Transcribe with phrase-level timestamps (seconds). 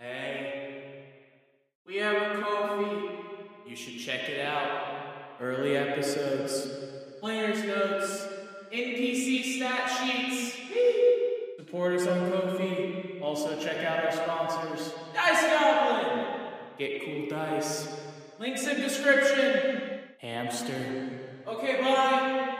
[0.00, 1.06] Hey,
[1.84, 3.18] we have a Ko-fi.
[3.66, 5.40] You should check it out.
[5.40, 6.68] Early episodes,
[7.18, 8.28] player's notes,
[8.72, 10.56] NPC stat sheets.
[11.56, 13.18] Support us on Ko-fi.
[13.20, 14.94] Also check out our sponsors.
[15.14, 16.26] Dice Goblin.
[16.78, 18.00] Get cool dice.
[18.38, 19.98] Links in description.
[20.20, 21.10] Hamster.
[21.44, 22.54] Okay, bye.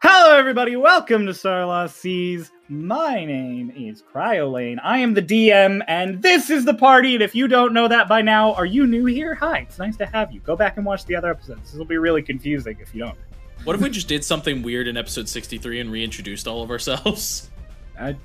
[0.00, 0.76] Hello, everybody.
[0.76, 2.52] Welcome to Starlost Seas.
[2.68, 4.78] My name is Cryolane.
[4.82, 7.12] I am the DM, and this is the party.
[7.12, 9.34] And if you don't know that by now, are you new here?
[9.34, 10.40] Hi, it's nice to have you.
[10.40, 11.72] Go back and watch the other episodes.
[11.72, 13.18] This will be really confusing if you don't.
[13.64, 17.50] What if we just did something weird in episode 63 and reintroduced all of ourselves?
[17.96, 18.16] That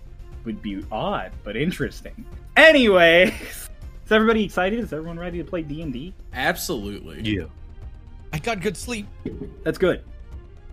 [0.45, 2.25] would be odd, but interesting.
[2.57, 3.25] Anyway,
[4.05, 4.79] is everybody excited?
[4.79, 6.11] Is everyone ready to play D and D?
[6.33, 7.21] Absolutely.
[7.21, 7.45] Yeah.
[8.33, 9.05] I got good sleep.
[9.63, 10.03] That's good.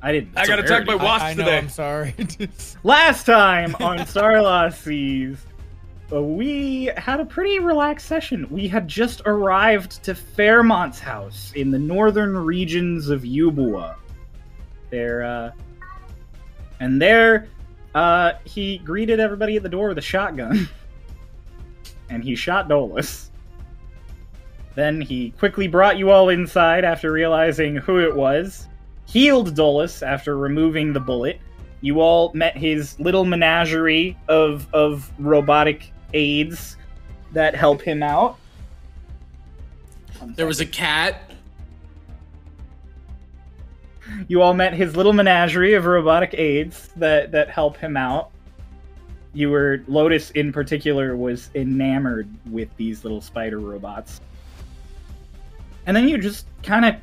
[0.02, 0.36] I didn't.
[0.36, 1.04] I got a attacked by rarity.
[1.04, 1.58] wasps I, I know, today.
[1.58, 2.14] I'm sorry.
[2.82, 5.46] Last time on Starlost Seas,
[6.12, 8.46] uh, we had a pretty relaxed session.
[8.50, 13.96] We had just arrived to Fairemont's house in the northern regions of Eubuea.
[14.90, 15.50] There, uh,
[16.78, 17.48] and there,
[17.94, 20.68] uh, he greeted everybody at the door with a shotgun,
[22.10, 23.30] and he shot Dolus.
[24.76, 28.68] Then he quickly brought you all inside after realizing who it was,
[29.06, 31.40] healed Dolus after removing the bullet,
[31.80, 36.76] you all met his little menagerie of of robotic aides
[37.32, 38.38] that help him out.
[40.34, 41.30] There was a cat.
[44.28, 48.30] You all met his little menagerie of robotic aides that that help him out.
[49.34, 54.20] You were Lotus in particular was enamored with these little spider robots.
[55.84, 56.96] And then you just kind of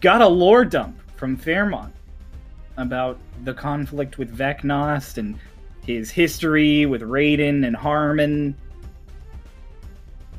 [0.00, 1.92] got a lore dump from Fairemont
[2.76, 5.38] about the conflict with Vecnost and
[5.86, 8.54] his history with Raiden and Harmon.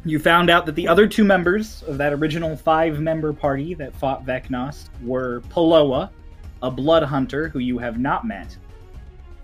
[0.03, 3.95] You found out that the other two members of that original five member party that
[3.95, 6.09] fought Vecnost were Paloa,
[6.63, 8.57] a blood hunter who you have not met,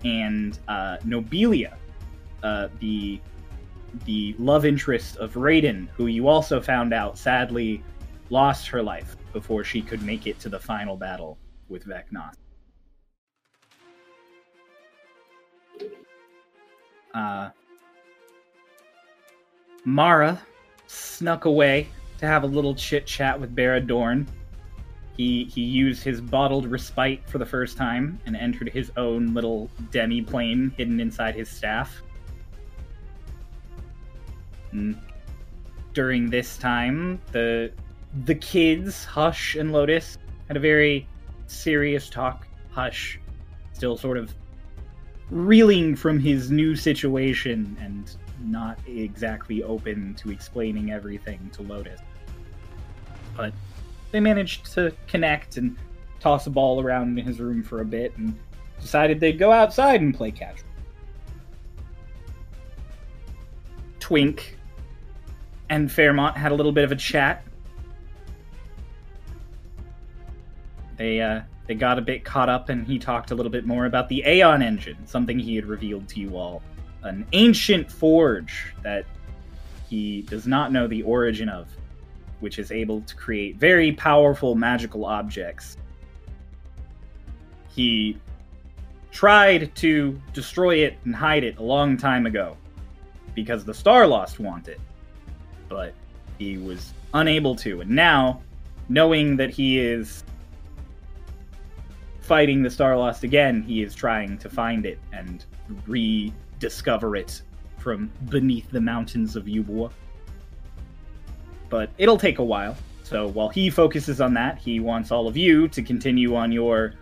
[0.04, 1.74] and uh, Nobilia,
[2.42, 3.20] uh, the
[4.04, 7.82] the love interest of Raiden, who you also found out sadly
[8.30, 12.36] lost her life before she could make it to the final battle with Vecnost.
[17.14, 17.50] Uh,
[19.84, 20.40] Mara
[20.86, 21.88] snuck away
[22.18, 24.26] to have a little chit chat with Baradorn.
[25.16, 29.70] He he used his bottled respite for the first time and entered his own little
[29.90, 32.02] demi plane hidden inside his staff.
[34.72, 34.96] And
[35.92, 37.72] during this time, the
[38.24, 41.06] the kids, Hush and Lotus, had a very
[41.46, 42.46] serious talk.
[42.70, 43.20] Hush,
[43.72, 44.34] still sort of
[45.30, 52.00] reeling from his new situation and not exactly open to explaining everything to Lotus.
[53.36, 53.52] But
[54.10, 55.76] they managed to connect and
[56.20, 58.36] toss a ball around in his room for a bit and
[58.80, 60.58] decided they'd go outside and play catch.
[64.00, 64.56] Twink
[65.68, 67.44] and Fairemont had a little bit of a chat.
[70.98, 73.86] They uh, they got a bit caught up, and he talked a little bit more
[73.86, 76.62] about the Aeon engine, something he had revealed to you all,
[77.02, 79.06] an ancient forge that
[79.88, 81.68] he does not know the origin of,
[82.40, 85.76] which is able to create very powerful magical objects.
[87.68, 88.18] He
[89.12, 92.56] tried to destroy it and hide it a long time ago
[93.34, 94.80] because the Starlost want it,
[95.68, 95.94] but
[96.38, 97.82] he was unable to.
[97.82, 98.42] And now,
[98.88, 100.24] knowing that he is
[102.28, 105.46] fighting the Starlost again, he is trying to find it and
[105.86, 107.40] rediscover it
[107.78, 109.90] from beneath the mountains of Eubuea.
[111.70, 112.76] But it'll take a while.
[113.02, 116.92] So while he focuses on that, he wants all of you to continue on your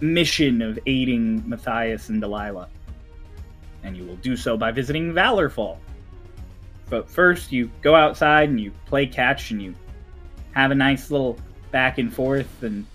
[0.00, 2.68] mission of aiding Matthias and Delilah.
[3.82, 5.78] And you will do so by visiting Valorfall.
[6.88, 9.74] But first, you go outside and you play catch and you
[10.52, 11.36] have a nice little
[11.72, 12.86] back and forth, and,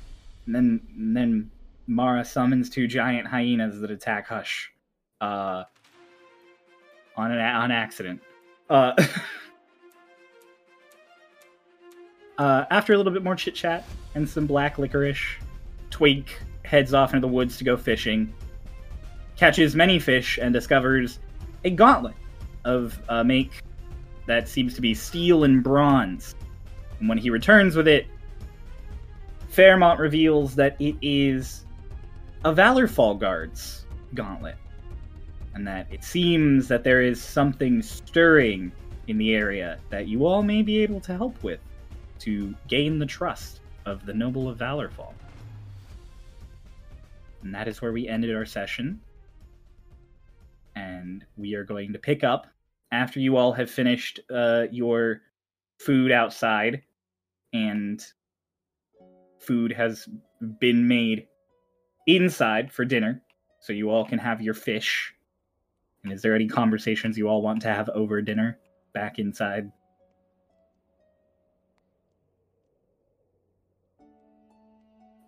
[0.46, 1.52] and then and then
[1.88, 4.72] Mara summons two giant hyenas that attack Hush,
[5.22, 5.64] uh,
[7.16, 8.22] on an on accident.
[8.70, 8.94] Uh,
[12.38, 13.84] uh, after a little bit more chit chat
[14.16, 15.38] and some black licorice,
[15.90, 18.34] Twink heads off into the woods to go fishing,
[19.36, 21.20] catches many fish, and discovers
[21.64, 22.16] a gauntlet
[22.66, 23.62] of a make
[24.26, 26.36] that seems to be steel and bronze.
[27.00, 28.08] And when he returns with it,
[29.54, 31.66] Fairemont reveals that it is
[32.44, 33.86] a Valorfall Guard's
[34.16, 34.56] gauntlet.
[35.54, 38.72] and that it seems that there is something stirring
[39.08, 41.60] in the area that you all may be able to help with
[42.18, 45.14] to gain the trust of the noble of Valorfall.
[47.44, 49.00] And that is where we ended our session.
[50.76, 52.48] And we are going to pick up
[52.92, 55.22] after you all have finished uh, your
[55.78, 56.82] food outside
[57.52, 58.04] and
[59.44, 60.08] food has
[60.60, 61.28] been made
[62.08, 63.22] inside for dinner
[63.60, 65.14] so you all can have your fish.
[66.04, 68.60] And is there any conversations you all want to have over dinner
[68.94, 69.72] back inside?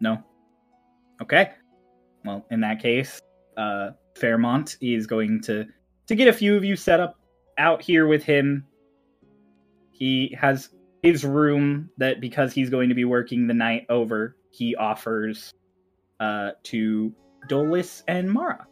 [0.01, 0.21] No?
[1.21, 1.51] Okay.
[2.25, 3.21] Well in that case
[3.57, 5.65] uh fairemont is going to
[6.07, 7.15] to get a few of you set up
[7.57, 8.65] out here with him.
[9.91, 10.74] He has
[11.05, 15.53] his room that because he's going to be working the night over, he offers
[16.19, 17.13] uh, to
[17.47, 18.65] Dolus and Mara.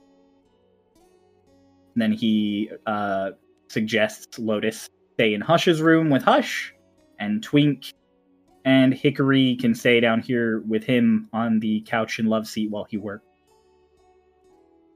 [1.94, 3.32] And then he uh,
[3.68, 6.74] suggests Lotus stay in Hush's room with Hush,
[7.20, 7.94] and Twink
[8.66, 12.86] and Hickory can stay down here with him on the couch and love seat while
[12.86, 13.28] he works.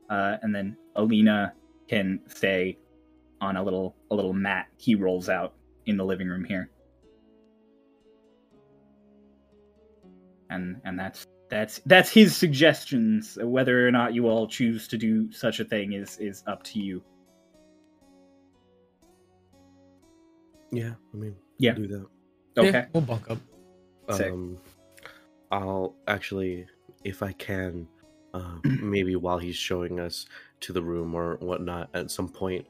[0.10, 1.54] Uh, and then Alina
[1.88, 2.80] can stay
[3.42, 5.54] on a little a little mat he rolls out
[5.86, 6.72] in the living room here.
[10.49, 13.38] And and that's that's that's his suggestions.
[13.41, 16.79] Whether or not you all choose to do such a thing is is up to
[16.79, 17.03] you.
[20.71, 21.73] Yeah, I mean, Yeah.
[21.73, 22.07] do that.
[22.57, 22.71] Okay.
[22.71, 23.38] Yeah, we'll bunk up.
[24.11, 24.31] Sick.
[24.31, 24.57] Um,
[25.51, 26.65] I'll actually,
[27.03, 27.88] if I can,
[28.33, 30.25] uh, maybe while he's showing us
[30.61, 32.65] to the room or whatnot, at some point,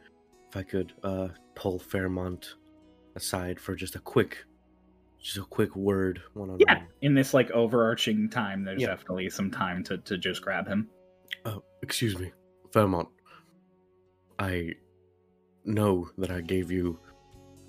[0.50, 2.54] if I could uh, pull Fairemont
[3.16, 4.46] aside for just a quick,
[5.28, 6.84] just a quick word one on Yeah.
[7.02, 8.88] In this like overarching time, there's Yeah.
[8.88, 10.90] definitely some time to to just grab him.
[11.44, 12.32] Uh, excuse me,
[12.72, 13.10] Fairemont.
[14.40, 14.74] I
[15.66, 16.98] know that I gave you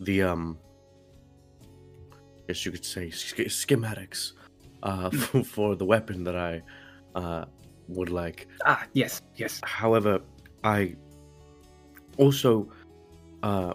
[0.00, 0.58] the um,
[2.46, 4.32] guess you could say sch- schematics,
[4.84, 6.62] uh, for, for the weapon that I
[7.16, 7.44] uh
[7.88, 8.46] would like.
[8.64, 9.60] Ah, yes, yes.
[9.64, 10.20] However,
[10.62, 10.94] I
[12.18, 12.70] also
[13.42, 13.72] uh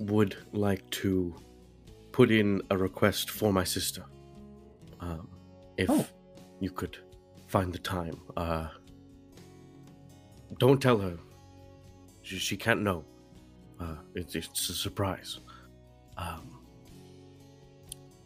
[0.00, 1.34] would like to
[2.12, 4.04] put in a request for my sister.
[5.00, 5.28] Um,
[5.76, 6.06] if Oh.
[6.60, 6.96] you could
[7.48, 8.20] find the time.
[8.36, 8.68] Uh,
[10.58, 11.16] don't tell her.
[12.22, 13.04] She, she can't know.
[13.80, 15.40] Uh, it's, it's a surprise.
[16.16, 16.60] Um,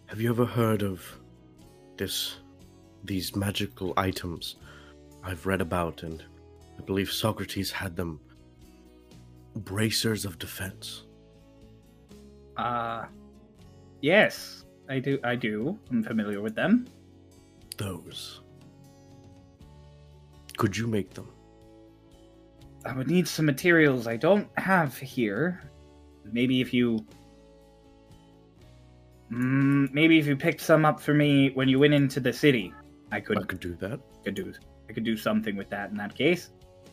[0.06, 1.00] have you ever heard of
[1.96, 2.36] this?
[3.04, 4.56] These magical items
[5.22, 6.24] I've read about, and
[6.76, 8.18] I believe Socrates had them.
[9.54, 11.04] Bracers of defense.
[12.56, 13.04] Uh
[14.00, 15.78] yes, I do I do.
[15.90, 16.86] I'm familiar with them.
[17.76, 18.40] Those.
[20.56, 21.28] Could you make them?
[22.84, 25.70] I would need some materials I don't have here.
[26.24, 27.04] Maybe if you.
[29.32, 32.72] Mm, maybe if you picked some up for me when you went into the city,
[33.10, 34.00] I could I could do that.
[34.24, 34.52] could do
[34.88, 36.50] I could do something with that in that case.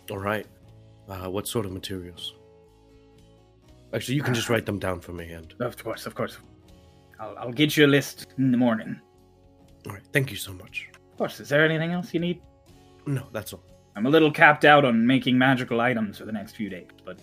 [0.10, 0.48] All right.
[1.08, 2.34] Uh, what sort of materials?
[3.94, 5.32] Actually, you can just write them down for me.
[5.32, 6.38] And Of course, of course.
[7.19, 9.00] I'll, I'll get you a list in the morning.
[9.88, 10.89] all right, thank you so much.
[11.12, 11.39] Of course.
[11.39, 12.42] Is there anything else you need?
[13.06, 13.63] No, that's all.
[13.95, 17.19] I'm a little capped out on making magical items for the next few days, but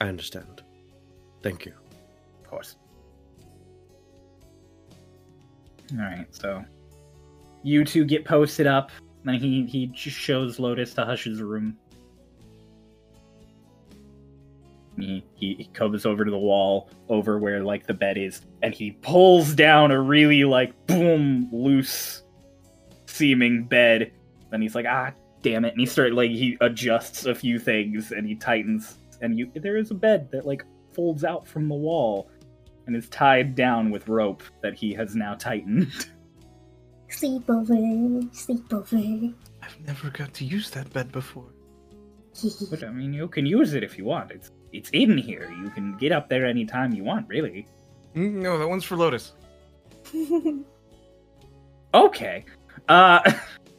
[0.00, 0.62] I understand.
[1.42, 1.72] Thank you.
[2.42, 2.76] of course.
[5.92, 6.64] All right, so
[7.62, 8.90] you two get posted up.
[9.24, 11.76] Then he he just shows Lotus to Hush's room.
[14.98, 18.74] He, he he comes over to the wall over where like the bed is, and
[18.74, 22.22] he pulls down a really like boom loose
[23.06, 24.12] seeming bed.
[24.50, 25.12] Then he's like, ah,
[25.42, 25.72] damn it!
[25.72, 29.76] And he start like he adjusts a few things and he tightens, and you there
[29.76, 32.30] is a bed that like folds out from the wall
[32.86, 35.92] and is tied down with rope that he has now tightened.
[37.10, 39.34] Sleepover, sleepover.
[39.62, 41.52] I've never got to use that bed before.
[42.70, 44.30] but I mean, you can use it if you want.
[44.30, 45.50] It's it's in here.
[45.62, 47.66] You can get up there anytime you want, really.
[48.14, 49.32] Mm, No, that one's for Lotus.
[51.94, 52.44] Okay.
[52.88, 53.32] Uh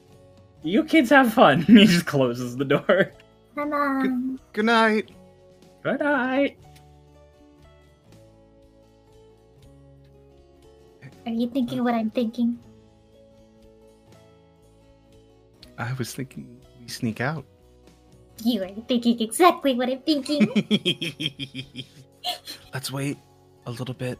[0.63, 1.61] you kids have fun.
[1.67, 3.13] he just closes the door.
[3.53, 4.39] Come on.
[4.53, 5.11] Good night.
[5.83, 6.57] Good night.
[11.25, 12.57] Are you thinking what I'm thinking?
[15.77, 17.45] I was thinking we sneak out.
[18.44, 20.48] You are thinking exactly what I'm thinking.
[22.74, 23.17] Let's wait
[23.65, 24.20] a little bit,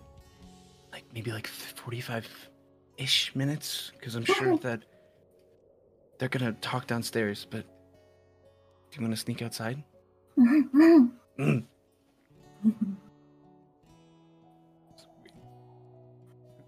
[0.92, 4.84] like maybe like forty-five-ish minutes, because I'm sure that
[6.18, 7.46] they're gonna talk downstairs.
[7.50, 7.66] But
[8.92, 9.84] Do you want to sneak outside?
[10.38, 11.64] Mm.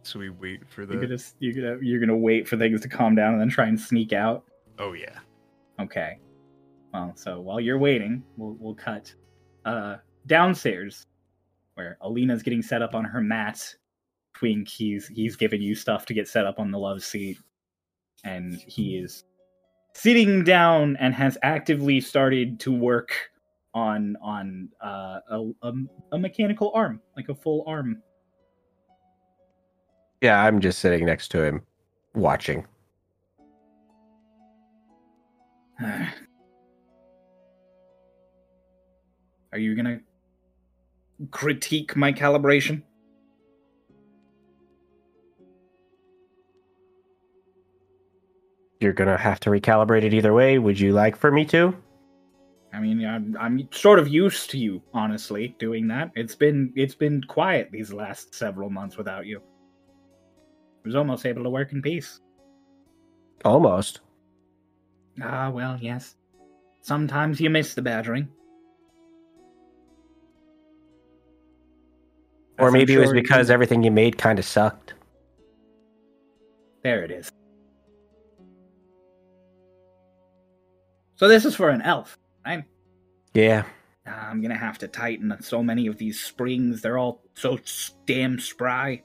[0.04, 3.16] So we wait for You're gonna you're gonna you're gonna wait for things to calm
[3.16, 4.44] down and then try and sneak out.
[4.80, 5.20] Oh yeah.
[5.80, 6.20] Okay.
[6.94, 9.14] Well, so while you're waiting, we'll we'll cut
[9.66, 11.06] uh downstairs
[11.76, 13.76] where Alina's getting set up on her mat.
[14.36, 17.38] Twink, he's he's giving you stuff to get set up on the love seat.
[18.24, 19.24] And he is
[19.94, 23.14] sitting down and has actively started to work
[23.74, 25.74] on on uh, a, a
[26.14, 28.02] a mechanical arm, like a full arm.
[30.22, 31.62] Yeah, I'm just sitting next to him,
[32.14, 32.66] watching.
[39.52, 40.00] Are you gonna
[41.32, 42.84] critique my calibration?
[48.80, 50.58] You're gonna have to recalibrate it either way.
[50.60, 51.76] Would you like for me to?
[52.72, 56.12] I mean, I'm, I'm sort of used to you, honestly, doing that.
[56.16, 59.40] It's been it's been quiet these last several months without you.
[59.40, 62.22] I was almost able to work in peace.
[63.44, 64.02] Almost.
[65.22, 66.16] Ah, well, yes.
[66.82, 68.30] Sometimes you miss the badgering.
[72.60, 74.94] Or As I'm maybe it was sure you- because everything you made kind of sucked.
[76.84, 77.32] There it is.
[81.16, 82.64] So this is for an elf, right?
[83.34, 83.64] Yeah.
[84.08, 86.82] Ah, I'm gonna have to tighten so many of these springs.
[86.82, 87.60] They're all so
[88.06, 89.04] damn spry.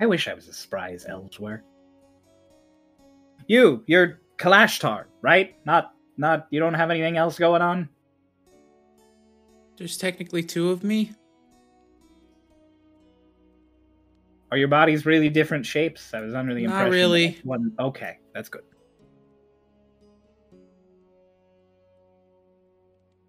[0.00, 1.62] I wish I was as spry as elves were.
[3.46, 5.54] You, you're Kalashtar, right?
[5.66, 6.46] Not, not.
[6.50, 7.88] You don't have anything else going on.
[9.76, 11.12] There's technically two of me.
[14.52, 16.12] Are your bodies really different shapes?
[16.12, 16.90] I was under the Not impression.
[16.90, 17.38] that really.
[17.42, 17.72] One.
[17.78, 18.60] Okay, that's good.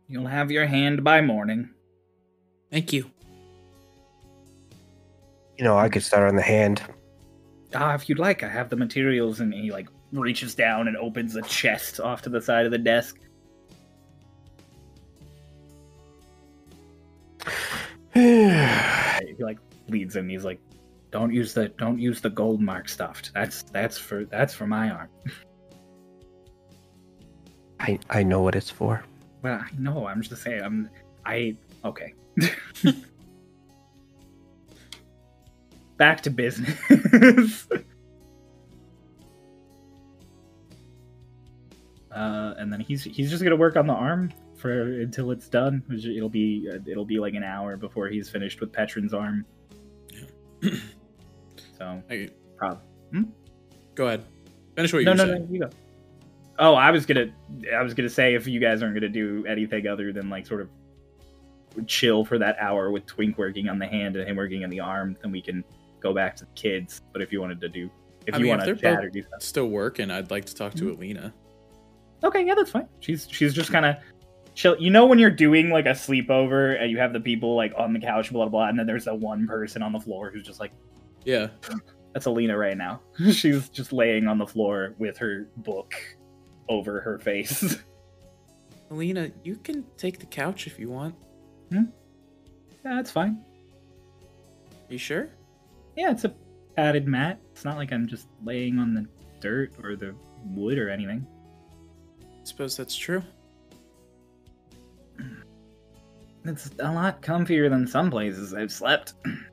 [0.09, 1.69] You'll have your hand by morning.
[2.69, 3.09] Thank you.
[5.57, 6.81] You know, I could start on the hand.
[7.73, 9.39] Ah, if you'd like, I have the materials.
[9.39, 12.77] And he like reaches down and opens a chest off to the side of the
[12.77, 13.17] desk.
[18.13, 20.27] He like leads him.
[20.27, 20.59] He's like,
[21.13, 23.21] "Don't use the don't use the gold mark stuff.
[23.35, 25.09] That's that's for that's for my arm."
[27.79, 29.05] I I know what it's for.
[29.43, 30.07] Well, I know.
[30.07, 30.63] I'm just saying.
[30.63, 30.89] I'm.
[31.23, 31.55] I
[31.85, 32.15] okay.
[35.97, 36.79] Back to business.
[42.11, 45.83] uh, and then he's he's just gonna work on the arm for until it's done.
[45.91, 49.45] It'll be uh, it'll be like an hour before he's finished with Petron's arm.
[51.83, 52.81] so I, prob.
[53.95, 54.23] go ahead.
[54.75, 55.45] Finish what you No, no, saying.
[55.47, 55.53] no.
[55.53, 55.69] You go.
[56.59, 57.27] Oh, I was gonna,
[57.75, 60.61] I was gonna say if you guys aren't gonna do anything other than like sort
[60.61, 60.69] of
[61.87, 64.79] chill for that hour with Twink working on the hand and him working on the
[64.79, 65.63] arm, then we can
[65.99, 67.01] go back to the kids.
[67.11, 67.89] But if you wanted to do,
[68.27, 70.11] if I you mean, if want to they're chat or do stuff, Still working.
[70.11, 71.01] I'd like to talk to Mm-hmm.
[71.01, 71.33] Alina.
[72.23, 72.87] okay, yeah, that's fine.
[72.99, 73.95] She's she's just kind of
[74.53, 74.77] chill.
[74.79, 77.93] You know when you're doing like a sleepover and you have the people like on
[77.93, 80.45] the couch, blah blah, blah and then there's that one person on the floor who's
[80.45, 80.71] just like.
[81.25, 81.47] Yeah.
[82.13, 83.01] That's Alina right now.
[83.31, 85.95] She's just laying on the floor with her book
[86.69, 87.77] over her face.
[88.91, 91.15] Alina, you can take the couch if you want.
[91.71, 91.85] Hmm?
[92.85, 93.43] yeah, that's fine.
[94.89, 95.29] You sure?
[95.95, 96.35] Yeah, it's a
[96.75, 97.39] padded mat.
[97.51, 99.07] It's not like I'm just laying on the
[99.39, 100.13] dirt or the
[100.45, 101.25] wood or anything.
[102.21, 103.23] I suppose that's true.
[106.45, 109.13] It's a lot comfier than some places I've slept.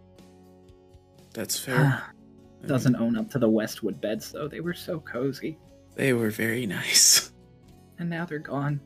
[1.33, 2.03] That's fair.
[2.67, 4.49] Doesn't own up to the Westwood beds though.
[4.49, 5.59] They were so cozy.
[5.95, 7.33] They were very nice.
[7.99, 8.81] And now they're gone.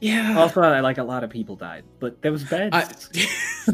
[0.00, 0.38] Yeah.
[0.38, 2.74] Also, I like a lot of people died, but those beds.
[2.74, 2.84] I,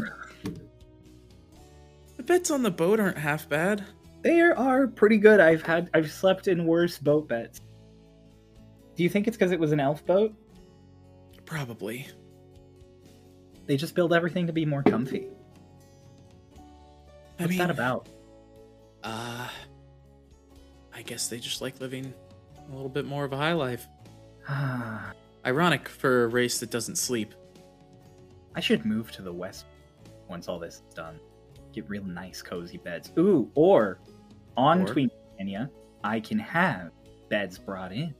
[2.17, 3.85] the beds on the boat aren't half bad.
[4.23, 5.39] They are pretty good.
[5.39, 7.61] I've had I've slept in worse boat beds.
[8.95, 10.33] Do you think it's because it was an elf boat?
[11.45, 12.07] Probably.
[13.67, 15.29] They just build everything to be more comfy.
[17.39, 18.07] I What's mean, that about?
[19.03, 19.47] Uh,
[20.93, 22.13] I guess they just like living
[22.69, 23.87] a little bit more of a high life.
[24.47, 25.13] Ah,
[25.45, 27.33] Ironic for a race that doesn't sleep.
[28.55, 29.65] I should move to the west
[30.27, 31.19] once all this is done.
[31.73, 33.11] Get real nice, cozy beds.
[33.17, 33.99] Ooh, or
[34.57, 34.95] on Or-
[36.03, 36.91] I can have
[37.29, 38.13] beds brought in.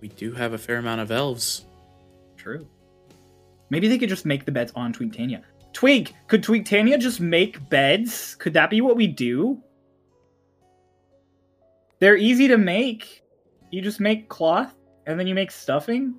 [0.00, 1.66] We do have a fair amount of elves.
[2.36, 2.66] True.
[3.70, 5.42] Maybe they could just make the beds on Twigtania.
[5.72, 8.34] Twig, could Twigtania just make beds?
[8.36, 9.62] Could that be what we do?
[11.98, 13.22] They're easy to make.
[13.70, 14.74] You just make cloth
[15.06, 16.14] and then you make stuffing.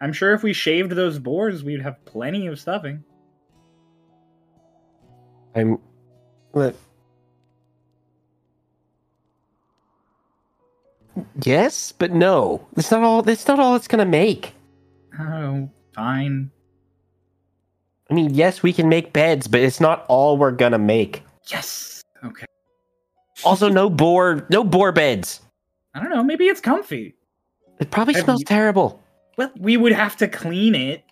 [0.00, 3.04] I'm sure if we shaved those boars, we'd have plenty of stuffing.
[5.54, 5.78] I'm.
[6.52, 6.74] Look.
[11.42, 12.66] Yes, but no.
[12.74, 13.22] That's not all.
[13.22, 14.54] That's not all it's gonna make.
[15.18, 16.50] Oh, fine.
[18.10, 21.22] I mean, yes, we can make beds, but it's not all we're gonna make.
[21.46, 22.02] Yes.
[22.24, 22.46] Okay.
[23.44, 25.40] Also, no boar, no boar beds.
[25.94, 26.22] I don't know.
[26.22, 27.14] Maybe it's comfy.
[27.78, 29.02] It probably smells terrible.
[29.36, 31.02] Well, we would have to clean it.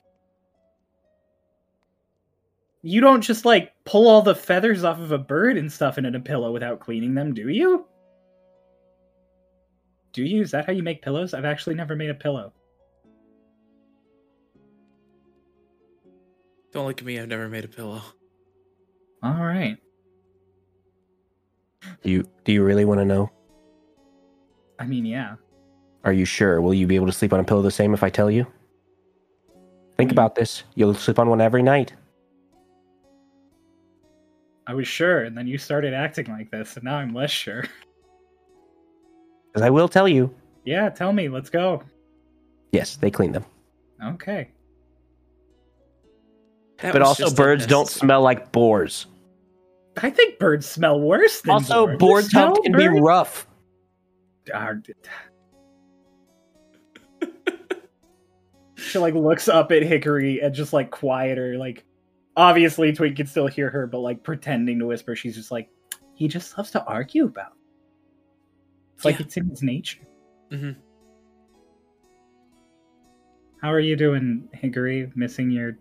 [2.83, 6.05] You don't just like pull all the feathers off of a bird and stuff it
[6.05, 7.87] in a pillow without cleaning them, do you?
[10.13, 10.43] Do you?
[10.43, 11.33] Is that how you make pillows?
[11.33, 12.53] I've actually never made a pillow.
[16.73, 17.19] Don't look at me.
[17.19, 18.03] I've never made a pillow.
[19.23, 19.77] All right.
[22.03, 23.31] Do you do you really want to know?
[24.79, 25.37] I mean, yeah.
[26.05, 26.61] Are you sure?
[26.61, 28.47] Will you be able to sleep on a pillow the same if I tell you?
[29.97, 30.63] Think about this.
[30.75, 31.93] You'll sleep on one every night.
[34.67, 37.65] I was sure, and then you started acting like this, and now I'm less sure.
[39.51, 40.33] Because I will tell you.
[40.67, 41.31] yeah, tell me.
[41.31, 41.83] Let's go.
[42.71, 43.47] Yes, they clean them.
[44.05, 44.51] Okay.
[46.81, 49.07] That but also, birds don't smell like boars.
[50.01, 51.99] I think birds smell worse than Also, boars.
[51.99, 53.47] boar You smell tongue can be rough.
[58.77, 61.85] She like looks up at Hickory and just like quieter, like
[62.37, 65.69] obviously Twink can still hear her, but like pretending to whisper, she's just like,
[66.15, 67.53] he just loves to argue about.
[68.95, 69.27] It's like Yeah.
[69.27, 69.99] it's in his nature.
[70.53, 70.77] Mhm.
[73.61, 75.11] How are you doing, Hickory?
[75.17, 75.77] Missing your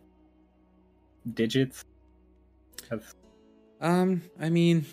[1.34, 1.84] digits?
[2.90, 3.16] 'Cause-
[3.82, 4.86] Um, I mean,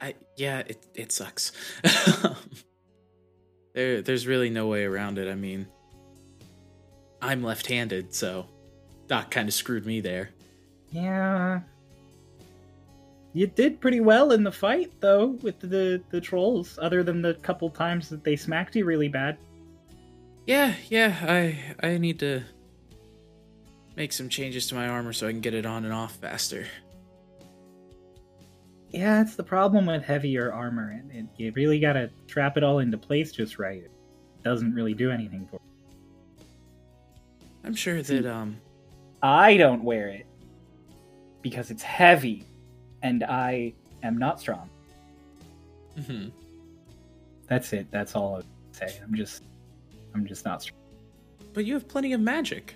[0.00, 1.52] I yeah, it it sucks.
[3.74, 5.28] there, there's really no way around it.
[5.28, 5.66] I mean,
[7.22, 8.46] I'm left-handed, so
[9.08, 10.30] Doc kind of screwed me there.
[10.92, 11.60] Yeah.
[13.32, 16.78] You did pretty well in the fight, though, with the the trolls.
[16.80, 19.36] Other than the couple times that they smacked you really bad.
[20.46, 22.42] Yeah, yeah, I I need to
[23.96, 26.66] make some changes to my armor so I can get it on and off faster.
[28.90, 30.90] Yeah, it's the problem with heavier armor.
[30.90, 33.82] and it, you really gotta trap it all into place just right.
[33.82, 33.90] It
[34.44, 35.60] doesn't really do anything for.
[37.64, 38.58] I'm sure that um
[39.22, 40.26] I don't wear it
[41.42, 42.44] because it's heavy,
[43.02, 44.68] and I am not strong.
[45.98, 46.28] Mm-hmm.
[47.48, 47.86] That's it.
[47.90, 49.00] That's all I say.
[49.02, 49.44] I'm just,
[50.14, 50.78] I'm just not strong.
[51.54, 52.74] but you have plenty of magic.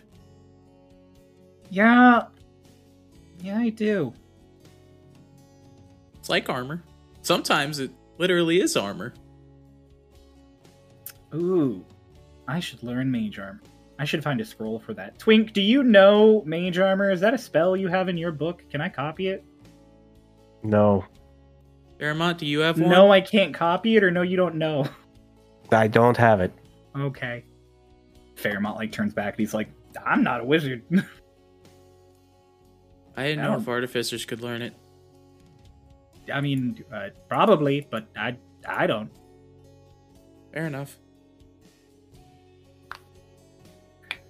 [1.70, 2.24] Yeah,
[3.40, 4.12] yeah, I do.
[6.18, 6.83] It's like armor.
[7.22, 9.14] Sometimes it literally is armor.
[11.35, 11.85] Ooh,
[12.48, 13.61] I should learn mage armor.
[13.98, 15.18] I should find a scroll for that.
[15.18, 17.11] Twink, do you know mage armor?
[17.11, 18.62] Is that a spell you have in your book?
[18.70, 19.44] Can I copy it?
[20.62, 21.04] No,
[22.00, 22.90] Fairemont, do you have one?
[22.90, 24.87] No, I can't copy it, or no, you don't know.
[25.70, 26.52] I don't have it.
[26.96, 27.44] Okay.
[28.37, 29.68] Fairemont like turns back and he's like,
[30.04, 30.83] "I'm not a wizard."
[33.20, 34.74] I didn't I know if artificers could learn it.
[36.33, 39.11] I mean, uh, probably, but I, I don't.
[40.52, 40.96] Fair enough.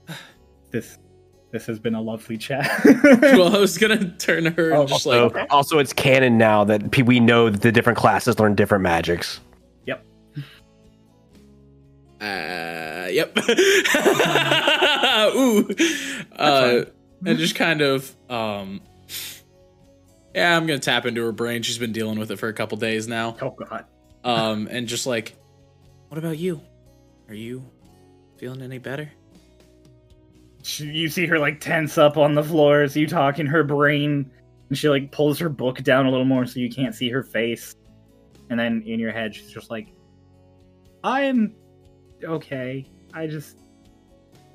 [0.73, 0.99] This,
[1.51, 2.71] this has been a lovely chat.
[2.85, 6.97] well, I was gonna turn her Oh, just Also, like, also, it's canon now that
[7.05, 9.41] we know that the different classes learn different magics.
[12.21, 13.37] uh, yep.
[15.35, 15.69] Ooh.
[16.37, 16.85] Uh,
[17.25, 18.81] and just kind of, um,
[20.35, 21.63] yeah, I'm gonna tap into her brain.
[21.63, 23.37] She's been dealing with it for a couple days now.
[23.43, 23.87] oh god.
[24.23, 25.37] Um, and just like,
[26.09, 26.61] what about you?
[27.29, 27.65] Are you
[28.37, 29.11] feeling any better?
[30.77, 34.31] You see her like tense up on the floor as you talk in her brain,
[34.69, 37.23] and she like pulls her book down a little more so you can't see her
[37.23, 37.75] face.
[38.51, 39.89] And then in your head, she's just like,
[41.03, 41.55] "I'm
[42.23, 42.87] okay.
[43.15, 43.59] I just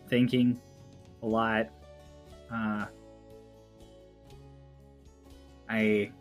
[0.10, 0.60] thinking
[1.24, 1.70] a lot.
[2.52, 2.86] Uh,
[5.70, 6.12] I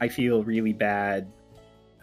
[0.00, 1.30] I feel really bad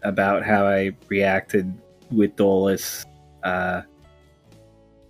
[0.03, 1.73] about how I reacted
[2.11, 3.05] with Dolus,
[3.43, 3.81] uh,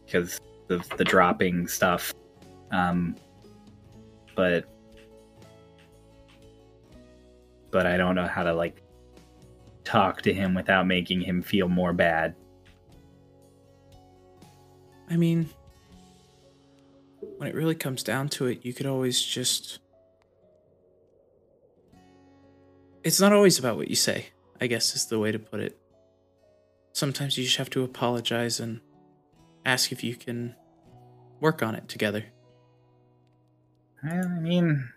[0.05, 0.39] because
[0.69, 2.13] of the dropping stuff.
[2.71, 3.15] Um,
[4.35, 4.65] but
[7.71, 8.81] but I don't know how to like
[9.83, 12.35] talk to him without making him feel more bad.
[15.09, 15.49] I mean,
[17.37, 19.79] when it really comes down to it, you could always just.
[23.03, 24.27] It's not always about what you say.
[24.59, 25.77] I guess is the way to put it.
[26.93, 28.81] Sometimes you just have to apologize and
[29.65, 30.55] ask if you can
[31.39, 32.25] work on it together.
[34.03, 34.89] I mean,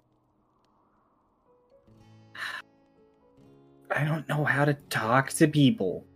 [3.90, 6.06] I don't know how to talk to people.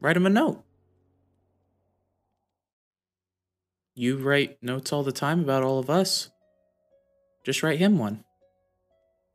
[0.00, 0.64] Write him a note.
[3.98, 6.30] You write notes all the time about all of us.
[7.42, 8.22] Just write him one.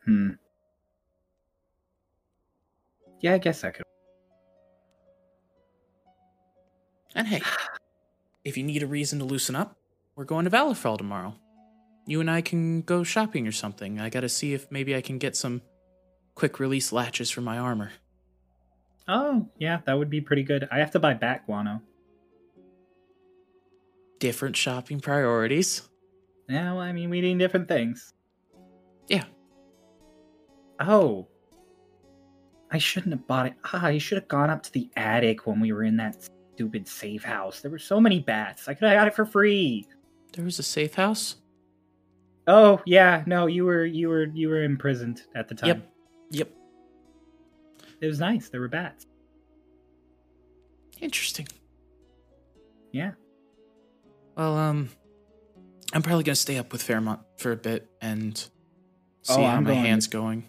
[0.05, 0.29] Hmm.
[3.19, 3.83] Yeah, I guess I could.
[7.13, 7.41] And hey,
[8.45, 9.75] if you need a reason to loosen up,
[10.15, 11.35] we're going to Valorfall tomorrow.
[12.07, 13.99] You and I can go shopping or something.
[13.99, 15.61] I gotta see if maybe I can get some
[16.35, 17.91] quick release latches for my armor.
[19.09, 20.69] Oh, yeah, that would be pretty good.
[20.71, 21.81] I have to buy back guano.
[24.23, 25.81] Different shopping priorities.
[26.47, 28.13] Yeah, well, I mean, we need different things.
[29.09, 29.25] Yeah.
[30.79, 31.27] Oh.
[32.71, 33.55] I shouldn't have bought it.
[33.65, 36.87] Ah, I should have gone up to the attic when we were in that stupid
[36.87, 37.59] safe house.
[37.59, 38.69] There were so many bats.
[38.69, 39.85] I could have got it for free.
[40.31, 41.35] There was a safe house?
[42.47, 45.67] Oh, yeah, no, you were you were you were imprisoned at the time.
[45.67, 45.93] Yep.
[46.31, 46.49] Yep.
[47.99, 48.47] It was nice.
[48.47, 49.05] There were bats.
[51.01, 51.49] Interesting.
[52.93, 53.11] Yeah.
[54.35, 54.89] Well, um,
[55.93, 58.49] I'm probably gonna stay up with Fairemont for a bit and see
[59.33, 60.43] Oh, how I'm my going- hand's going.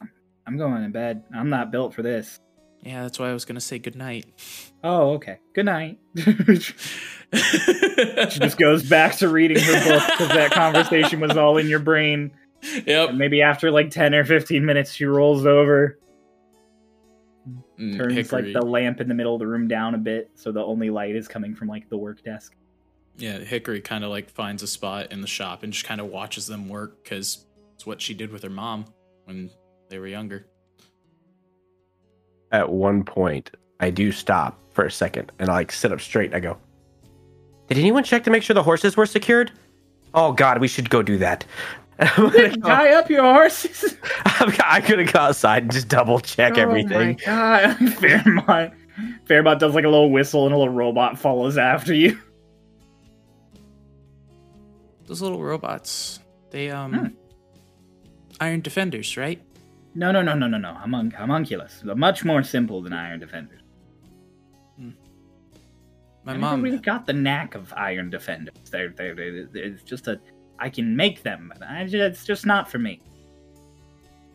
[0.46, 1.24] I'm going to bed.
[1.34, 2.38] I'm not built for this.
[2.82, 4.26] Yeah, that's why I was gonna say goodnight.
[4.82, 5.38] Oh, okay.
[5.54, 5.98] Good night.
[6.16, 6.74] she
[8.38, 12.30] just goes back to reading her book because that conversation was all in your brain.
[12.86, 13.10] Yep.
[13.10, 15.98] And maybe after like 10 or 15 minutes, she rolls over,
[17.78, 18.42] Mm, turns Hickory.
[18.44, 20.88] like the lamp in the middle of the room down a bit so the only
[20.90, 22.54] light is coming from like the work desk.
[23.16, 26.08] Yeah, Hickory kind of like finds a spot in the shop and just kind of
[26.08, 28.86] watches them work because it's what she did with her mom
[29.24, 29.50] when
[29.88, 30.46] they were younger.
[32.50, 33.50] At one point,
[33.80, 36.26] I do stop for a second and I like sit up straight.
[36.26, 36.58] And I go,
[37.68, 39.52] Did anyone check to make sure the horses were secured?
[40.12, 41.44] Oh God, we should go do that.
[41.98, 43.96] I'm gonna Tie up your horses.
[44.24, 47.20] I'm gonna go outside and just double check everything.
[47.26, 47.76] Oh my god.
[47.98, 48.72] Fairemont.
[49.26, 52.18] Fairemont does like a little whistle and a little robot follows after you.
[55.06, 57.06] Those little robots, they um, Hmm.
[58.40, 59.40] Iron Defenders, right?
[59.94, 60.72] No, no, no, no, no, no.
[60.74, 61.82] Homun- homunculus.
[61.84, 63.60] Much more simple than Iron Defenders.
[66.26, 66.62] My I mom.
[66.62, 68.54] really got the knack of Iron Defenders.
[68.70, 70.18] They're, they're, they're, it's just a.
[70.58, 73.00] I can make them, but I just, it's just not for me.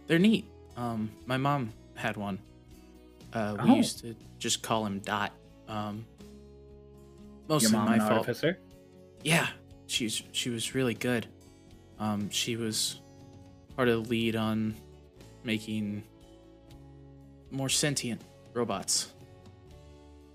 [0.05, 0.45] They're neat.
[0.77, 2.37] Um, my mom had one.
[3.33, 3.75] Uh, we Oh.
[3.75, 5.31] used to just call him Dot.
[5.67, 8.11] Um, Your mostly mom my fault.
[8.11, 8.59] artificer?
[9.23, 9.47] Yeah,
[9.89, 11.27] she's she was really good.
[11.99, 13.01] Um, she was
[13.75, 14.75] part of the lead on
[15.43, 16.03] making
[17.51, 18.21] more sentient
[18.53, 19.13] robots.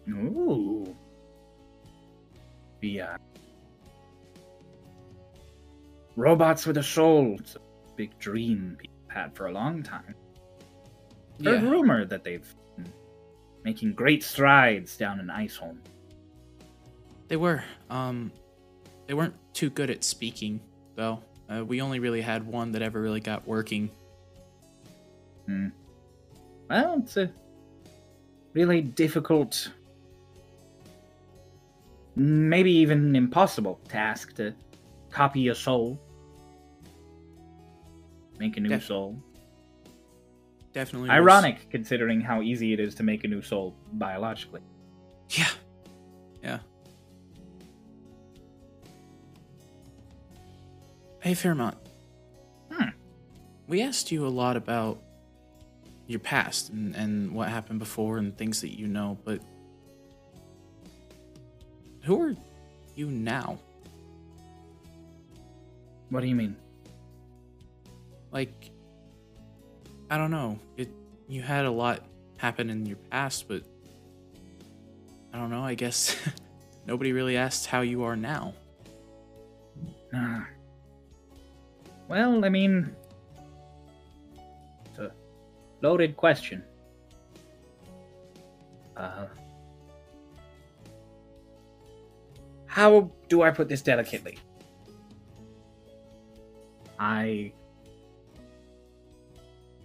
[0.08, 0.94] Ooh.
[2.84, 3.16] Uh,
[6.16, 7.36] robots with a soul.
[7.40, 7.60] It's a
[7.96, 10.14] big dream people had for a long time.
[11.42, 11.70] Heard Yeah.
[11.70, 12.92] rumor that they've been
[13.64, 15.78] making great strides down in Iceholm.
[17.28, 17.64] They were.
[17.88, 18.30] Um,
[19.06, 20.60] they weren't too good at speaking,
[20.96, 21.22] though.
[21.48, 23.90] Uh, we only really had one that ever really got working.
[25.46, 25.68] Hmm.
[26.70, 27.30] Well, it's a
[28.54, 29.70] really difficult,
[32.16, 34.54] maybe even impossible task to
[35.10, 36.00] copy a soul,
[38.38, 39.22] make a new Def- soul.
[40.72, 41.08] Definitely.
[41.10, 44.62] was- Ironic, considering how easy it is to make a new soul biologically.
[45.30, 45.48] Yeah.
[51.24, 51.74] Hey, Fairemont.
[52.70, 52.90] Hmm.
[53.66, 55.02] We asked you a lot about
[56.06, 59.40] your past and, and what happened before and things that you know, but
[62.02, 62.36] who are
[62.94, 63.58] you now?
[66.10, 66.56] What do you mean?
[68.30, 68.70] Like,
[70.10, 70.58] I don't know.
[70.76, 70.90] It
[71.26, 72.02] you had a lot
[72.36, 73.62] happen in your past, but
[75.32, 75.64] I don't know.
[75.64, 76.18] I guess
[76.86, 78.52] nobody really asked how you are now.
[82.08, 82.94] Well, I mean,
[84.86, 85.12] it's a
[85.80, 86.62] loaded question.
[88.96, 89.26] Uh,
[92.66, 94.38] how do I put this delicately?
[96.98, 97.52] I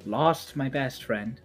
[0.05, 1.39] lost my best friend,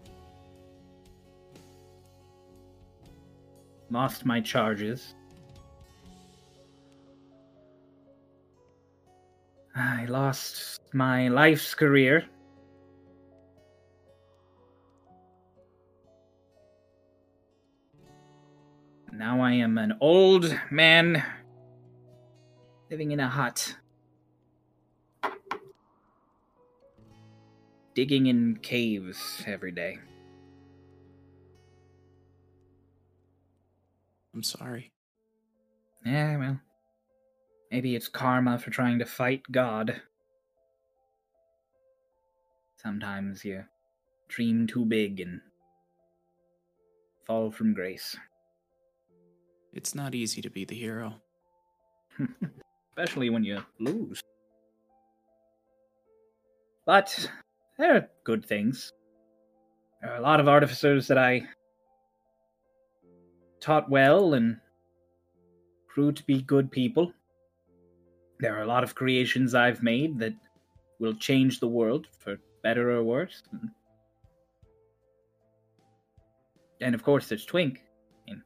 [3.90, 5.14] lost my charges.
[9.76, 12.24] I lost my life's career.
[19.12, 21.22] Now I am an old man
[22.90, 23.76] living in a hut.
[27.94, 29.98] Digging in caves every day.
[34.34, 34.92] I'm sorry.
[36.04, 36.60] Yeah, well.
[37.74, 40.00] Maybe it's karma for trying to fight God.
[42.76, 43.64] Sometimes you
[44.28, 45.40] dream too big and
[47.26, 48.16] fall from grace.
[49.72, 51.16] It's not easy to be the hero.
[52.96, 54.20] Especially when you lose.
[56.86, 57.28] But
[57.76, 58.92] there are good things.
[60.00, 61.48] There are a lot of artificers that I
[63.58, 64.58] taught well and
[65.92, 67.12] grew to be good people.
[68.44, 70.34] There are a lot of creations I've made that
[70.98, 73.42] will change the world for better or worse.
[76.82, 77.80] And of course, there's Twink.
[78.28, 78.42] I mean,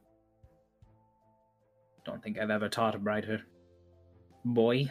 [2.05, 3.41] don't think I've ever taught a brighter
[4.45, 4.89] boy.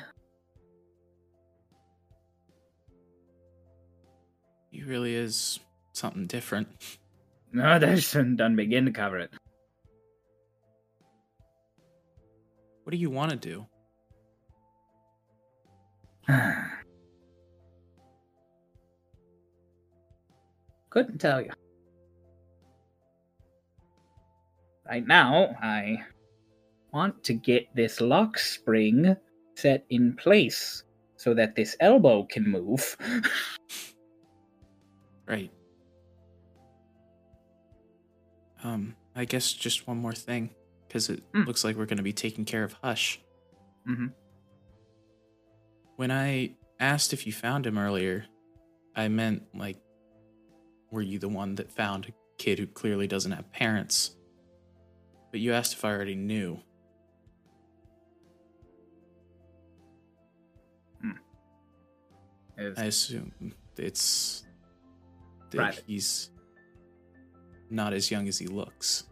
[4.71, 5.59] He really is
[5.95, 6.69] something different.
[7.51, 9.31] No, that shouldn't done begin to cover it.
[12.83, 13.67] What do you want to do?
[20.91, 21.51] Couldn't tell you.
[24.89, 25.99] Right now, I
[26.93, 29.17] want to get this lock spring
[29.57, 30.83] set in place
[31.17, 32.97] so that this elbow can move.
[35.29, 35.51] Right.
[38.65, 40.55] Um, I guess just one more thing,
[40.87, 41.47] because it Mm.
[41.47, 43.21] looks like we're going to be taking care of Hush.
[43.87, 44.15] Mhm.
[45.99, 48.25] When I asked if you found him earlier,
[48.95, 49.79] I meant, like,
[50.93, 54.15] were you the one that found a kid who clearly doesn't have parents?
[55.33, 56.61] But you asked if I already knew.
[62.57, 63.33] Is- I assume
[63.77, 64.45] it's
[65.51, 65.85] that Private.
[65.87, 66.31] he's
[67.71, 69.05] not as young as he looks.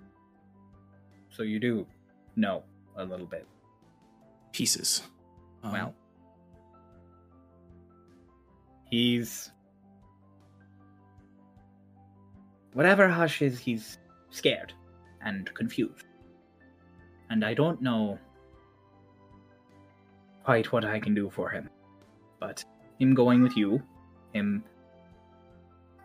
[1.31, 1.87] so you do
[2.35, 2.65] know
[2.97, 3.47] a little bit.
[4.53, 5.03] Pieces.
[5.63, 5.95] Um, Well,
[8.91, 9.51] he's
[12.73, 13.99] whatever Hush is, he's
[14.31, 14.73] scared
[15.25, 16.07] and confused,
[17.31, 18.19] and I don't know
[20.45, 21.69] quite what I can do for him.
[22.39, 22.65] But
[23.01, 23.83] him going with you,
[24.33, 24.63] him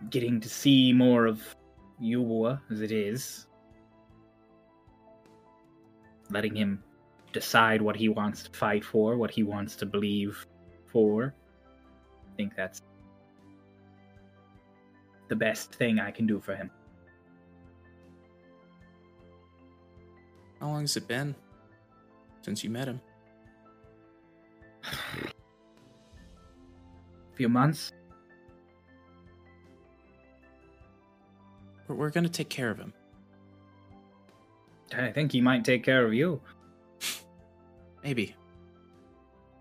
[0.09, 1.55] getting to see more of
[2.01, 3.47] Eubuea as it is,
[6.29, 6.83] letting him
[7.33, 10.45] decide what he wants to fight for, what he wants to believe
[10.87, 11.35] for.
[12.41, 12.81] I think that's
[15.27, 16.71] the best thing I can do for him.
[20.59, 21.35] How long has it been
[22.41, 22.99] since you met him?
[24.83, 24.95] A
[27.35, 27.91] few months.
[31.87, 32.91] We're, we're gonna take care of him.
[34.97, 36.41] I think he might take care of you.
[38.03, 38.35] Maybe.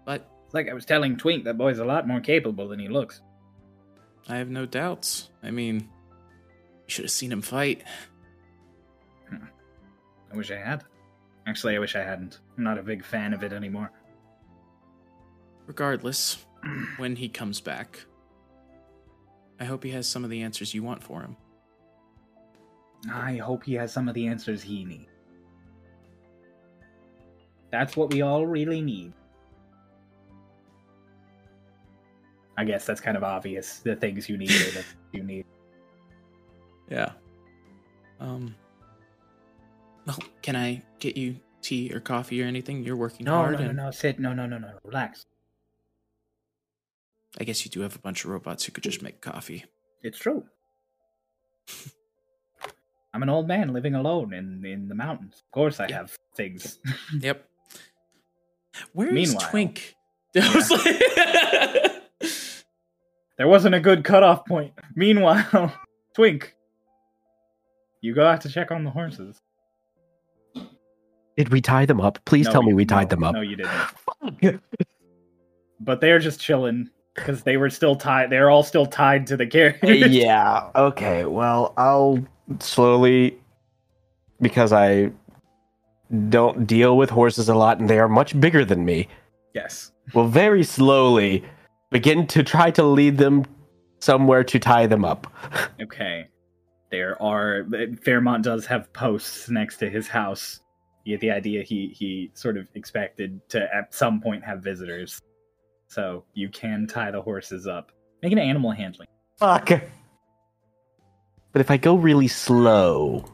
[0.06, 3.22] But Like I was telling Twink, that boy's a lot more capable than he looks.
[4.28, 5.30] I have no doubts.
[5.42, 7.84] I mean, you should have seen him fight.
[9.28, 9.44] Hmm.
[10.32, 10.84] I wish I had.
[11.46, 12.40] Actually, I wish I hadn't.
[12.56, 13.90] I'm not a big fan of it anymore.
[15.66, 16.44] Regardless,
[16.96, 18.00] when he comes back,
[19.58, 21.36] I hope he has some of the answers you want for him.
[23.12, 25.06] I hope he has some of the answers he needs.
[27.70, 29.12] That's what we all really need.
[32.60, 33.78] I guess that's kind of obvious.
[33.78, 35.44] The things you need the you need.
[36.90, 37.12] Yeah.
[38.18, 38.54] Um.
[40.04, 42.82] Well, can I get you tea or coffee or anything?
[42.82, 44.18] You're working No, hard, no, no, and no, sit.
[44.18, 44.72] No, no, no, no.
[44.84, 45.24] Relax.
[47.40, 49.64] I guess you do have a bunch of robots who could just make coffee.
[50.02, 50.44] It's true.
[53.14, 55.42] I'm an old man living alone in in the mountains.
[55.46, 55.96] Of course, I Yeah.
[55.98, 56.78] have things.
[57.20, 57.48] Yep.
[58.92, 59.94] Where is Meanwhile- Twink?
[60.36, 61.89] I was like-
[63.40, 64.74] There wasn't a good cutoff point.
[64.94, 65.72] Meanwhile,
[66.14, 66.54] Twink,
[68.02, 69.40] you go out to check on the horses.
[71.38, 72.22] Did we tie them up?
[72.26, 73.34] Please No, tell me we tied no, them up.
[73.36, 74.62] No, you didn't.
[75.80, 78.28] But they're just chilling because they were still tied.
[78.28, 79.80] They're all still tied to the carriage.
[80.10, 80.68] yeah.
[80.76, 81.24] Okay.
[81.24, 82.22] Well, I'll
[82.58, 83.38] slowly,
[84.42, 85.12] because I
[86.28, 89.08] don't deal with horses a lot, and they are much bigger than me.
[89.54, 89.92] Yes.
[90.12, 91.42] Well, very slowly
[91.90, 93.44] begin to try to lead them
[93.98, 95.26] somewhere to tie them up.
[95.82, 96.28] Okay.
[96.90, 97.64] There are
[98.04, 100.60] Fairemont does have posts next to his house
[101.04, 101.62] You get the idea.
[101.62, 105.20] He he sort of expected to at some point have visitors,
[105.86, 107.92] so you can tie the horses up.
[108.22, 109.08] Make an animal handling.
[109.38, 109.70] Fuck.
[111.52, 113.24] But if I go really slow,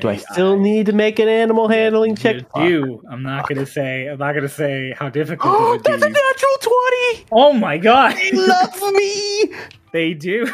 [0.00, 2.36] do I still need to make an animal handling check?
[2.56, 3.02] You do.
[3.10, 4.06] I'm not gonna say.
[4.06, 7.26] I'm not gonna say how difficult Oh, that's a natural twenty.
[7.32, 8.14] Oh my god!
[8.16, 9.52] They love me.
[9.92, 10.46] they do.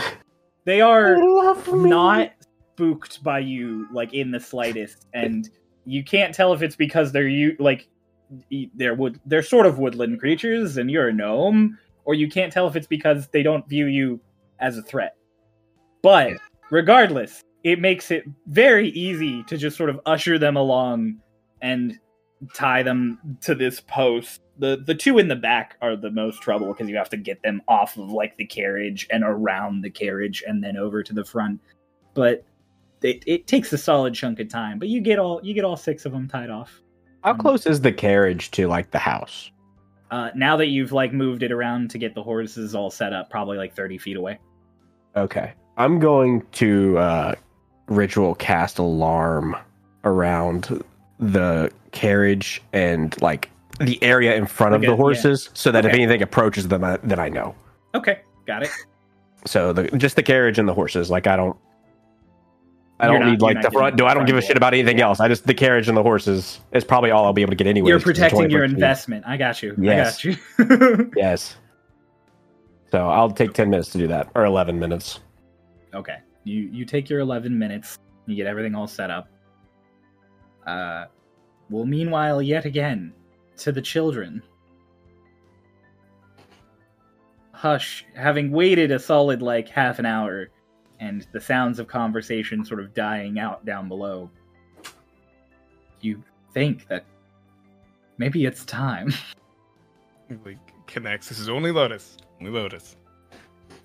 [0.64, 2.30] they are They not
[2.74, 5.50] spooked by you like in the slightest and
[5.84, 7.88] you can't tell if it's because they're you like
[8.76, 12.68] they're wood they're sort of woodland creatures and you're a gnome or you can't tell
[12.68, 14.20] if it's because they don't view you
[14.60, 15.16] as a threat
[16.02, 16.34] but
[16.70, 21.16] regardless it makes it very easy to just sort of usher them along
[21.60, 21.98] and
[22.54, 26.68] tie them to this post the the two in the back are the most trouble
[26.68, 30.42] because you have to get them off of like the carriage and around the carriage
[30.46, 31.60] and then over to the front
[32.14, 32.44] but
[33.02, 35.76] it, it takes a solid chunk of time but you get all you get all
[35.76, 36.80] six of them tied off
[37.24, 39.50] How close is the carriage to like the house?
[40.10, 43.28] uh, now that you've like moved it around to get the horses all set up
[43.30, 44.38] probably like 30 feet away
[45.16, 45.52] Okay.
[45.76, 47.34] I'm going to uh
[47.88, 49.56] ritual cast alarm
[50.04, 50.82] around
[51.18, 54.96] the carriage and like the area in front of Okay, the yeah.
[54.96, 57.54] horses so that if anything approaches them I, then I know.
[57.94, 58.70] okay got it
[59.46, 61.56] So the just the carriage and the horses like I don't
[63.00, 64.74] I You're don't not- need like the front do I don't give a shit about
[64.74, 65.04] anything yeah.
[65.06, 65.20] else.
[65.20, 67.66] I just the carriage and the horses is probably all I'll be able to get
[67.66, 67.88] anyway.
[67.90, 70.24] you're protecting your investment i got you Yes.
[70.24, 70.32] i
[70.64, 71.56] got you Yes.
[72.90, 75.20] So I'll take 10 minutes to do that or 11 minutes.
[75.94, 76.16] Okay.
[76.48, 77.98] You you take your 11 minutes.
[78.26, 79.28] You get everything all set up.
[80.66, 81.04] Uh
[81.70, 83.12] well meanwhile yet again
[83.58, 84.42] to the children.
[87.52, 90.48] Hush, having waited a solid like half an hour
[91.00, 94.30] and the sounds of conversation sort of dying out down below.
[96.00, 96.22] You
[96.54, 97.04] think that
[98.16, 99.12] maybe it's time.
[100.44, 101.30] Like connects.
[101.30, 102.18] This is only Lotus.
[102.38, 102.96] Only Lotus.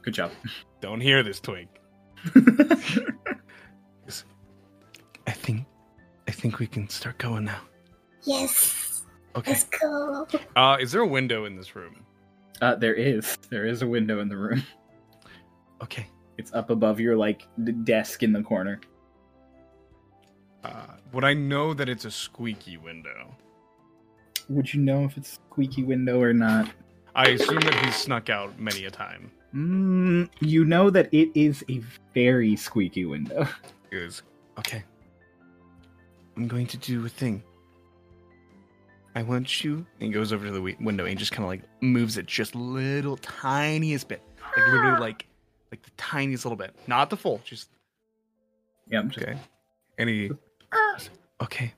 [0.01, 0.29] Good job.
[0.81, 1.69] Don't hear this twink.
[5.27, 5.65] I think,
[6.27, 7.61] I think we can start going now.
[8.23, 9.03] Yes.
[9.35, 9.51] Okay.
[9.51, 10.27] Let's go.
[10.55, 12.05] Uh, is there a window in this room?
[12.61, 13.37] uh there is.
[13.49, 14.63] There is a window in the room.
[15.81, 16.07] Okay.
[16.37, 18.79] It's up above your like d- desk in the corner.
[20.63, 23.35] Uh, would I know that it's a squeaky window?
[24.47, 26.69] Would you know if it's a squeaky window or not?
[27.15, 29.29] I assume that he's snuck out many a time.
[29.55, 31.81] Mm, you know that it is a
[32.13, 33.47] very squeaky window.
[33.91, 34.23] Is
[34.57, 34.83] Okay.
[36.35, 37.43] I'm going to do a thing.
[39.15, 39.85] I want you.
[39.99, 42.25] and he goes over to the wi- window and just kind of like moves it
[42.25, 44.23] just little tiniest bit,
[44.57, 45.27] like literally like
[45.71, 47.69] like the tiniest little bit, not the full, just
[48.89, 49.07] Yep.
[49.09, 49.37] just- okay.
[49.99, 50.31] And he
[51.41, 51.73] Okay.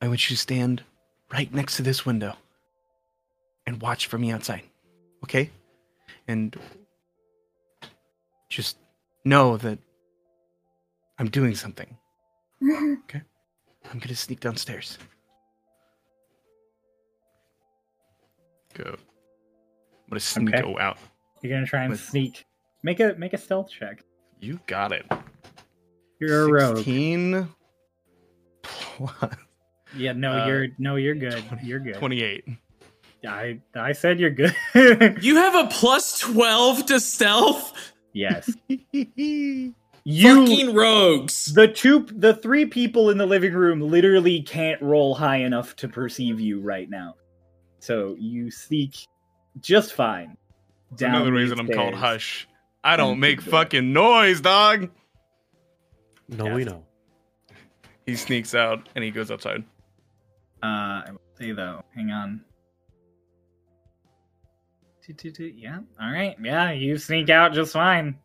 [0.00, 0.84] I want you to stand
[1.32, 2.36] right next to this window
[3.66, 4.62] and watch for me outside.
[5.24, 5.50] Okay?
[6.28, 6.56] And
[8.50, 8.76] just
[9.24, 9.78] know that
[11.18, 11.96] I'm doing something.
[12.62, 12.96] Mhm.
[13.84, 14.98] I'm going to sneak downstairs.
[18.74, 18.84] go.
[18.94, 20.74] I'm gonna sneak Okay.
[20.80, 20.96] out.
[21.42, 22.46] You're gonna try and With- sneak.
[22.82, 24.02] Make a make a stealth check.
[24.40, 25.06] You got it.
[26.20, 26.76] You're a rogue.
[26.76, 27.48] 16
[28.62, 29.34] plus
[29.94, 31.44] Yeah, no, Uh, you're no, you're good.
[31.48, 31.94] 20 You're good.
[31.96, 32.44] 28.
[33.26, 34.54] I I said you're good.
[35.22, 37.92] You have a plus 12 to stealth?
[38.12, 38.50] Yes.
[38.68, 41.52] You You fucking rogues.
[41.52, 45.88] the two the three people in the living room literally can't roll high enough to
[45.88, 47.16] perceive you right now.
[47.80, 49.06] So you sneak
[49.60, 50.36] just fine.
[50.96, 51.94] down Another these reason I'm called.
[51.94, 52.48] Hush.
[52.82, 54.88] I don't make fucking noise, dog.
[56.28, 56.84] No, we know.
[58.06, 59.62] He sneaks out and he goes outside.
[60.62, 62.40] Uh, I will say though, hang on.
[65.56, 65.80] Yeah.
[66.00, 66.36] All right.
[66.42, 68.18] Yeah, you sneak out just fine.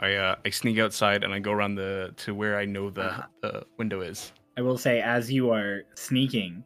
[0.00, 3.04] I uh, I sneak outside and I go around the to where I know the
[3.04, 3.26] Uh-huh.
[3.42, 4.32] the window is.
[4.56, 6.64] I will say, as you are sneaking,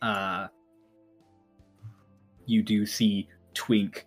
[0.00, 0.48] uh,
[2.46, 4.06] you do see Twink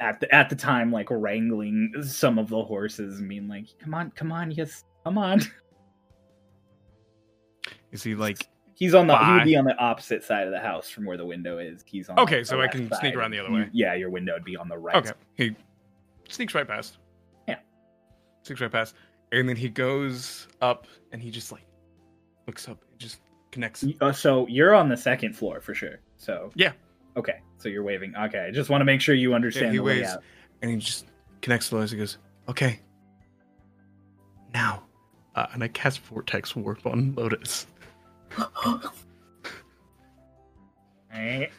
[0.00, 3.94] at the at the time like wrangling some of the horses and being like, "Come
[3.94, 5.40] on, come on, yes, come on."
[7.92, 10.58] Is he like He's on the he would be on the opposite side of the
[10.58, 11.84] house from where the window is.
[11.86, 12.18] He's on.
[12.18, 13.68] Okay, the so I can side, sneak around the other way.
[13.72, 14.96] Yeah, your window would be on the right.
[14.96, 15.12] okay?
[15.34, 15.54] He
[16.28, 16.98] sneaks right past.
[17.46, 17.58] Yeah.
[18.42, 18.94] Sneaks right past,
[19.30, 21.64] and then he goes up and he just like
[22.46, 23.20] looks up and just
[23.52, 23.84] connects.
[24.00, 26.00] Uh, so you're on the second floor for sure.
[26.16, 26.72] So Yeah.
[27.16, 28.14] Okay, so you're waving.
[28.16, 30.08] Okay, I just want to make sure you understand he the waves.
[30.08, 30.22] layout.
[30.62, 31.06] And he just
[31.42, 31.92] connects to Lois.
[31.92, 32.18] He goes,
[32.48, 32.80] Okay.
[34.52, 34.82] Now,
[35.34, 37.66] uh, and I cast Vortex Warp on Lotus
[41.14, 41.50] Alright.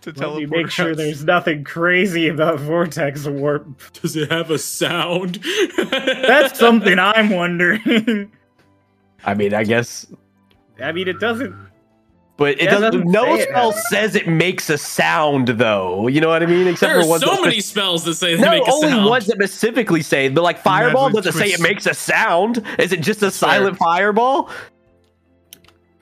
[0.00, 0.50] to Let me teleport.
[0.50, 0.96] make sure us.
[0.96, 3.66] there's nothing crazy about vortex warp.
[3.94, 5.36] Does it have a sound?
[5.76, 8.30] That's something I'm wondering.
[9.24, 10.06] I mean, I guess,
[10.82, 11.54] I mean, it doesn't.
[12.36, 12.92] but it Yeah, doesn't.
[12.92, 13.48] doesn't No say it.
[13.48, 16.08] spell says it makes a sound, though.
[16.08, 16.66] You know what I mean?
[16.66, 18.72] Except There are for ones so many spec- spells that say they No, make a
[18.72, 19.06] only sound.
[19.08, 22.62] ones that specifically say, but like fireball doesn't say it makes a sound.
[22.78, 23.48] Is it just a That's fair.
[23.50, 24.50] silent fireball?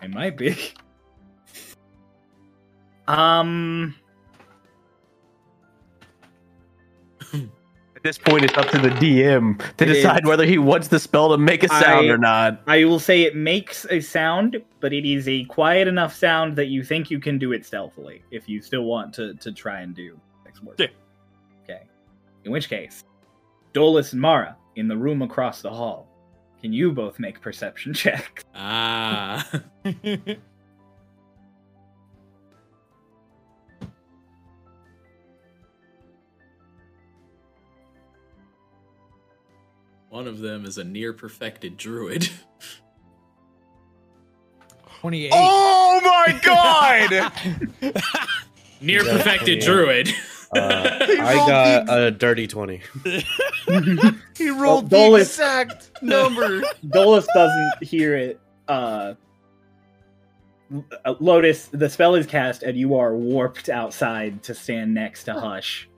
[0.03, 0.57] It might be.
[3.09, 3.97] Um.
[7.33, 10.29] At this point, it's up to the DM to It decide is.
[10.29, 12.63] whether he wants the spell to make a sound I- or not.
[12.69, 16.67] I will say it makes a sound, but it is a quiet enough sound that
[16.67, 19.95] you think you can do it stealthily if you still want to, to try and
[19.97, 20.79] do X work.
[20.79, 20.87] Yeah.
[21.65, 21.83] Okay.
[22.45, 23.05] In which case,
[23.73, 26.07] Dolus and Mara in the room across the hall.
[26.63, 28.45] Can you both make perception checks?
[28.55, 29.47] Ah.
[40.09, 42.29] One of them is a near perfected druid.
[45.01, 45.33] 28.
[45.35, 47.33] Oh my god!
[48.81, 50.11] Near perfected druid.
[50.53, 52.81] Uh, I got the- a dirty 20.
[54.37, 56.63] he rolled Well, the exact number.
[56.89, 58.41] Dolus doesn't hear it.
[58.69, 59.15] Uh,
[61.21, 65.89] Lotus, the spell is cast, and you are warped outside to stand next to Hush.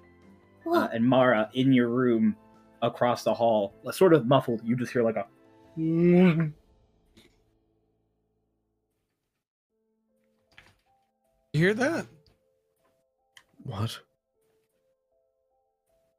[0.66, 2.34] Uh, and Mara, in your room
[2.82, 5.26] across the hall, sort of muffled, you just hear like a.
[5.76, 6.52] You
[11.52, 12.06] hear that?
[13.62, 13.98] What?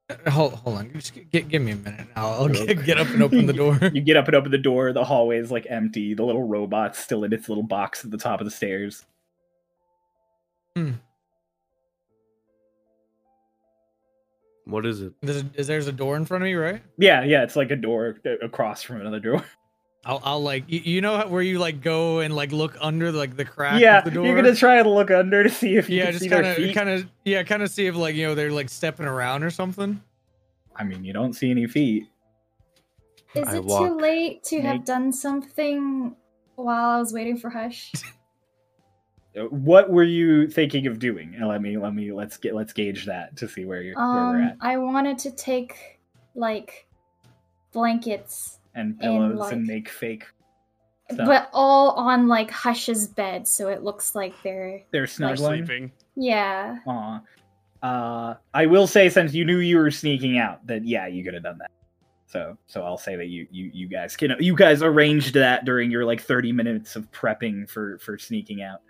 [0.09, 0.93] Uh, Hold, hold on.
[0.93, 2.07] Just g- give me a minute.
[2.15, 3.79] I'll, I'll get, get up and open the door.
[3.93, 4.93] You get up and open the door.
[4.93, 6.13] The hallway is like empty.
[6.13, 9.05] The little robot's still in its little box at the top of the stairs.
[10.75, 10.91] Hmm.
[14.65, 15.13] What is it?
[15.21, 16.81] There's a, there's a door in front of me, right?
[16.97, 19.43] Yeah, yeah, it's like a door uh, across from another door.
[20.05, 23.35] I'll, I'll like you, you know where you like go and like look under like
[23.35, 24.25] the crack yeah, of the door.
[24.25, 26.55] you're gonna try and look under to see if you yeah, can just kind of
[26.55, 26.75] feet.
[26.75, 29.49] kind of yeah, kind of see if like you know they're like stepping around or
[29.49, 29.99] something.
[30.75, 32.07] I mean, you don't see any feet.
[33.33, 36.15] Is I it too late to have done something
[36.55, 37.91] while I was waiting for Hush?
[39.37, 41.35] Uh, What were you thinking of doing?
[41.35, 44.05] And let me let me let's get let's gauge that to see where you're where
[44.05, 44.57] we're Um, at.
[44.61, 45.99] I wanted to take
[46.35, 46.87] like
[47.73, 50.25] blankets, And pillows and, like- make fake
[51.11, 51.27] stuff.
[51.27, 55.65] but all on like Hush's bed, so it looks like they're They're snuggling.
[55.65, 55.91] Sleeping.
[56.15, 56.77] yeah.
[56.85, 57.21] Aw.
[57.83, 61.35] Uh, I will say since you knew you were sneaking out, that yeah, you could
[61.35, 61.71] have done that.
[62.27, 65.91] So so I'll say that you you you guys can you guys arranged that during
[65.91, 68.81] your like thirty minutes of prepping for for sneaking out.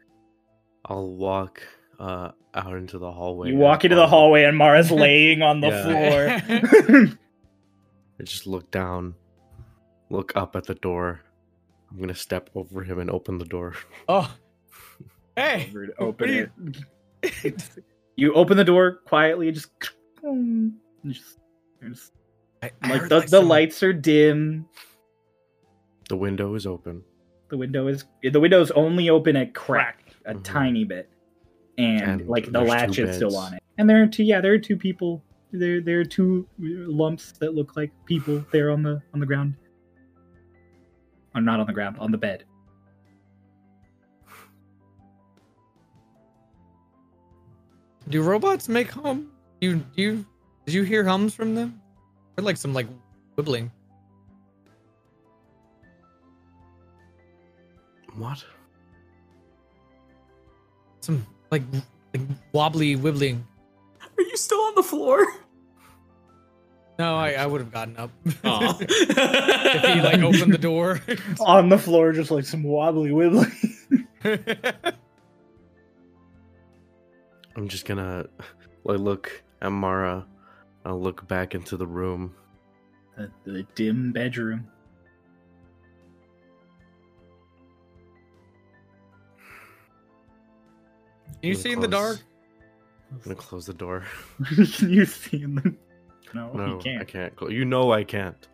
[0.86, 1.62] I'll walk
[2.00, 3.50] uh, out into the hallway.
[3.50, 7.18] you walk into the hallway and Mara's laying on the floor.
[8.20, 9.14] I just look down,
[10.16, 11.22] look up at the door.
[11.92, 13.76] I'm gonna step over him and open the door.
[14.08, 14.34] Oh,
[15.36, 16.50] hey, Over to what open you-
[17.24, 17.64] it.
[18.16, 19.70] you open the door quietly, just,
[21.06, 21.38] just,
[21.84, 22.12] just
[22.64, 24.68] I- I like heard, the, the someone- lights are dim.
[26.10, 27.04] The window is open.
[27.50, 30.44] The window is the window is only open a crack, a Mhm.
[30.44, 31.10] tiny bit,
[31.78, 33.64] and, And like the latch is still on it.
[33.78, 35.24] And there are two, yeah, there are two people.
[35.52, 39.56] There, there are two lumps that look like people there on the on the ground.
[41.36, 42.46] Or not on the ground, on the bed.
[48.08, 49.32] Do robots make hum?
[49.62, 50.26] You you
[50.66, 51.82] did you hear hums from them?
[52.38, 52.88] Or like some like
[53.38, 53.72] wibbling.
[58.16, 58.46] What?
[61.02, 61.64] Some like
[62.14, 62.24] like
[62.54, 63.44] wobbly wibbling.
[64.02, 65.26] Are you still on the floor?
[66.98, 68.10] No, I, I would have gotten up.
[68.26, 71.02] If he like opened the door.
[71.42, 73.52] On the floor, just like some wobbly wibbly.
[77.56, 78.28] I'm just gonna
[78.84, 80.26] like look at Mara.
[80.86, 82.34] I'll look back into the room.
[83.18, 84.68] the, the dim bedroom.
[91.42, 92.26] Can you I'm see gonna in the close- dark?
[93.12, 94.04] I'm gonna close the door.
[94.48, 95.78] Can you see them?
[96.36, 97.02] No, No, you can't.
[97.02, 97.36] I can't.
[97.36, 98.48] clo- You know I can't.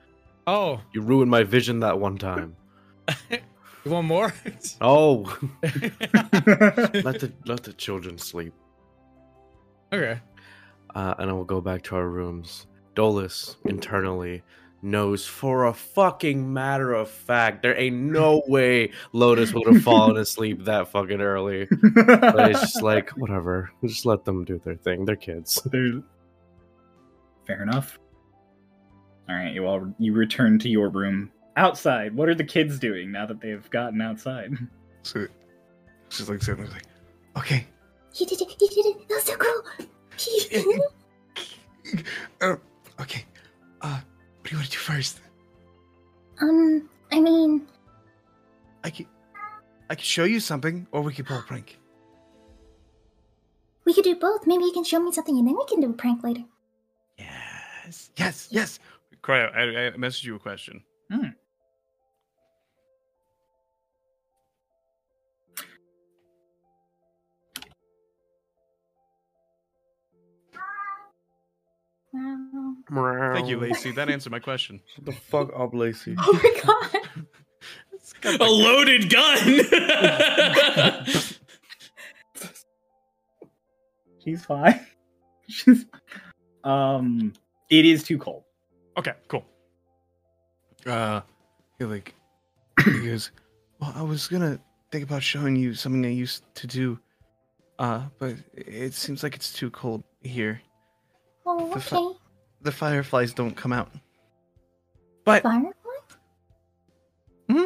[0.47, 2.55] Oh, You ruined my vision that one time.
[3.29, 4.33] you want more?
[4.81, 8.53] Oh, let the let the children sleep.
[9.93, 10.19] okay.
[10.93, 12.67] Uh, and I will go back to our rooms.
[12.95, 14.43] Dolus internally
[14.83, 20.17] knows for a fucking matter of fact there ain't no way Lotus would have fallen
[20.17, 21.67] asleep that fucking early.
[21.95, 23.71] But it's just like whatever.
[23.85, 25.05] Just let them do their thing.
[25.05, 25.61] They're kids.
[25.71, 26.03] They're-
[27.51, 27.99] Fair enough.
[29.27, 32.15] All right, you all you return to your room outside.
[32.15, 34.53] What are the kids doing now that they've gotten outside?
[35.03, 35.25] So
[36.09, 36.83] she's like sitting there like,
[37.35, 37.65] okay,
[38.13, 38.55] You did it!
[38.61, 39.09] You did it!
[39.09, 40.79] That was so cool!
[42.41, 42.55] uh,
[43.01, 43.25] okay.
[43.81, 45.21] Uh, what do you want to do first?
[46.39, 47.65] um, I mean,
[48.83, 49.07] I can,
[49.89, 51.79] I can show you something, or we could pull a prank.
[53.85, 54.45] we could do both.
[54.45, 56.43] Maybe you can show me something and then we can do a prank later.
[57.17, 58.79] Yes, yes, yes.
[59.21, 59.55] Cry out.
[59.55, 60.81] I, I messaged you a question.
[72.91, 73.31] Wow.
[73.33, 73.91] Thank you, Lacey.
[73.91, 74.81] That answered my question.
[74.95, 76.15] Shut the fuck up, Lacey.
[76.17, 76.91] Oh my god!
[78.39, 79.37] A loaded gun.
[84.23, 84.85] She's fine.
[85.47, 85.85] She's
[86.63, 87.33] um
[87.69, 88.43] it is too cold.
[88.97, 89.45] Okay, cool.
[90.85, 91.21] Uh,
[91.79, 92.13] he like,
[92.83, 93.31] he goes,
[93.79, 94.59] well, I was gonna
[94.91, 96.99] think about showing you something I used to do,
[97.79, 100.61] uh, but it seems like it's too cold here.
[101.45, 101.79] Oh, The okay.
[101.81, 102.15] fu-
[102.61, 103.89] The fireflies don't come out.
[105.23, 105.71] But Firefly?
[107.49, 107.65] Hmm?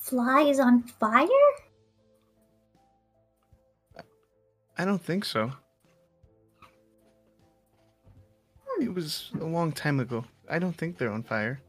[0.00, 1.26] Fly is on fire?
[4.76, 5.52] I don't think so.
[8.80, 10.24] It was a long time ago.
[10.48, 11.60] I don't think they're on fire.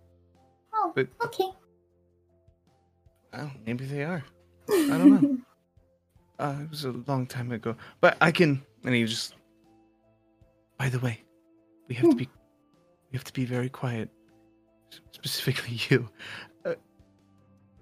[0.74, 1.49] Oh, But- okay.
[3.34, 4.24] I maybe they are.
[4.70, 5.38] I don't know.
[6.39, 7.76] Uh, it was a long time ago.
[7.99, 8.64] But I can.
[8.86, 9.36] And he just.
[10.78, 11.22] By the way,
[11.89, 12.30] we have to be.
[13.12, 14.07] We have to be very quiet.
[15.12, 16.07] Specifically, you.
[16.64, 16.76] Uh,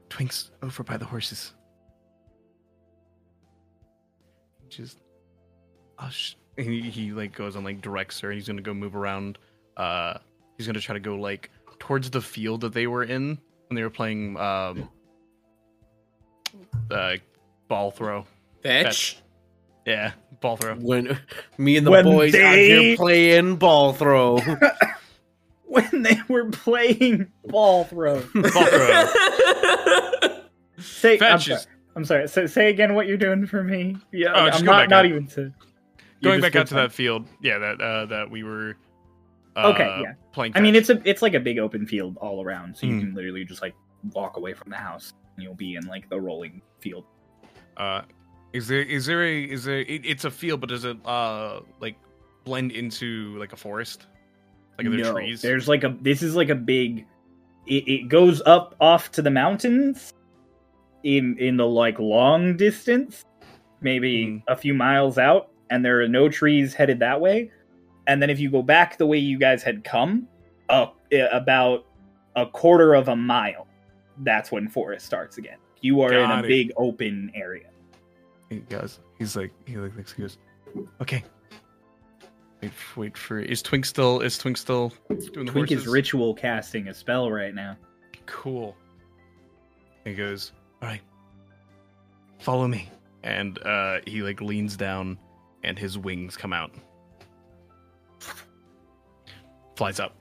[0.09, 1.53] Twink's over by the horses.
[4.69, 4.97] Just.
[5.99, 8.31] I'll sh- and he, he like goes and like directs her.
[8.31, 9.37] He's gonna go move around.
[9.77, 10.17] Uh,
[10.57, 11.49] he's gonna try to go like
[11.79, 13.37] towards the field that they were in
[13.67, 14.89] when they were playing um
[16.91, 17.15] uh
[17.67, 18.25] ball throw.
[18.63, 19.19] Fetch.
[19.85, 20.75] Yeah, ball throw.
[20.75, 21.17] When
[21.57, 24.39] me and the When boys out they- here playing ball throw.
[25.69, 28.21] When they were playing ball throw.
[28.33, 29.05] Ball throw.
[30.79, 31.59] Say I'm Fetch sorry.
[31.95, 32.27] I'm sorry.
[32.29, 33.97] So, say again what you're doing for me.
[34.13, 35.51] Yeah, Oh, just I'm go not back not even to you're
[36.23, 37.27] Going back out to that field.
[37.41, 38.75] Yeah, that uh that we were
[39.55, 40.13] uh, Okay, yeah.
[40.33, 42.93] playing I mean, it's a it's like a big open field all around, so you
[42.93, 42.99] Mhm.
[42.99, 43.73] can literally just like
[44.13, 47.05] walk away from the house, and you'll be in like the rolling field.
[47.77, 48.01] uh
[48.53, 51.59] is there is there a is there it, it's a field but does it uh
[51.79, 51.97] like
[52.45, 54.07] blend into like a forest?
[54.77, 55.41] Like are there no, trees?
[55.41, 57.05] there's like a this is like a big.
[57.65, 60.13] It, it goes up off to the mountains,
[61.03, 63.23] in in the like long distance,
[63.81, 64.43] maybe Mhm.
[64.47, 67.51] a few miles out, and there are no trees headed that way.
[68.07, 70.27] And then if you go back the way you guys had come,
[70.69, 71.85] up uh, about
[72.35, 73.67] a quarter of a mile,
[74.19, 75.57] that's when forest starts again.
[75.81, 76.47] You are in a it.
[76.47, 77.69] big open area.
[78.49, 78.99] He goes.
[79.19, 80.13] He's like he like looks.
[80.13, 80.37] He goes.
[81.01, 81.23] Okay.
[82.61, 83.39] Wait, wait for.
[83.39, 84.21] Is Twink still?
[84.21, 85.81] Is Twink still doing the Twink horses?
[85.81, 87.77] is ritual casting a spell right now.
[88.25, 88.75] Cool.
[90.03, 90.53] He goes.
[90.81, 91.01] All right.
[92.39, 92.89] Follow me.
[93.23, 95.17] And uh, he like leans down,
[95.67, 96.71] and his wings come out.
[99.75, 100.15] Flies up.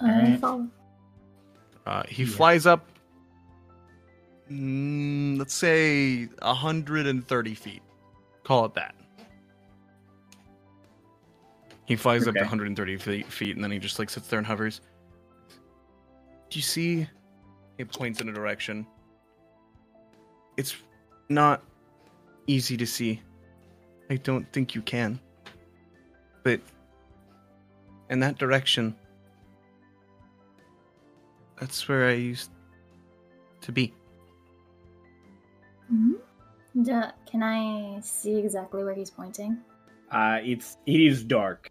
[0.00, 0.66] Uh,
[1.86, 2.36] Uh, he Yeah.
[2.36, 2.88] flies up.
[4.50, 7.82] Mm, let's say 130 feet.
[8.44, 8.94] Call it that.
[11.86, 14.46] He flies up to 130 feet, feet, and then he just like sits there and
[14.46, 14.80] hovers.
[16.50, 17.06] Do you see?
[17.78, 18.86] He points in a direction.
[20.56, 20.76] It's
[21.28, 21.62] not
[22.46, 23.22] easy to see.
[24.12, 25.18] I don't think you can.
[26.42, 26.60] But
[28.10, 28.94] in that direction,
[31.58, 32.50] that's where I used
[33.62, 33.94] to be.
[35.90, 36.20] Mhm.
[36.82, 39.56] Duh, can I see exactly where he's pointing?
[40.10, 41.70] Uh, it's it is dark.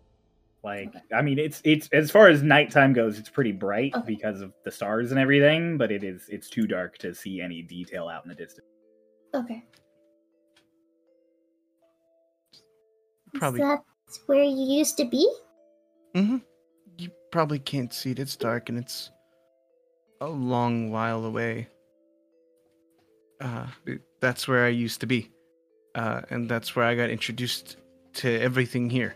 [0.63, 4.15] Like I mean, it's it's as far as nighttime goes, it's pretty bright Okay.
[4.15, 5.77] because of the stars and everything.
[5.77, 8.65] But it is it's too dark to see any detail out in the distance.
[9.35, 9.63] Okay.
[13.33, 13.61] Probably.
[13.61, 13.83] Is that
[14.25, 15.31] where you used to be?
[16.15, 16.37] Mm-hmm.
[16.97, 18.19] You probably can't see it.
[18.19, 19.11] It's dark and it's
[20.19, 21.67] a long while away.
[23.39, 23.67] Uh,
[24.19, 25.31] that's where I used to be.
[25.95, 27.77] Uh, and that's where I got introduced
[28.13, 29.15] to everything here.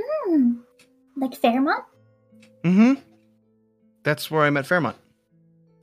[0.00, 0.52] Hmm.
[1.16, 1.84] Like Fairemont?
[2.62, 2.94] Mm-hmm.
[4.02, 4.96] That's where I met Fairemont.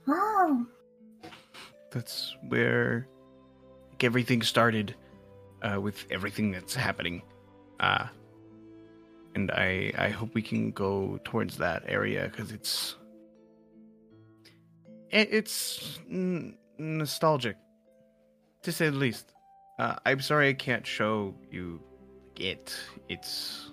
[0.08, 0.66] Oh.
[1.90, 3.06] That's where
[3.90, 4.94] like, everything started
[5.64, 7.22] uh, with everything that's happening.
[7.80, 8.06] Uh,
[9.34, 12.96] and I I hope we can go towards that area because it's
[15.10, 17.56] it's n- nostalgic
[18.62, 19.34] to say the least.
[19.78, 21.80] Uh, I'm sorry I can't show you
[22.36, 22.76] it.
[23.08, 23.70] It's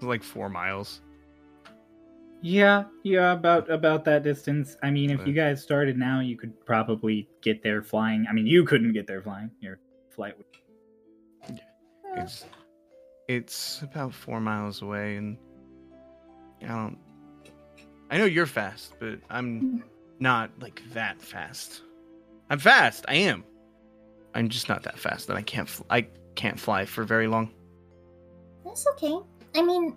[0.00, 1.02] like four miles.
[2.42, 4.76] Yeah, yeah, about about that distance.
[4.82, 8.26] I mean, if you guys started now, you could probably get there flying.
[8.28, 9.50] I mean, you couldn't get there flying.
[9.60, 9.78] Your
[10.10, 10.46] flight would.
[12.16, 12.44] It's
[13.28, 15.38] it's about four miles away, and
[16.62, 16.98] I don't.
[18.10, 19.78] I know you're fast, but I'm mm-hmm.
[20.18, 21.82] not like that fast.
[22.50, 23.04] I'm fast.
[23.08, 23.44] I am.
[24.34, 25.68] I'm just not that fast that I can't.
[25.68, 27.50] Fl- I can't fly for very long.
[28.64, 29.16] That's okay.
[29.54, 29.96] I mean,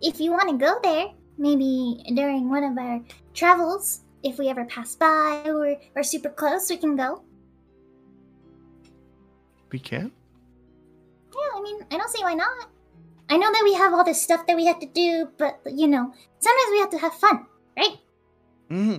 [0.00, 1.08] if you want to go there,
[1.38, 3.00] maybe during one of our
[3.34, 7.22] travels, if we ever pass by or are super close, we can go.
[9.70, 10.12] We can.
[11.66, 12.70] Mean, I don't see why not.
[13.28, 15.88] I know that we have all this stuff that we have to do, but you
[15.88, 17.46] know, sometimes we have to have fun,
[17.76, 17.98] right?
[18.70, 18.98] hmm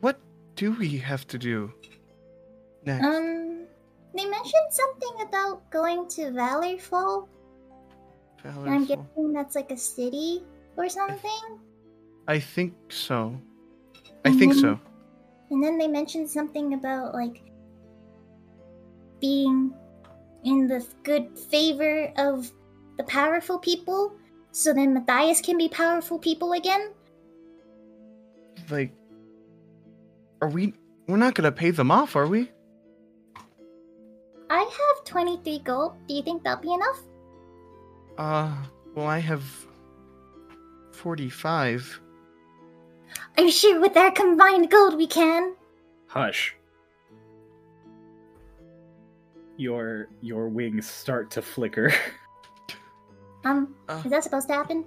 [0.00, 0.20] What
[0.54, 1.72] do we have to do
[2.86, 3.04] next?
[3.04, 3.66] Um,
[4.14, 7.26] they mentioned something about going to Valorfall,
[8.44, 10.44] and I'm guessing that's like a city
[10.76, 11.58] or something.
[12.28, 13.34] I think so.
[14.24, 14.78] I think so.
[15.50, 17.42] And then they mentioned something about like
[19.20, 19.74] being
[20.44, 22.50] in the good favor of
[22.96, 24.14] the powerful people,
[24.50, 26.92] so then Matthias can be powerful people again.
[28.70, 28.92] Like,
[30.40, 30.74] are we?
[31.08, 32.50] We're not gonna pay them off, are we?
[34.50, 35.94] I have 23 gold.
[36.06, 37.00] Do you think that'll be enough?
[38.18, 38.54] Uh,
[38.94, 39.42] well, I have
[40.92, 42.00] forty-five.
[43.38, 45.54] I'm sure with our combined gold we can.
[46.06, 46.54] Hush.
[49.56, 51.92] Your your wings start to flicker.
[53.44, 54.00] Um, Uh.
[54.04, 54.84] is that supposed to happen?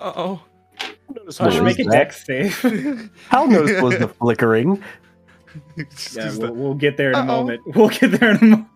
[0.00, 0.42] Uh oh.
[0.78, 3.10] Hush, What make a was dex save.
[3.28, 4.82] How noticeable was the flickering?
[5.76, 7.26] yeah, we'll, we'll get there in a Uh-oh.
[7.26, 7.60] moment.
[7.76, 8.68] We'll get there in a moment.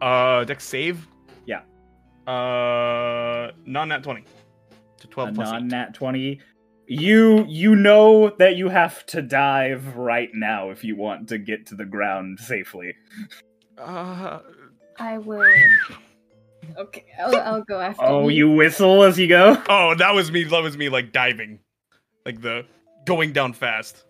[0.00, 1.06] Uh, dex save.
[1.44, 1.60] Yeah.
[2.26, 4.24] Uh, non nat twenty.
[5.00, 5.52] To A twelve plus eight.
[5.52, 6.40] non-nat twenty.
[6.86, 11.66] You you know that you have to dive right now if you want to get
[11.68, 12.94] to the ground safely.
[13.78, 14.40] Uh,
[14.98, 15.44] I will.
[16.78, 19.62] Okay, I'll, I'll go after Oh, you whistle as you go.
[19.68, 20.44] oh, that was me.
[20.44, 20.88] That was me.
[20.88, 21.60] Like diving,
[22.24, 22.64] like the
[23.06, 24.04] going down fast.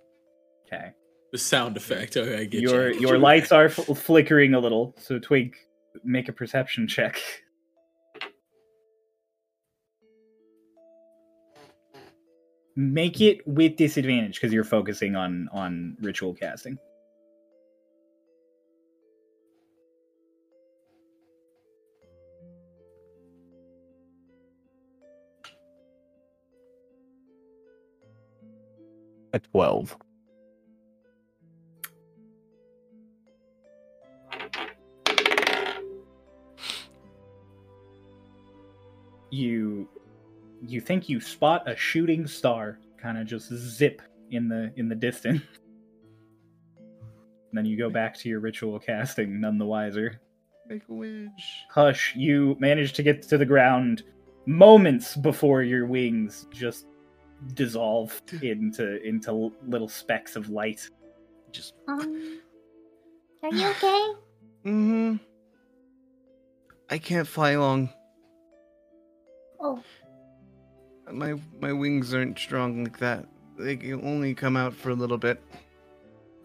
[0.66, 0.90] Okay.
[1.32, 2.16] The sound effect.
[2.16, 3.00] Okay, I get Your you.
[3.00, 5.56] your lights are f- flickering a little, so Twig,
[6.04, 7.20] make a perception check.
[12.76, 16.78] Make it with disadvantage because you're focusing on on ritual casting.
[29.32, 29.96] A 12.
[39.34, 39.88] you
[40.66, 44.00] you think you spot a shooting star kind of just zip
[44.30, 45.42] in the in the distance
[46.78, 50.20] and then you go back to your ritual casting none the wiser
[50.68, 51.64] Make a wish.
[51.70, 54.02] hush you manage to get to the ground
[54.46, 56.86] moments before your wings just
[57.52, 60.88] dissolve into into little specks of light
[61.52, 61.74] Just.
[61.88, 62.40] Um,
[63.42, 64.12] are you okay?
[64.64, 65.16] Mm-hmm.
[66.88, 67.90] I can't fly long.
[69.60, 69.82] Oh,
[71.12, 73.26] My my wings aren't strong like that.
[73.58, 75.40] They can only come out for a little bit.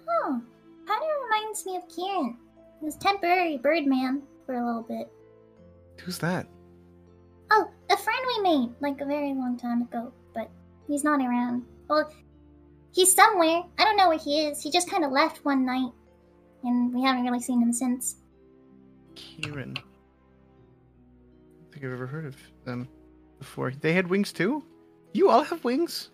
[0.08, 0.42] oh,
[0.88, 2.38] kind of reminds me of Kieran.
[2.80, 5.12] He was temporary Birdman for a little bit.
[6.02, 6.48] Who's that?
[7.52, 10.50] Oh, a friend we made like a very long time ago, but
[10.88, 11.66] he's not around.
[11.88, 12.12] Well,
[12.92, 13.64] he's somewhere.
[13.78, 14.62] I don't know where he is.
[14.62, 15.92] He just kind of left one night,
[16.64, 18.18] and we haven't really seen him since.
[19.16, 19.76] Kieran.
[19.78, 22.36] I don't think I've ever heard of
[22.66, 22.88] them
[23.40, 23.72] before.
[23.72, 24.64] They had wings too?
[25.14, 26.10] You all have wings?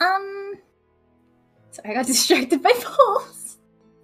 [0.00, 0.54] Um,
[1.70, 3.58] sorry, I got distracted by poles.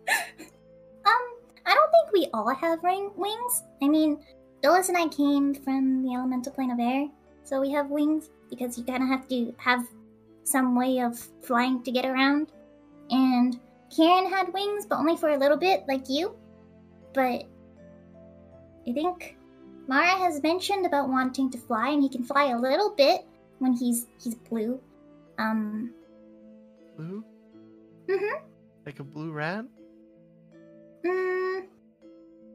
[0.08, 1.24] um,
[1.66, 3.62] I don't think we all have ring- wings.
[3.82, 4.18] I mean,
[4.62, 7.08] Dolus and I came from the elemental plane of air,
[7.44, 9.86] so we have wings because you kind of have to have
[10.44, 12.52] some way of flying to get around.
[13.10, 13.60] And
[13.94, 16.34] Kieran had wings, but only for a little bit, like you.
[17.12, 17.44] But
[18.88, 19.36] I think
[19.86, 23.26] Mara has mentioned about wanting to fly, and he can fly a little bit
[23.58, 24.80] when he's he's blue.
[25.38, 25.92] Um.
[26.96, 27.24] Blue?
[28.08, 28.40] Mhm.
[28.86, 29.64] Like a blue rat?
[31.04, 31.64] Mm,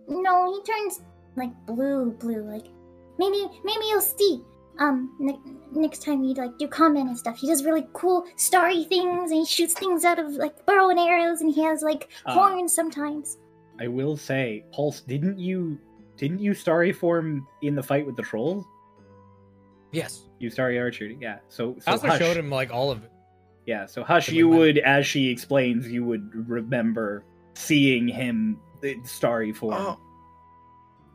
[0.07, 1.01] no, he turns
[1.35, 2.41] like blue, blue.
[2.43, 2.65] Like
[3.17, 4.41] maybe, maybe you'll see.
[4.79, 5.39] Um, ne-
[5.73, 9.39] next time we like do combat and stuff, he does really cool starry things, and
[9.41, 12.33] he shoots things out of like bow and arrows, and he has like Ah.
[12.33, 13.37] horns sometimes.
[13.79, 15.77] I will say, Pulse, didn't you
[16.19, 18.65] didn't you starry form in the fight with the trolls?
[19.91, 20.27] Yes.
[20.39, 21.39] You starry archery, yeah.
[21.47, 23.11] So, so I also Hush, showed him like all of it.
[23.65, 23.85] yeah.
[23.87, 27.23] So Hush, you my- would, as she explains, you would remember
[27.55, 29.73] seeing him in starry form.
[29.77, 29.99] Oh.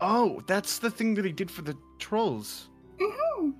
[0.00, 2.68] Oh, that's the thing that he did for the trolls.
[3.00, 3.50] hmm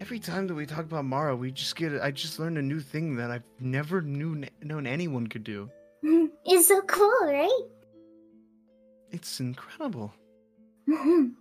[0.00, 2.80] Every time that we talk about Mara, we just get I just learned a new
[2.80, 5.70] thing that I've never knew known anyone could do.
[6.46, 7.62] It's so cool, right?
[9.10, 10.12] It's incredible.
[10.90, 11.34] Mhm.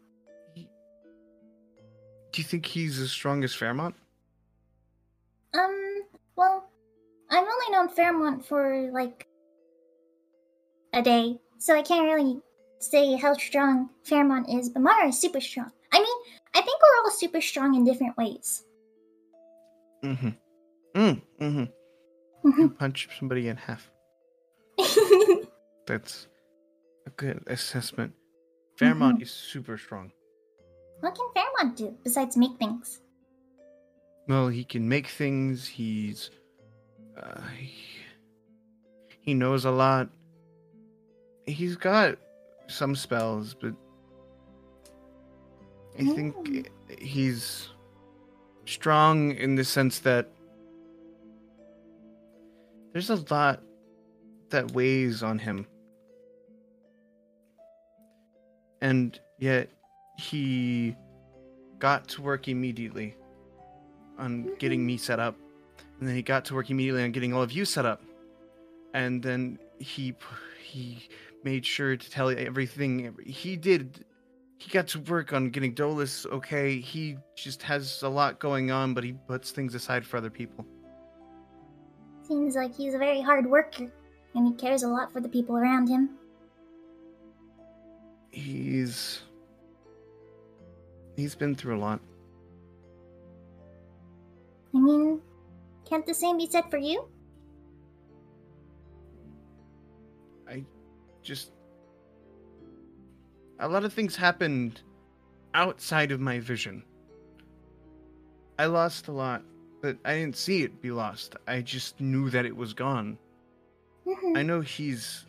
[0.55, 3.95] Do you think he's as strong as Fairemont?
[5.55, 6.03] Um,
[6.35, 6.69] well,
[7.31, 9.27] I've only known Fairemont for like
[10.93, 12.39] a day, so I can't really
[12.79, 15.71] say how strong Fairemont is, but Mara is super strong.
[15.91, 16.17] I mean,
[16.53, 18.63] I think we're all super strong in different ways.
[20.03, 20.29] Mm-hmm.
[20.95, 22.49] Mm, mm-hmm.
[22.49, 22.77] Mhm.
[22.77, 23.89] Punch somebody in half.
[25.87, 26.27] That's
[27.07, 28.13] a good assessment.
[28.79, 30.09] Fairemont is super strong.
[31.01, 33.01] what can Fairemont do besides make things?
[34.29, 35.67] Well, he can make things.
[35.67, 36.31] He's
[37.21, 37.73] uh, he,
[39.19, 40.07] he knows a lot.
[41.45, 42.19] He's got
[42.67, 43.73] some spells, but
[45.99, 46.69] I think
[47.01, 47.71] he's
[48.63, 50.29] strong in the sense that
[52.93, 53.61] there's a lot
[54.51, 55.67] that weighs on him.
[58.81, 59.69] And yet
[60.17, 60.95] he
[61.79, 63.15] got to work immediately
[64.17, 65.35] on getting me set up.
[65.99, 68.01] And then he got to work immediately on getting all of you set up.
[68.93, 70.15] And then he
[70.63, 71.07] he
[71.43, 74.05] made sure to tell everything he did.
[74.57, 76.79] He got to work on getting Dolus okay.
[76.79, 80.65] He just has a lot going on, but he puts things aside for other people.
[82.27, 83.91] Seems like he's a very hard worker,
[84.35, 86.18] and he cares a lot for the people around him.
[88.31, 89.21] He's
[91.15, 92.01] he's been through a lot.
[94.73, 95.21] I mean,
[95.85, 97.09] can't the same be said for you?
[100.47, 100.65] I
[101.21, 101.51] just
[103.59, 104.81] a lot of things happened
[105.53, 106.83] outside of my vision.
[108.57, 109.43] I lost a lot,
[109.81, 111.35] but I didn't see it be lost.
[111.47, 113.17] I just knew that it was gone.
[114.05, 114.37] Mhm.
[114.37, 115.25] I know he's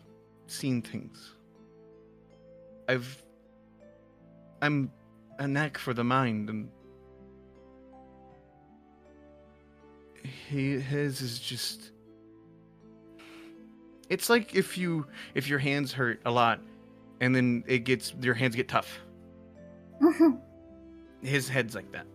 [0.47, 1.35] seen things.
[2.91, 3.23] I've
[4.61, 4.91] I'm
[5.39, 6.69] a knack for the mind and
[10.49, 11.91] he his is just
[14.09, 16.59] it's like if you if your hands hurt a lot
[17.21, 18.99] and then it gets your hands get tough.
[20.01, 20.41] Mhm.
[21.21, 22.07] His head's like that.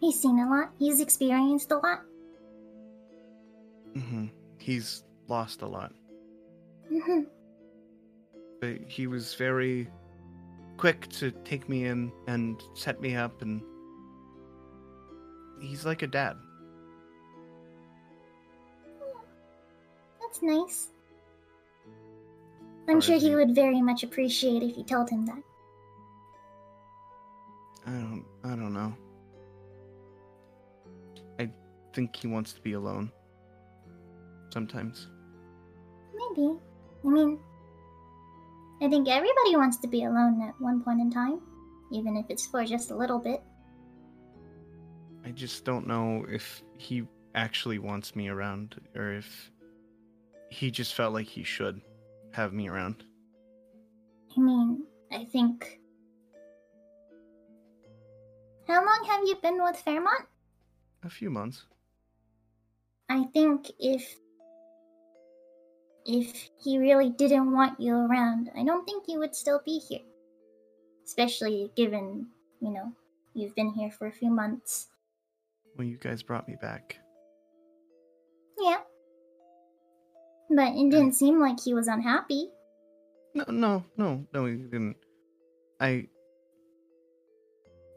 [0.00, 0.70] He's seen a lot.
[0.78, 2.00] He's experienced a lot.
[3.94, 4.26] mm-hmm.
[4.58, 5.92] He's lost a lot,
[8.60, 9.90] But he was very
[10.78, 13.60] quick to take me in and set me up and
[15.60, 16.36] he's like a dad.
[20.20, 20.88] That's nice.
[22.88, 25.42] I'm sure he would very much appreciate if you told him that.
[27.86, 28.94] I don't I don't know.
[31.38, 31.50] I
[31.92, 33.12] think he wants to be alone.
[34.50, 35.08] Sometimes.
[36.14, 36.58] Maybe.
[37.04, 37.38] I mean,
[38.80, 41.40] I think everybody wants to be alone at one point in time,
[41.92, 43.42] even if it's for just a little bit.
[45.24, 49.50] I just don't know if he actually wants me around or if
[50.50, 51.80] he just felt like he should
[52.32, 53.04] have me around.
[54.36, 55.80] I mean, I think.
[58.66, 60.26] How long have you been with Fairemont?
[61.04, 61.66] A few months.
[63.08, 64.16] I think if.
[66.06, 70.04] If he really didn't want you around, I don't think you would still be here.
[71.04, 72.26] Especially given,
[72.60, 72.92] you know,
[73.34, 74.88] you've been here for a few months.
[75.76, 76.98] When you guys brought me back.
[78.58, 78.78] Yeah.
[80.50, 82.48] But it didn't seem like he was unhappy.
[83.34, 84.96] No, no, no, no, he didn't.
[85.80, 86.06] I.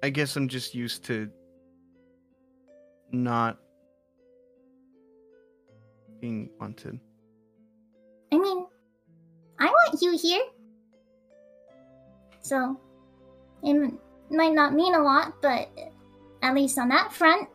[0.02, 1.30] I guess I'm just used to
[3.12, 3.58] not
[6.20, 7.00] being wanted.
[8.32, 8.66] I mean,
[9.60, 10.44] I want you here.
[12.42, 12.80] So,
[13.64, 14.00] it m-
[14.30, 15.70] might not mean a lot, but
[16.42, 17.50] at least on that front,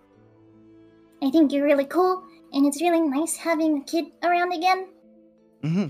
[1.23, 4.89] I think you're really cool, and it's really nice having a kid around again.
[5.63, 5.87] hmm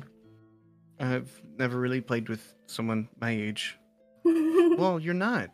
[1.01, 3.78] I've never really played with someone my age.
[4.78, 5.51] Well, you're not.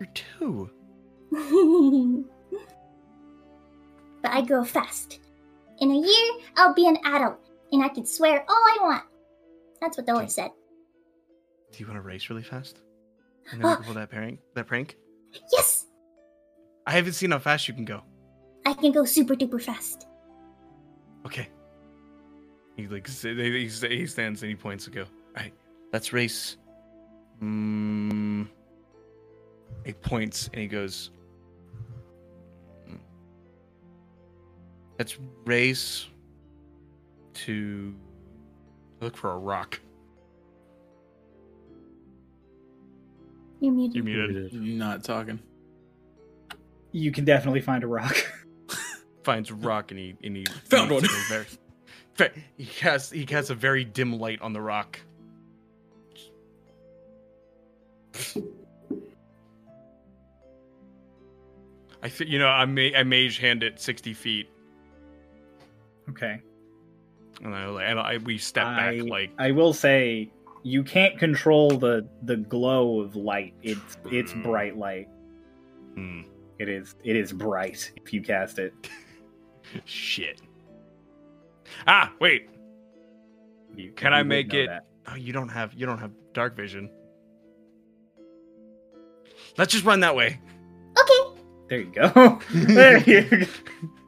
[0.00, 0.70] You're two.
[4.22, 5.20] but I grow fast.
[5.80, 7.38] In a year, I'll be an adult,
[7.72, 9.04] and I can swear all I want.
[9.80, 10.50] That's what the Dollar said.
[11.72, 12.80] Do you want to race really fast?
[13.52, 14.40] And then can pull that prank.
[14.54, 14.96] That prank.
[15.52, 15.86] Yes!
[16.86, 18.02] I haven't seen how fast you can go.
[18.64, 20.06] I can go super duper fast.
[21.24, 21.48] Okay.
[22.76, 25.02] He like he, stands and he points to go.
[25.02, 25.52] All right,
[25.92, 26.56] let's race.
[27.42, 28.48] Mm,
[29.84, 31.10] he points and he goes.
[32.88, 32.98] "Mm,
[34.98, 36.06] Let's race
[37.44, 37.94] to
[39.00, 39.80] look for a rock.
[43.60, 43.96] You're muted.
[43.96, 44.52] You're muted.
[44.54, 45.38] Not talking.
[46.92, 48.16] You can definitely find a rock.
[49.22, 51.02] Finds a rock and he and he Found one.
[51.02, 51.44] to a
[52.16, 54.98] Very, he casts he casts a very dim light on the rock.
[62.02, 64.48] I think you know I ma- I mage hand it sixty feet,
[66.10, 66.40] Okay.
[67.42, 70.30] And I like and I we step I, back like I will say
[70.62, 73.54] you can't control the the glow of light.
[73.62, 75.08] It's it's bright light.
[75.94, 76.22] hmm,
[76.58, 78.72] It is it is bright if you cast it.
[79.84, 80.40] shit.
[81.86, 82.48] Ah, wait.
[83.74, 84.68] You, Can you I make it?
[84.68, 84.86] that.
[85.08, 86.90] Oh, you don't have you don't have dark vision.
[89.58, 90.40] Let's just run that way.
[90.98, 91.40] Okay.
[91.68, 92.40] There you go.
[92.54, 93.46] there you go.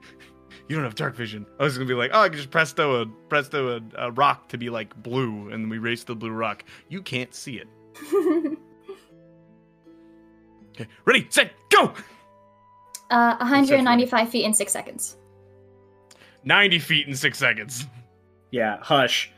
[0.69, 1.47] You don't have dark vision.
[1.59, 4.49] I was gonna be like, oh, I can just presto a presto a, a rock
[4.51, 6.65] to be like blue, and we race the blue rock.
[6.89, 8.59] You can't see it.
[10.79, 11.93] Okay, ready, set, go.
[13.11, 15.17] Uh, 195 feet in six seconds.
[16.45, 17.87] Ninety feet in six seconds.
[18.53, 19.33] Yeah, hush.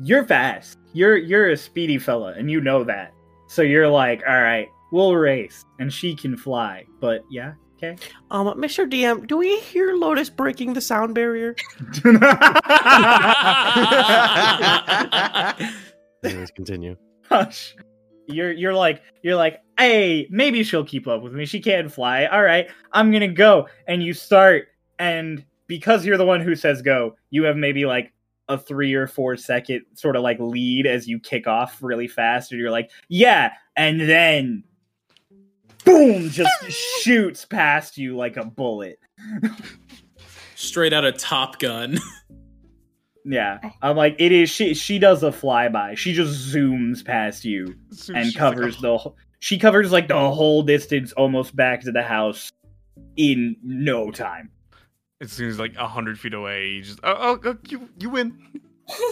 [0.00, 0.78] You're fast.
[0.92, 3.12] You're you're a speedy fella, and you know that.
[3.48, 6.84] So you're like, all right, we'll race, and she can fly.
[7.00, 7.96] But yeah, okay.
[8.30, 8.90] Um, Mr.
[8.90, 11.54] DM, do we hear Lotus breaking the sound barrier?
[16.24, 16.96] Anyways, continue.
[17.28, 17.76] Hush.
[18.26, 21.44] You're you're like you're like, hey, maybe she'll keep up with me.
[21.44, 22.24] She can fly.
[22.26, 23.68] All right, I'm gonna go.
[23.86, 24.68] And you start,
[24.98, 28.12] and because you're the one who says go, you have maybe like
[28.48, 32.50] a three or four second sort of like lead as you kick off really fast,
[32.50, 34.64] and you're like, yeah, and then
[35.84, 36.50] boom, just
[37.02, 38.98] shoots past you like a bullet.
[40.54, 41.98] Straight out of Top Gun.
[43.26, 44.50] Yeah, I'm like, it is.
[44.50, 45.96] She she does a flyby.
[45.96, 48.98] She just zooms past you So and she's like, covers "Oh." the.
[48.98, 52.52] wh- She covers like the whole distance, almost back to the house,
[53.16, 54.50] in no time.
[55.22, 56.68] It seems like a hundred feet away.
[56.68, 58.36] You just oh, oh, oh you you win.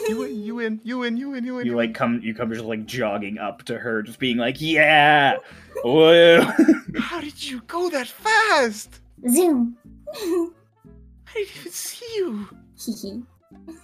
[0.08, 0.42] You win.
[0.42, 0.80] You win.
[0.84, 1.16] You win.
[1.16, 1.44] You win.
[1.44, 1.66] You win.
[1.66, 5.36] You like come, you come just like jogging up to her, just being like, "Yeah,
[5.82, 6.42] whoa."
[6.98, 9.00] How did you go that fast?
[9.28, 9.76] Zoom.
[10.14, 10.50] I
[11.34, 12.48] didn't even see you.
[12.76, 13.22] Hee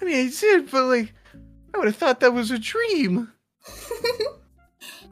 [0.00, 1.12] I mean, I did, but like,
[1.74, 3.32] I would have thought that was a dream.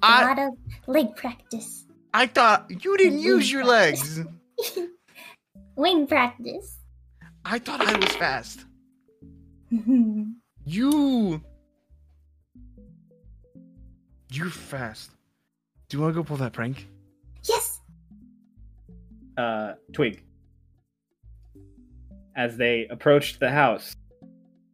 [0.02, 0.52] A I lot of
[0.86, 1.86] leg practice.
[2.12, 4.20] I thought you didn't use your legs.
[5.76, 6.78] Wing practice.
[7.44, 8.66] I thought I was fast.
[10.66, 11.40] You.
[14.32, 15.12] You're fast.
[15.88, 16.88] Do you want to go pull that prank?
[17.44, 17.80] yes.
[19.38, 20.24] uh, Twig.
[22.34, 23.94] As they approached the house,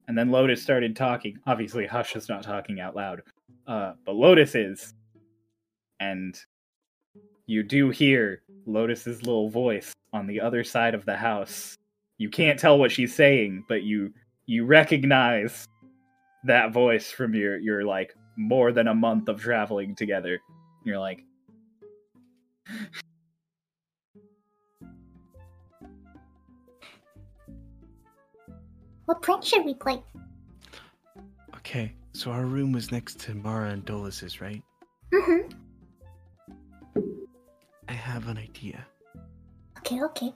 [0.09, 1.39] and then Lotus started talking.
[1.47, 3.21] Obviously, Hush is not talking out loud,
[3.67, 4.95] uh, but Lotus is.
[6.01, 6.37] And
[7.47, 11.77] you do hear Lotus's little voice on the other side of the house.
[12.17, 14.13] You can't tell what she's saying, but you
[14.47, 15.69] you recognize
[16.45, 20.41] that voice from your your like more than a month of traveling together.
[20.85, 21.25] You're like,
[29.05, 30.03] What prank should we play?
[31.57, 34.63] Okay, so our room was next to Mara and Dolus's, right?
[35.13, 35.53] Mm-hmm.
[37.89, 38.87] I have an idea.
[39.79, 40.33] Okay, okay.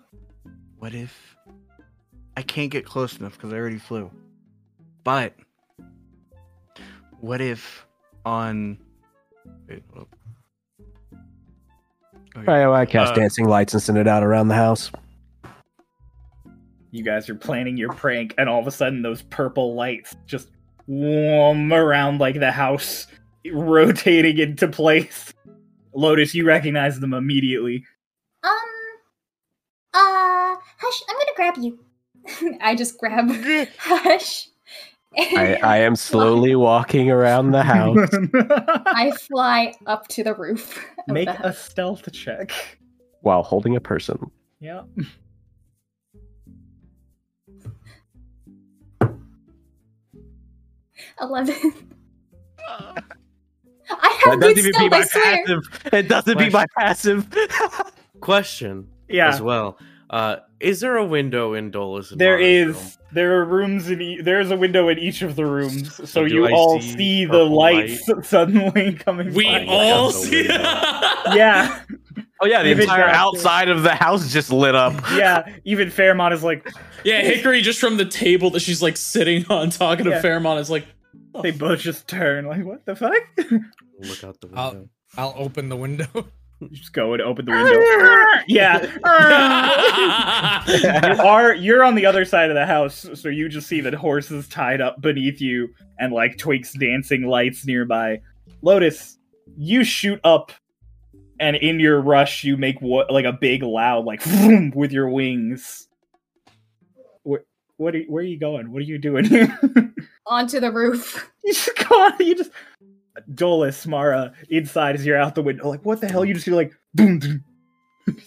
[0.78, 1.36] What if
[2.36, 4.10] I can't get close enough because I already flew?
[5.04, 5.34] But
[7.20, 7.86] what if
[8.24, 8.78] on
[9.68, 10.16] wait, hold up.
[12.36, 12.44] Okay.
[12.46, 14.90] Right, well, I cast Uh, dancing lights and send it out around the house.
[16.92, 20.48] you guys are planning your prank, and all of a sudden those purple lights just
[20.86, 23.06] whoom around like the house
[23.52, 25.32] rotating into place.
[25.94, 27.84] Lotus, you recognize them immediately.
[28.42, 28.52] Um,
[29.94, 32.58] uh, Hush, I'm gonna grab you.
[32.62, 33.30] I just grab
[33.78, 34.48] Hush.
[35.18, 38.08] I, I am slowly walking around the house.
[38.86, 40.84] I fly up to the roof.
[41.08, 42.52] Of Make the a stealth check.
[43.22, 44.30] while holding a person.
[44.60, 44.82] Yeah.
[51.20, 51.54] Eleven.
[52.68, 53.00] I
[53.88, 55.36] That have doesn't good be stealth, my I swear.
[55.44, 55.92] passive.
[55.92, 57.26] It doesn't be my passive.
[58.20, 59.28] Question Yeah.
[59.28, 59.78] as well.
[60.10, 62.10] Uh, is there a window in Dolus?
[62.10, 62.76] and There room?
[63.12, 64.00] There are rooms in.
[64.02, 66.80] E- there is a window in each of the rooms, so do you I all
[66.80, 69.32] see see the purple lights suddenly coming.
[69.34, 69.64] We by.
[69.66, 70.46] all see.
[71.34, 71.80] Yeah,
[72.40, 73.16] Oh yeah, the Even entire faster.
[73.16, 74.92] outside of the house just lit up.
[75.14, 75.48] yeah.
[75.64, 76.68] Even Fairemont is like
[77.04, 80.20] yeah, Hickory just from the table that she's like sitting on talking to Yeah.
[80.22, 80.86] Fairemont is like,
[81.42, 83.14] they both just turn like what the fuck?
[84.00, 84.88] Look out the I'll- window.
[85.16, 86.06] I'll open the window.
[86.60, 87.80] You just go and open the window.
[88.48, 88.82] yeah.
[91.16, 93.96] you are you're on the other side of the house, so you just see the
[93.96, 98.20] horses tied up beneath you and like twigs dancing lights nearby.
[98.62, 99.18] Lotus,
[99.56, 100.52] you shoot up,
[101.38, 105.10] and in your rush, you make what like a big loud like vroom with your
[105.10, 105.88] wings.
[107.22, 107.44] Where,
[107.76, 108.72] what are, where are you going?
[108.72, 109.26] What are you doing?
[110.26, 111.30] Onto the roof.
[111.44, 112.50] you just go on, you just
[113.34, 115.68] Dolus, Mara, inside as you're out the window.
[115.68, 116.24] Like, what the hell?
[116.24, 117.18] You just hear like boom.
[117.18, 117.44] boom.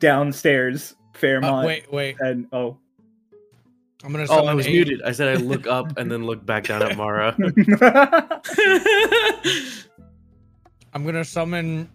[0.00, 1.64] Downstairs, Fairemont.
[1.64, 2.16] Uh, wait, wait.
[2.20, 2.76] And oh,
[4.04, 4.26] I'm gonna.
[4.28, 5.02] Oh, I was eight- muted.
[5.02, 7.34] I said I look up and then look back down at Mara.
[10.92, 11.88] I'm gonna summon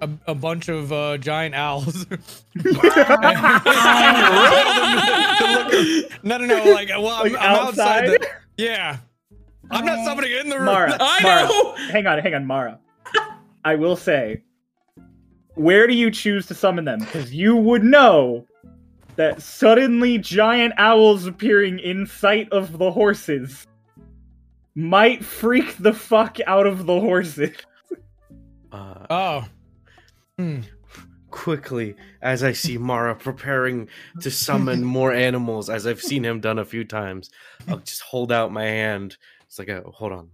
[0.00, 2.06] a, a bunch of uh, giant owls.
[6.22, 6.64] no, no, no.
[6.72, 8.04] Like, well, I'm, Like I'm outside.
[8.04, 8.08] outside?
[8.20, 8.26] The,
[8.58, 8.98] yeah,
[9.70, 10.66] I'm not somebody in the room.
[10.66, 11.74] Mara, I Mara, know.
[11.90, 12.78] hang on, hang on, Mara.
[13.64, 14.42] I will say,
[15.54, 17.00] where do you choose to summon them?
[17.00, 18.46] Because you would know
[19.16, 23.66] that suddenly giant owls appearing in sight of the horses
[24.74, 27.56] might freak the fuck out of the horses.
[28.70, 29.44] Uh, Oh,
[30.38, 30.60] hmm.
[31.30, 33.88] quickly, as I see Mara preparing
[34.20, 37.30] to summon more animals, as I've seen him done a few times,
[37.68, 39.16] I'll just hold out my hand.
[39.46, 40.30] It's like, a, hold on.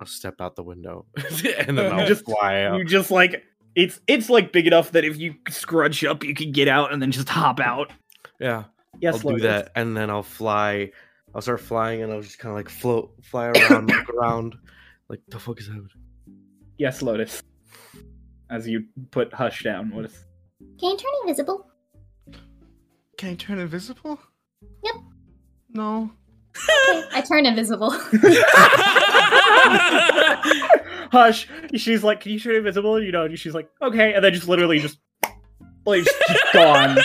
[0.00, 1.06] I'll step out the window,
[1.58, 2.78] and then I'll Just- fly out.
[2.78, 3.42] You just like
[3.74, 7.02] it's it's like big enough that if you scrunch up, you can get out and
[7.02, 7.92] then just hop out.
[8.40, 8.64] Yeah,
[9.00, 9.42] Yes, I'll do Lotus.
[9.42, 10.92] that, and then I'll fly.
[11.34, 14.56] I'll start flying, and I'll just kind of like float, fly around, look around.
[15.08, 15.88] Like the fuck is happening?
[16.78, 17.42] Yes, Lotus.
[18.50, 20.24] As you put Hush down, what is?
[20.80, 21.66] Can you turn invisible?
[23.16, 24.18] Can I turn invisible?
[24.84, 24.94] Yep.
[25.74, 26.10] No.
[26.56, 27.90] Okay, I turn invisible.
[31.12, 31.46] Hush.
[31.76, 34.48] She's like, "Can you turn invisible?" You know, and she's like, "Okay," and then just
[34.48, 34.98] literally just
[35.84, 36.96] like just, just gone.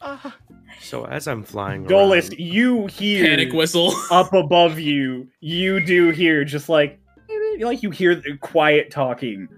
[0.00, 0.36] Ah.
[0.80, 3.94] So as I'm flying, Dolus, around, you hear Panic whistle.
[4.10, 5.28] up above you.
[5.40, 7.00] You do hear just like
[7.60, 9.48] like you hear the quiet talking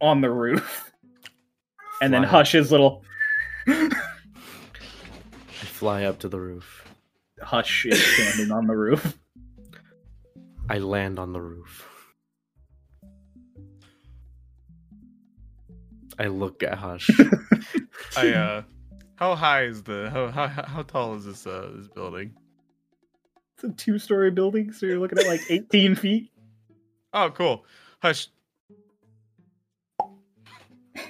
[0.00, 0.92] on the roof,
[2.02, 2.30] and then Fly.
[2.30, 3.04] Hush's little
[3.66, 3.90] I
[5.48, 6.84] fly up to the roof.
[7.42, 9.18] Hush is standing on the roof.
[10.68, 11.86] I land on the roof.
[16.18, 17.10] I look at Hush.
[18.16, 18.62] I uh
[19.16, 22.34] how high is the how how, how tall is this uh this building?
[23.54, 26.30] It's a two-story building, so you're looking at like 18 feet.
[27.12, 27.64] Oh cool.
[28.02, 28.28] Hush.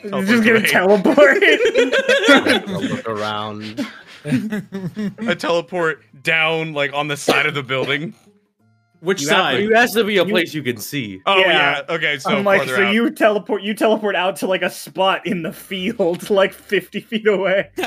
[0.02, 0.68] He's Teleport just gonna away.
[0.68, 1.42] teleport.
[2.90, 3.86] Look around.
[4.24, 8.14] I teleport down like on the side of the building.
[9.00, 9.62] Which You have, side?
[9.62, 11.22] you has to be a You- place you can see.
[11.24, 11.82] Oh Yeah.
[11.88, 11.94] yeah.
[11.94, 12.92] Okay, so I'm like, so out.
[12.92, 17.26] you teleport, you teleport out to like a spot in the field, like 50 feet
[17.26, 17.70] away.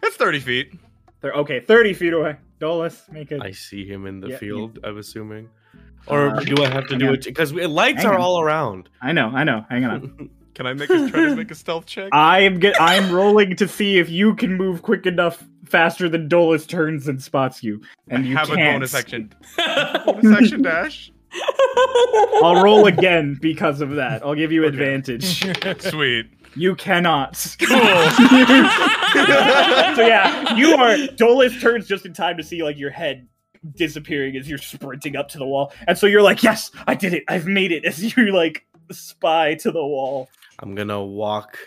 [0.00, 0.72] It's thirty feet.
[1.20, 2.36] They're okay, 30 feet away.
[2.60, 3.42] Dolus, make it.
[3.42, 4.78] I see him in the Yeah, you- field.
[4.84, 5.48] I'm assuming,
[6.10, 7.14] or Uh, do I have to do on.
[7.14, 7.24] it?
[7.24, 8.20] Because lights Hang are on.
[8.20, 8.88] all around.
[9.02, 9.64] I know, I know.
[9.70, 10.30] Hang on.
[10.54, 12.08] Can I make a try to make a stealth check?
[12.12, 12.74] I am get.
[12.80, 17.22] I'm rolling to see if you can move quick enough, faster than Dolus turns and
[17.22, 18.60] spots you, and you have can't.
[18.60, 19.32] a bonus action.
[20.04, 21.12] bonus action dash.
[22.42, 24.24] I'll roll again because of that.
[24.24, 25.44] I'll give you advantage.
[25.80, 26.26] Sweet.
[26.56, 27.34] You cannot.
[27.60, 27.78] Cool.
[29.94, 30.96] so yeah, you are.
[31.16, 33.28] Dolus turns just in time to see like your head
[33.76, 37.14] disappearing as you're sprinting up to the wall, and so you're like, "Yes, I did
[37.14, 37.24] it!
[37.28, 40.28] I've made it!" As you like spy to the wall.
[40.58, 41.58] I'm gonna walk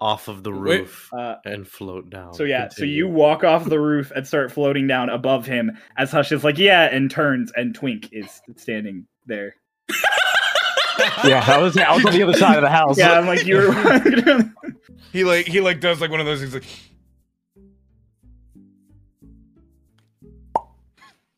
[0.00, 0.80] off of the Wait.
[0.80, 2.32] roof Uh, and float down.
[2.34, 6.12] So yeah, so you walk off the roof and start floating down above him as
[6.12, 9.56] Hush is like, yeah, and turns and Twink is standing there.
[11.24, 12.96] yeah, I was I was on the other side of the house.
[12.98, 13.72] Yeah, I'm like you're
[15.12, 16.64] He like he like does like one of those things like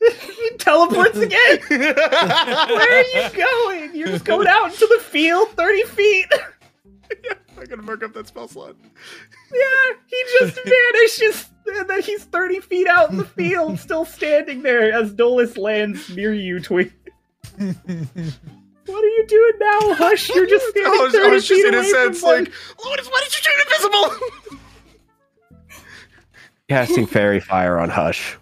[0.00, 1.60] he teleports again.
[1.68, 3.94] Where are you going?
[3.94, 6.26] You're just going out into the field, thirty feet.
[7.58, 8.76] I gotta mark up that spell slot.
[9.52, 14.62] Yeah, he just vanishes, and then he's thirty feet out in the field, still standing
[14.62, 16.92] there as Dolus lands near you, Twink.
[17.58, 20.30] What are you doing now, Hush?
[20.30, 22.50] You're just standing I was, 30 I was just feet in a sense like,
[22.84, 24.60] Lotus, why did you turn invisible?
[26.68, 28.36] Casting faerie fire on Hush.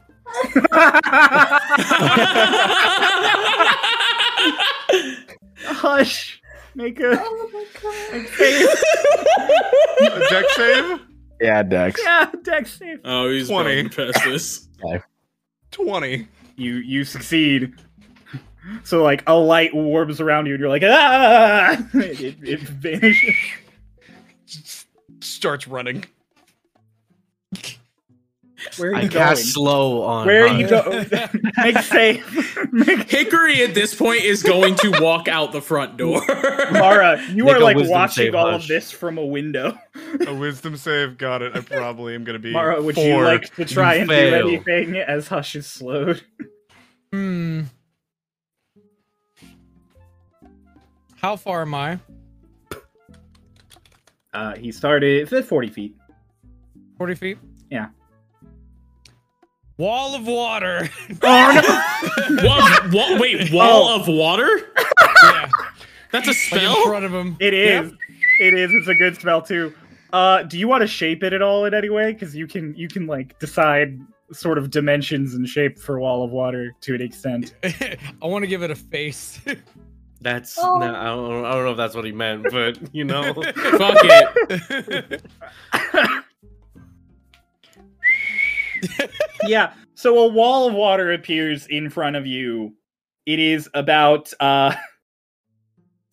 [5.64, 6.40] Hush.
[6.74, 8.14] Make a, Oh my god.
[8.14, 8.68] a save.
[10.12, 11.00] A deck save?
[11.40, 12.00] Yeah, Dex.
[12.04, 13.00] Yeah, dex save.
[13.04, 13.74] Oh, he's 20.
[13.74, 14.68] going past this.
[15.70, 16.28] Twenty.
[16.56, 17.74] You you succeed.
[18.84, 21.76] So like a light warps around you, and you're like ah!
[21.94, 23.34] It, it vanishes.
[25.20, 26.04] Starts running.
[28.76, 29.26] Where are I you going?
[29.26, 30.26] cast slow on.
[30.26, 30.60] Where are Hush.
[30.60, 31.06] you going?
[31.58, 32.72] Make safe.
[32.72, 36.20] Make Hickory at this point is going to walk out the front door.
[36.72, 39.78] Mara, you Make are like watching save, all of this from a window.
[40.26, 41.18] A wisdom save.
[41.18, 41.56] Got it.
[41.56, 42.52] I probably am gonna be.
[42.52, 44.42] Mara, would you like to try You and fail.
[44.48, 46.22] do anything as Hush is slowed?
[47.12, 47.62] Hmm.
[51.16, 51.98] How far am I?
[54.32, 55.96] Uh, he started at 40 feet.
[56.98, 57.38] 40 feet?
[57.70, 57.88] Yeah.
[59.78, 60.90] Wall of water.
[61.22, 62.92] Oh What?
[62.92, 63.20] what?
[63.20, 64.00] Wait, wall Oh.
[64.00, 64.48] of water?
[65.24, 65.48] yeah.
[66.12, 66.76] That's a Like spell.
[66.76, 67.36] in front of him.
[67.40, 67.92] It is.
[68.40, 68.70] It is.
[68.72, 69.72] It's a good spell too.
[70.12, 72.12] Uh, do you want to shape it at all in any way?
[72.12, 73.98] Because you can, you can like decide
[74.32, 77.54] sort of dimensions and shape for wall of water to an extent.
[77.64, 79.40] I want to give it a face.
[80.20, 80.78] That's Oh.
[80.78, 83.98] no, I, don't, I don't know if that's what he meant, but you know, Fuck
[84.02, 85.22] it.
[89.44, 89.72] yeah.
[89.94, 92.74] So a wall of water appears in front of you.
[93.26, 94.74] It is about uh,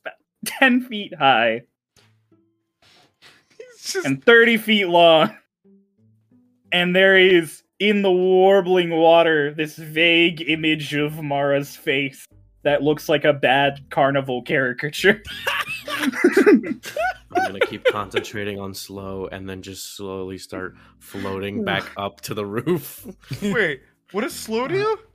[0.03, 1.63] about ten feet high
[3.81, 5.35] just- and thirty feet long,
[6.71, 12.25] and there is in the warbling water this vague image of Mara's face
[12.63, 15.21] that looks like a bad carnival caricature.
[16.01, 16.81] I'm
[17.31, 22.45] gonna keep concentrating on slow, and then just slowly start floating back up to the
[22.45, 23.05] roof.
[23.41, 23.81] Wait,
[24.11, 24.97] what does slow do?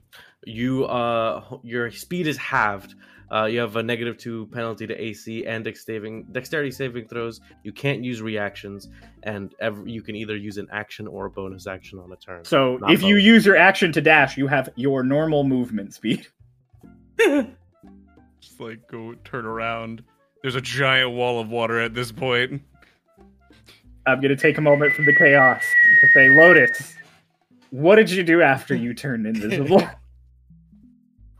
[0.43, 2.95] You uh, your speed is halved.
[3.31, 7.41] Uh, you have a negative two penalty to AC and dex saving, dexterity saving throws.
[7.63, 8.89] You can't use reactions,
[9.21, 12.43] and ev- you can either use an action or a bonus action on a turn.
[12.43, 16.25] So Not if you use your action to dash, you have your normal movement speed.
[17.19, 20.03] Just like go turn around.
[20.41, 22.61] There's a giant wall of water at this point.
[24.07, 25.63] I'm gonna take a moment from the chaos
[26.01, 26.95] to say, Lotus,
[27.69, 29.81] what did you do after you turned invisible?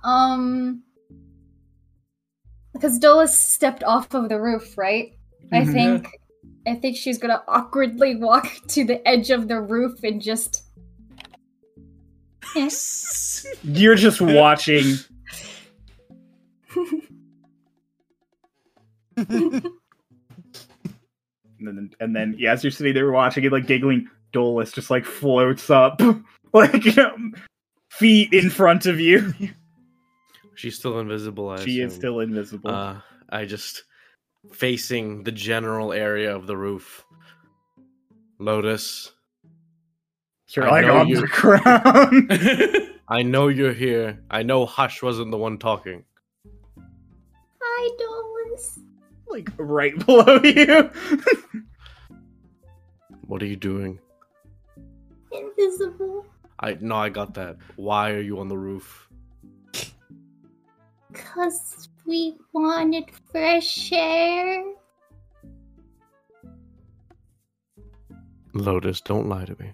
[0.03, 0.81] Um,
[2.73, 5.13] because Dolus stepped off of the roof, right?
[5.53, 5.71] I Mhm.
[5.73, 6.07] think,
[6.65, 10.63] I think she's gonna awkwardly walk to the edge of the roof and just.
[13.63, 14.95] You're just watching.
[19.29, 19.71] And
[21.59, 25.05] then, and then, yeah, as you're sitting there watching it, like giggling, Dolus just like
[25.05, 26.01] floats up,
[26.53, 27.15] like you know,
[27.89, 29.33] feet in front of you.
[30.55, 31.49] She's still invisible.
[31.49, 32.69] I she is still invisible.
[32.71, 33.83] Uh, I just
[34.53, 37.03] facing the general area of the roof.
[38.39, 39.11] Lotus,
[40.55, 42.87] you're I like know on you- the ground.
[43.07, 44.19] I know you're here.
[44.31, 46.05] I know Hush wasn't the one talking.
[47.61, 48.79] Hi, Dolus.
[49.31, 50.89] Like right below you.
[53.27, 53.99] What are you doing?
[55.31, 56.25] Invisible.
[56.59, 57.57] I no, I got that.
[57.75, 59.07] Why are you on the roof?
[61.11, 64.63] Because we wanted fresh air.
[68.53, 69.73] Lotus, don't lie to me.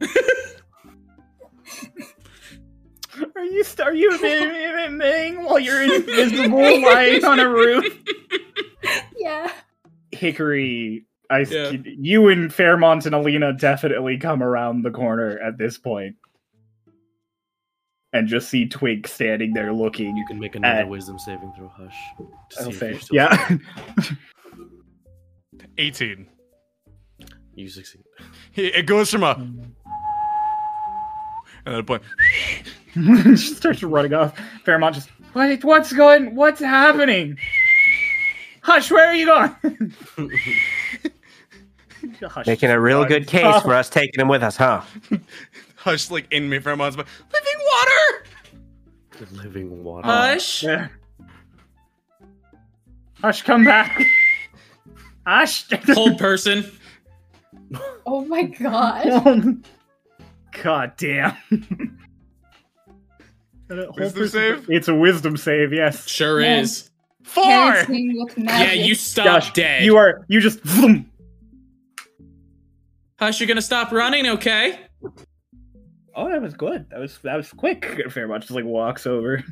[3.36, 4.10] Are you are you
[4.84, 8.02] admitting while you're invisible lying on a roof?
[9.16, 9.52] Yeah.
[10.10, 11.70] Hickory, I Yeah.
[11.84, 16.16] you and Fairemont and Alina definitely come around the corner at this point.
[18.12, 20.16] and just see Twink standing there looking.
[20.16, 21.96] You can make another at- wisdom saving throw, Hush.
[22.58, 23.56] I'll see say- yeah.
[25.78, 26.26] 18.
[27.54, 28.02] You succeed.
[28.54, 29.34] It goes from a.
[31.64, 32.02] And at a point.
[33.36, 34.38] she starts running off.
[34.64, 37.38] Fairemont just, what, what's going, what's happening?
[38.62, 39.94] Hush, where are you going?
[42.22, 43.60] Hush Making a real good case Oh.
[43.60, 44.82] for us taking him with us, huh?
[45.76, 48.26] Hush, like in me for months, but living water!
[49.18, 50.06] The living water.
[50.06, 50.62] Hush.
[50.62, 50.88] Yeah.
[53.20, 54.04] Hush, come back.
[55.26, 55.68] Hush.
[55.94, 56.70] Hold person.
[58.04, 59.64] Oh my god.
[60.62, 61.36] God damn.
[63.96, 64.70] Wisdom save?
[64.70, 66.06] It's a wisdom save, yes.
[66.08, 66.60] Sure Yeah.
[66.60, 66.90] is.
[67.24, 67.44] Four!
[67.44, 69.84] Yeah, you stop Gosh, dead.
[69.84, 71.08] you are, you just, vroom.
[73.18, 74.80] Hush, you're gonna stop running, okay?
[76.14, 76.90] Oh, that was good.
[76.90, 77.84] That was that was quick.
[78.10, 79.42] Fairemont just like walks over,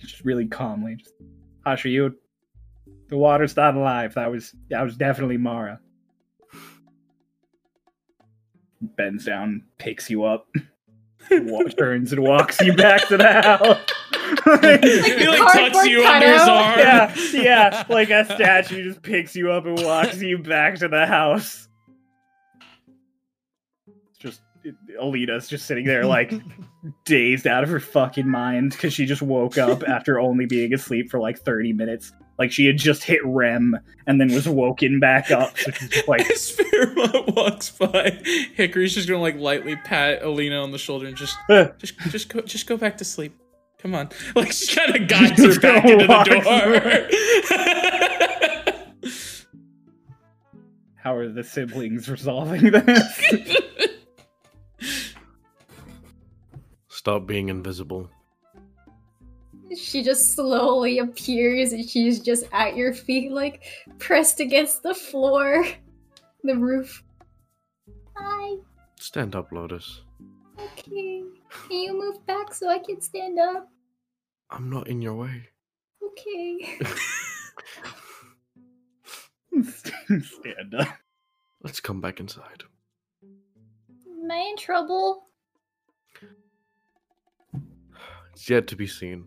[0.00, 0.96] just really calmly.
[0.96, 1.14] Just,
[1.64, 2.14] Hush, are you?
[3.08, 4.14] The water's not alive.
[4.14, 5.80] That was that was definitely Mara.
[8.82, 10.46] Bends down, picks you up,
[11.30, 13.78] wa- turns and walks you back to the house.
[14.62, 16.78] He like tucks you under his arm.
[16.78, 21.06] yeah, yeah, like a statue just picks you up and walks you back to the
[21.06, 21.68] house.
[24.10, 24.40] It's Just
[25.00, 26.32] Alita's just sitting there like
[27.04, 31.10] dazed out of her fucking mind because she just woke up after only being asleep
[31.10, 32.12] for like 30 minutes.
[32.38, 35.56] Like she had just hit REM and then was woken back up.
[35.58, 38.18] So she's just like, As Fairemont walks by,
[38.54, 41.36] Hickory's just gonna like lightly pat Alina on the shoulder and just,
[41.78, 43.34] just, just go, just go back to sleep.
[43.78, 46.14] Come on, like she kind of guides her back into the
[49.02, 49.10] door.
[50.96, 53.22] how are the siblings resolving this?
[56.88, 58.10] Stop being invisible.
[59.74, 63.64] She just slowly appears and she's just at your feet, like
[63.98, 65.66] pressed against the floor,
[66.44, 67.02] the roof.
[68.14, 68.58] Hi.
[69.00, 70.02] Stand up, Lotus.
[70.58, 71.22] Okay.
[71.68, 73.68] Can you move back so I can stand up?
[74.50, 75.48] I'm not in your way.
[76.04, 76.78] Okay.
[79.62, 80.88] Stand up.
[81.62, 82.62] Let's come back inside.
[83.22, 85.24] Am I in trouble?
[88.32, 89.26] It's yet to be seen.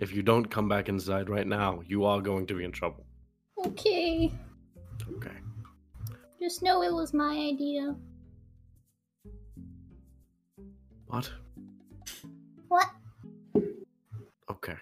[0.00, 3.04] If you don't come back inside right now, you are going to be in trouble.
[3.66, 4.32] Okay.
[5.16, 5.36] Okay.
[6.40, 7.96] Just know it was my idea.
[11.06, 11.28] What?
[12.68, 12.86] What?
[14.48, 14.76] Okay.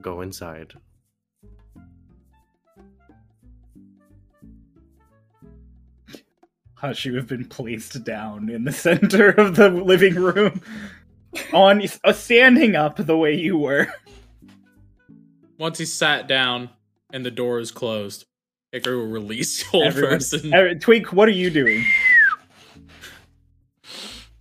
[0.00, 0.74] Go inside.
[6.74, 10.62] Hush, you have been placed down in the center of the living room,
[11.52, 13.88] on uh, standing up the way you were.
[15.58, 16.70] Once he sat down
[17.12, 18.24] and the door is closed,
[18.72, 20.54] Hickory will release the old Everyone- person.
[20.54, 21.84] every- Twink, what are you doing?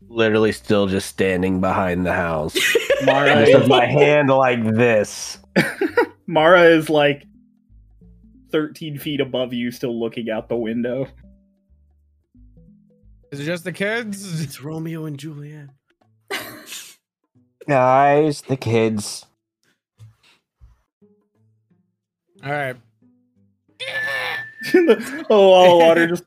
[0.07, 2.55] Literally still just standing behind the house.
[3.05, 5.37] Mara Just with is, my hand like this.
[6.27, 7.25] Mara is like
[8.51, 11.07] 13 feet above you, still looking out the window.
[13.31, 14.41] Is it just the kids?
[14.41, 15.69] It's Romeo and Juliet.
[17.67, 19.25] Guys, the kids.
[22.43, 22.75] All right.
[24.73, 26.23] the wall of water just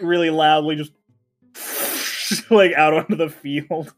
[0.00, 3.92] really loudly just like out onto the field.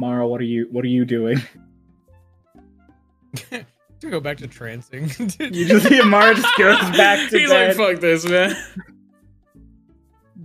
[0.00, 1.40] Mara, what are you what are you doing?
[4.00, 5.08] To go back to trancing.
[5.54, 7.78] You just see Mara just goes back to He's bed.
[7.78, 8.54] like, fuck this, man.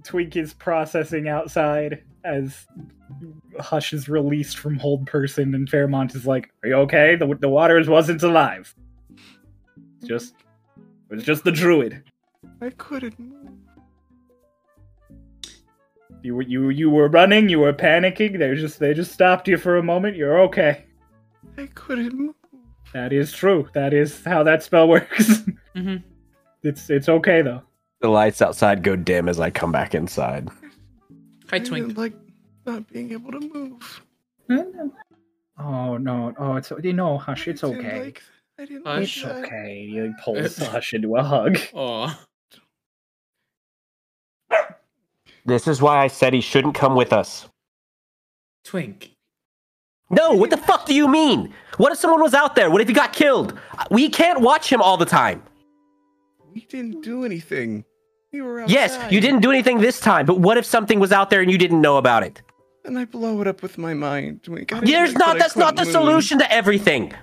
[0.04, 2.68] Twink is processing outside as
[3.60, 7.16] Hush is released from hold person, and Fairemont is like, "Are you okay?
[7.16, 8.74] The the waters wasn't alive.
[9.98, 10.34] It's just
[11.10, 12.04] it was just the druid.
[12.62, 13.50] I couldn't move.
[16.24, 17.50] You were you you were running.
[17.50, 18.38] You were panicking.
[18.40, 20.16] They just they just stopped you for a moment.
[20.16, 20.86] You're okay.
[21.58, 22.36] I couldn't move.
[22.94, 23.68] That is true.
[23.74, 25.42] That is how that spell works.
[25.76, 25.98] hmm
[26.64, 27.64] it's it's okay though.
[28.02, 30.50] The lights outside go dim as I come back inside.
[31.50, 31.88] Hi, I Twink.
[31.88, 32.14] didn't like
[32.66, 34.02] not being able to move.
[34.50, 34.88] Mm-hmm.
[35.60, 36.34] Oh no!
[36.40, 37.48] Oh, it's you know, Hush.
[37.48, 38.00] It's I didn't okay.
[38.06, 38.22] Like,
[38.60, 39.18] I didn't Hush.
[39.18, 39.46] It's like that.
[39.46, 39.88] okay.
[39.88, 41.60] He pulls Hush into a hug.
[41.74, 42.20] Aw.
[45.46, 47.48] This is why I said he shouldn't come with us.
[48.64, 49.12] Twink.
[50.10, 51.54] No, what the fuck do you mean?
[51.78, 52.70] What if someone was out there?
[52.70, 53.58] What if he got killed?
[53.90, 55.42] We can't watch him all the time.
[56.54, 57.86] We didn't do anything.
[58.32, 58.74] We were outside.
[58.74, 61.52] Yes, you didn't do anything this time, but what if something was out there and
[61.52, 62.42] you didn't know about it?
[62.86, 64.42] And I blow it up with my mind.
[64.84, 67.14] There's not that's not the solution to everything.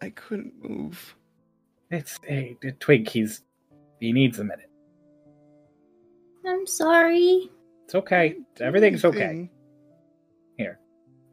[0.00, 1.16] I couldn't move.
[1.90, 3.08] It's a, a twig.
[3.08, 3.42] He's
[4.00, 4.70] he needs a minute.
[6.46, 7.50] I'm sorry.
[7.84, 8.36] It's okay.
[8.60, 9.50] Everything's okay.
[10.56, 10.78] Here.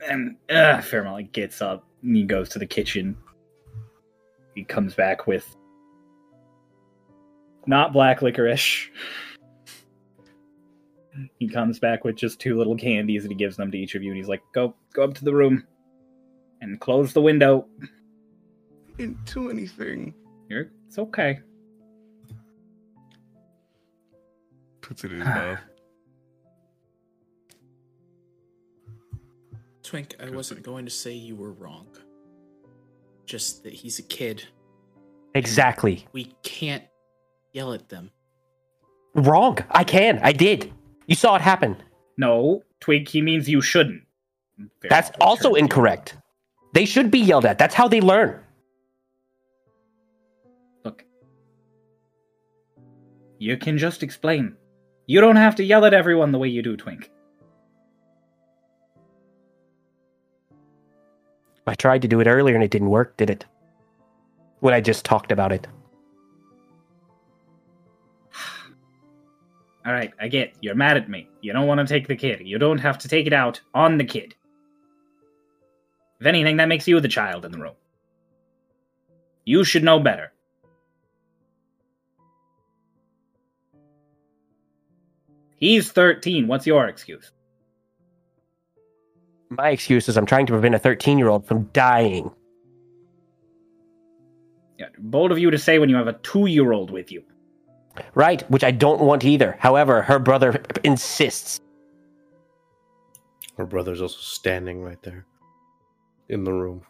[0.10, 3.16] And uh, Fairemont gets up and he goes to the kitchen.
[4.56, 5.56] He comes back with
[7.66, 8.90] not black licorice.
[11.40, 14.04] He comes back with just two little candies and he gives them to each of
[14.04, 15.66] you and he's like, Go go up to the room
[16.62, 17.68] and close the window.
[18.98, 20.14] Didn't do anything.
[20.50, 21.40] You're it's okay.
[24.82, 25.60] Puts it in his mouth.
[29.84, 31.88] Twink, I wasn't going to say you were wrong.
[33.26, 34.44] Just that he's a kid.
[35.36, 36.08] Exactly.
[36.14, 36.84] We can't
[37.54, 38.12] yell at them.
[39.14, 39.58] Wrong.
[39.70, 40.20] I can.
[40.24, 40.72] I did.
[41.08, 41.78] You saw it happen.
[42.18, 44.04] No, Twig, he means you shouldn't.
[44.90, 46.18] That's also incorrect.
[46.74, 47.58] They should be yelled at.
[47.58, 48.40] That's how they learn.
[50.86, 51.04] Look.
[53.40, 54.56] You can just explain.
[55.08, 57.10] You don't have to yell at everyone the way you do, Twink.
[61.68, 63.46] I tried to do it earlier and it didn't work, did it?
[64.60, 65.68] When I just talked about it.
[69.86, 70.54] All right, I get.
[70.62, 71.28] You're mad at me.
[71.42, 72.42] You don't want to take the kid.
[72.46, 74.36] You don't have to take it out on the kid.
[76.20, 77.74] If anything, that makes you the child in the room.
[79.44, 80.32] You should know better.
[85.58, 86.48] He's 13.
[86.48, 87.32] What's your excuse?
[89.50, 92.32] My excuse is I'm trying to prevent a 13 year old from dying.
[94.80, 97.24] Yeah, bold of you to say when you have a two year old with you.
[98.16, 99.58] Right, which I don't want either.
[99.60, 101.60] However, her brother insists.
[103.58, 105.26] Her brother's also standing right there
[106.30, 106.84] in the room.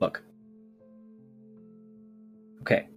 [0.00, 0.22] Look.
[2.62, 2.88] Okay.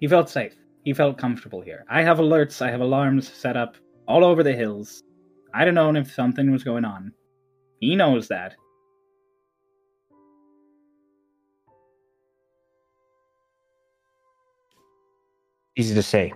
[0.00, 0.54] He felt safe.
[0.84, 1.84] He felt comfortable here.
[1.90, 3.76] I have alerts, I have alarms set up
[4.06, 5.02] all over the hills.
[5.52, 7.12] I'd have known if something was going on.
[7.80, 8.54] He knows that.
[15.76, 16.32] Easy to say.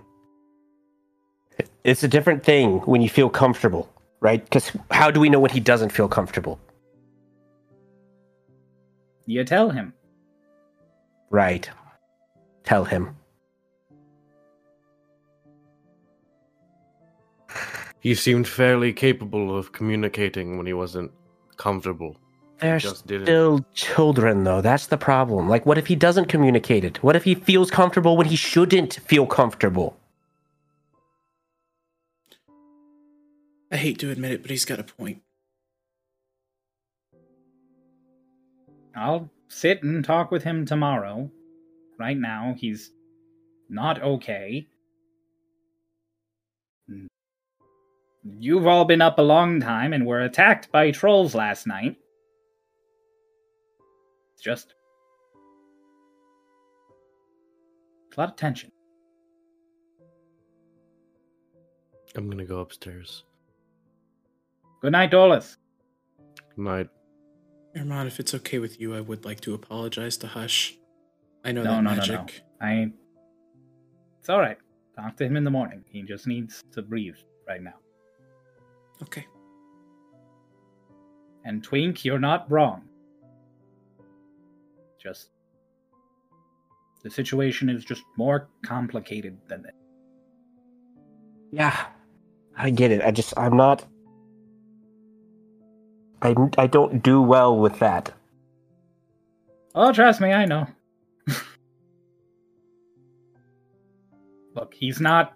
[1.83, 3.87] It's a different thing when you feel comfortable,
[4.19, 4.43] right?
[4.43, 6.59] Because how do we know when he doesn't feel comfortable?
[9.27, 9.93] You tell him.
[11.29, 11.69] Right.
[12.63, 13.15] Tell him.
[18.05, 21.11] He seemed fairly capable of communicating when he wasn't
[21.57, 22.17] comfortable.
[22.59, 23.25] They're just didn't.
[23.25, 24.61] still children, though.
[24.61, 25.49] That's the problem.
[25.49, 27.01] Like, what if he doesn't communicate it?
[27.01, 29.97] What if he feels comfortable when he shouldn't feel comfortable?
[33.71, 35.23] I hate to admit it, but he's got a point.
[38.95, 41.31] I'll sit and talk with him tomorrow.
[41.97, 42.91] Right now, he's
[43.67, 44.67] not okay.
[48.27, 51.95] You've all been up a long time and were attacked by trolls last night.
[54.33, 54.73] It's just.
[58.07, 58.71] It's a lot of tension.
[62.15, 63.23] I'm gonna go upstairs.
[64.81, 65.57] Good night, Dolus.
[66.55, 66.89] Good night.
[67.75, 70.75] Ermon, if it's okay with you, I would like to apologize to Hush.
[71.43, 72.43] I know No, that no, no, magic.
[72.61, 72.65] no.
[72.67, 72.91] I.
[74.19, 74.57] It's alright.
[74.95, 75.83] Talk to him in the morning.
[75.89, 77.73] He just needs to breathe right now.
[79.01, 79.25] Okay.
[81.43, 82.83] And Twink, you're not wrong.
[85.01, 85.29] Just.
[87.03, 89.75] The situation is just more complicated than that.
[91.51, 91.85] Yeah,
[92.57, 93.03] I get it.
[93.03, 93.85] I just, I'm not.
[96.21, 98.11] I, I don't do well with that.
[99.75, 100.65] Oh, trust me, I know.
[104.55, 105.33] Look, he's not.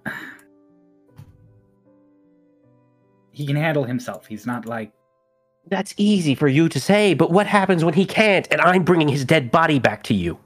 [3.40, 4.26] He can handle himself.
[4.28, 4.92] He's not like.
[5.66, 9.08] That's easy for you to say, but what happens when he can't and I'm bringing
[9.08, 10.38] his dead body back to you?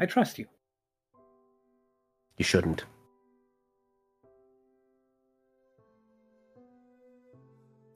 [0.00, 0.46] I trust you.
[2.38, 2.86] You shouldn't.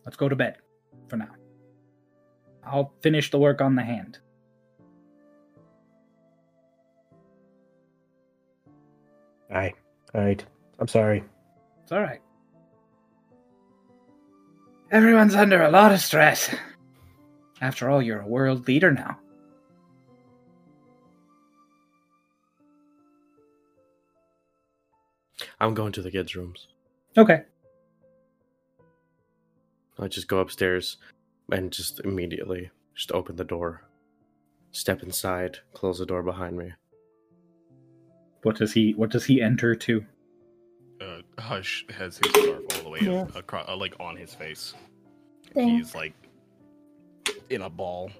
[0.05, 0.59] Let's go to bed
[1.09, 1.35] for now.
[2.65, 4.21] I'll finish the work on the hand.
[9.53, 9.75] Aye.
[10.15, 10.45] All right.
[10.79, 11.25] I'm sorry.
[11.83, 12.21] It's all right.
[14.91, 16.53] Everyone's under a lot of stress.
[17.61, 19.19] After all, you're a world leader now.
[25.61, 26.69] I'm going to the kids' rooms.
[27.17, 27.43] Okay.
[29.99, 30.97] I just go upstairs
[31.53, 33.83] and just immediately just open the door,
[34.73, 36.73] step inside, close the door behind me.
[38.43, 40.05] What does he what does he enter to?
[41.01, 43.27] Uh, Hush has his scarf all the way Yeah.
[43.35, 44.75] across, uh, like on his face.
[45.55, 45.71] Dang.
[45.71, 46.15] He's like
[47.49, 48.11] in a ball.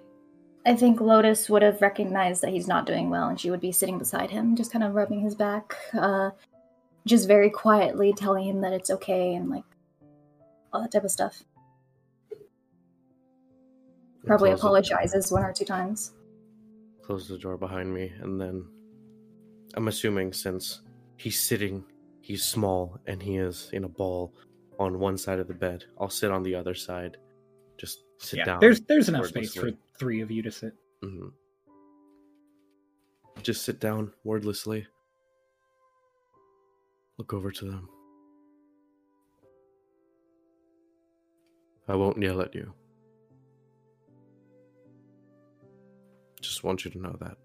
[0.67, 3.73] I think Lotus would have recognized that he's not doing well, and she would be
[3.73, 6.31] sitting beside him, just kind of rubbing his back, uh,
[7.07, 9.65] just very quietly telling him that it's okay and like
[10.73, 11.43] all that type of stuff.
[14.27, 16.13] Probably apologizes one or two times.
[17.03, 18.65] close the door behind me, and then
[19.75, 20.83] I'm assuming since
[21.17, 21.85] he's sitting,
[22.21, 24.33] he's small, and he is in a ball
[24.81, 27.19] on one side of the bed, I'll sit on the other side.
[27.77, 28.61] Just sit yeah, down.
[28.61, 30.73] there's there's enough space for three of you to sit.
[31.05, 31.33] Mhm.
[33.43, 34.87] Just sit down wordlessly.
[37.19, 37.89] Look over to them.
[41.87, 42.73] I won't yell at you.
[46.41, 47.37] Just want you to know that.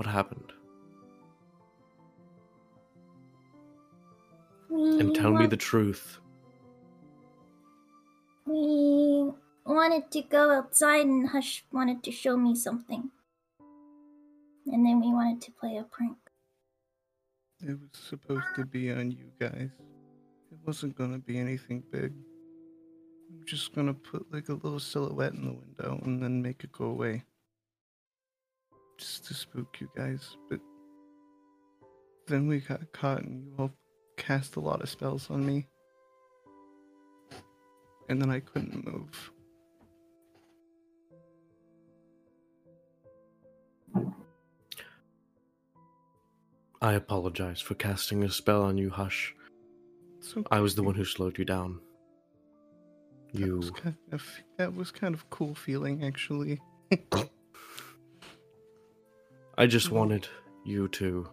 [0.00, 0.50] What happened?
[4.70, 6.20] We And tell me the truth.
[8.46, 9.30] We
[9.66, 13.10] wanted to go outside, and Hush wanted to show me something.
[14.72, 16.16] And then we wanted to play a prank.
[17.60, 19.68] It was supposed to be on you guys.
[20.50, 22.14] It wasn't gonna be anything big.
[23.28, 26.72] I'm just gonna put like a little silhouette in the window and then make it
[26.72, 27.24] go away.
[29.00, 30.36] Just to spook you guys.
[30.50, 30.60] But
[32.26, 33.72] then we got caught and you all
[34.18, 35.66] cast a lot of spells on me.
[38.10, 39.30] And then I couldn't move.
[46.82, 49.34] I apologize for casting a spell on you, Hush.
[50.36, 50.42] Okay.
[50.50, 51.80] I was the one who slowed you down.
[53.32, 53.56] That You.
[53.56, 54.22] was kind of,
[54.58, 56.60] that was kind of cool feeling actually.
[59.60, 60.26] I just wanted
[60.64, 61.28] you to.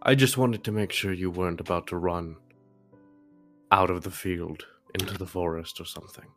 [0.00, 2.36] I just wanted to make sure you weren't about to run
[3.72, 4.64] out of the field
[4.94, 6.28] into the forest or something.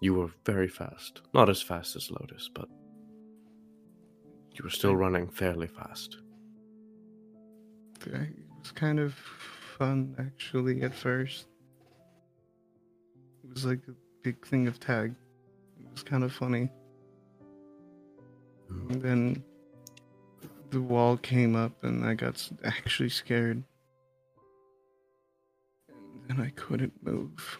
[0.00, 1.22] You were very fast.
[1.34, 2.68] Not as fast as Lotus, but.
[4.52, 6.18] You were still running fairly fast.
[8.06, 9.14] It was kind of
[9.76, 11.46] fun actually at first.
[13.42, 15.16] It was like a big thing of tag.
[15.80, 16.70] It was kind of funny.
[18.68, 18.92] Hmm.
[18.92, 19.44] And then
[20.72, 23.62] the wall came up and I got actually scared.
[26.28, 27.58] And I couldn't move.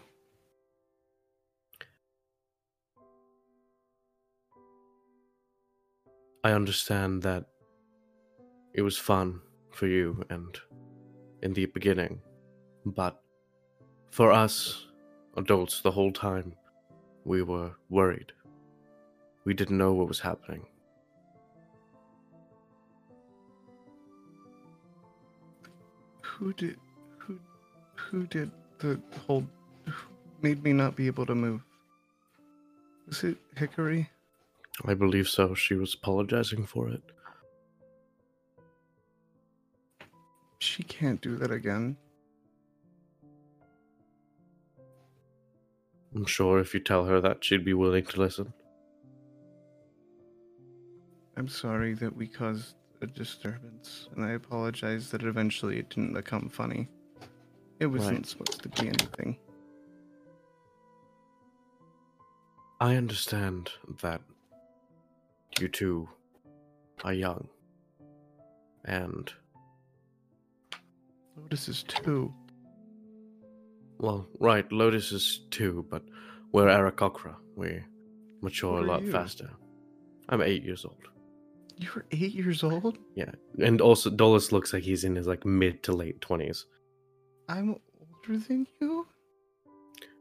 [6.43, 7.45] I understand that
[8.73, 9.41] it was fun
[9.71, 10.59] for you and
[11.43, 12.23] in the beginning,
[12.87, 13.21] but
[14.11, 14.87] for us
[15.37, 16.55] adults the whole time,
[17.25, 18.33] we were worried.
[19.45, 20.67] We didn't know what was happening.
[26.43, 26.77] Who did
[27.19, 27.39] who
[27.95, 29.47] who did the whole
[30.43, 31.61] made me not be able to move?
[33.07, 34.11] Was it Hickory?
[34.85, 35.55] I believe so.
[35.55, 37.01] She was apologizing for it.
[40.59, 41.97] She can't do that again.
[46.13, 48.53] I'm sure if you tell her that, she'd be willing to listen.
[51.37, 56.49] I'm sorry that we caused a disturbance, and I apologize that eventually it didn't become
[56.49, 56.89] funny.
[57.81, 58.27] It wasn't Right.
[58.27, 59.39] supposed to be anything.
[62.81, 63.71] I understand
[64.01, 64.21] that
[65.61, 66.09] you two
[67.05, 67.49] are young.
[68.85, 69.33] And,
[71.37, 72.33] Lotus is two.
[73.99, 76.03] well, right, Lotus is two, but
[76.53, 77.37] we're Aarakocra.
[77.57, 77.85] We
[78.41, 79.13] mature What a lot you?
[79.13, 79.51] faster.
[80.29, 81.09] I'm eight years old.
[81.83, 82.99] You're eight years old?
[83.15, 83.33] Yeah.
[83.59, 86.65] And also, Dolus looks like he's in his like mid to late 20s.
[87.49, 89.07] I'm older than you?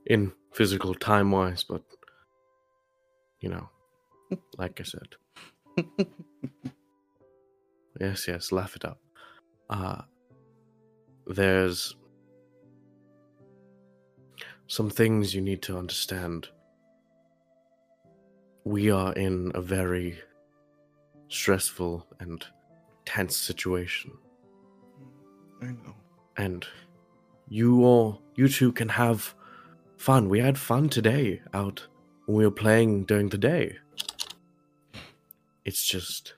[0.06, 1.84] In physical time wise, but,
[3.40, 3.70] you know,
[4.58, 6.08] like I said.
[8.00, 9.00] Yes, yes, laugh it up.
[9.70, 10.02] Uh,
[11.28, 11.96] there's
[14.68, 16.48] some things you need to understand
[18.64, 20.18] we are in a very
[21.32, 22.46] stressful and
[23.06, 24.12] tense situation.
[25.62, 25.96] I know.
[26.38, 26.66] And
[27.48, 29.34] you all, you two can have
[29.98, 30.30] fun.
[30.30, 31.88] We had fun today out
[32.26, 33.78] when we were playing during the day.
[35.64, 36.34] It's just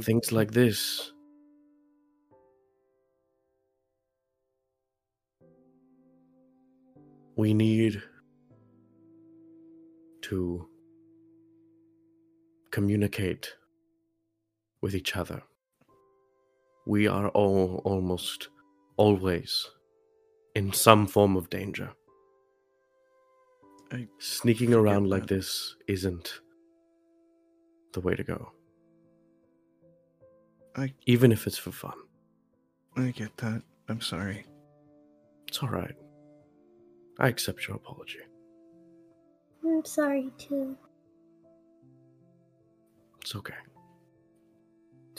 [0.00, 1.12] things like this.
[7.36, 8.02] We need
[10.22, 10.68] to
[12.70, 13.54] communicate
[14.82, 15.42] with each other.
[16.86, 18.48] We are all almost
[18.96, 19.66] always
[20.54, 21.90] in some form of danger.
[23.92, 26.40] I Sneaking around like this isn't
[27.92, 28.52] the way to go.
[30.76, 31.94] I Even if it's for fun.
[32.96, 33.62] I get that.
[33.88, 34.46] I'm sorry.
[35.48, 35.96] It's alright.
[37.18, 38.20] I accept your apology.
[39.64, 40.76] I'm sorry too.
[43.20, 43.54] It's okay.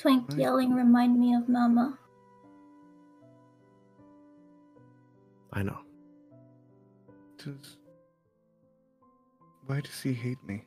[0.02, 1.96] Twink yelling remind me of Mama.
[5.54, 5.78] I know.
[7.38, 7.78] Does
[9.68, 10.66] why does he hate me?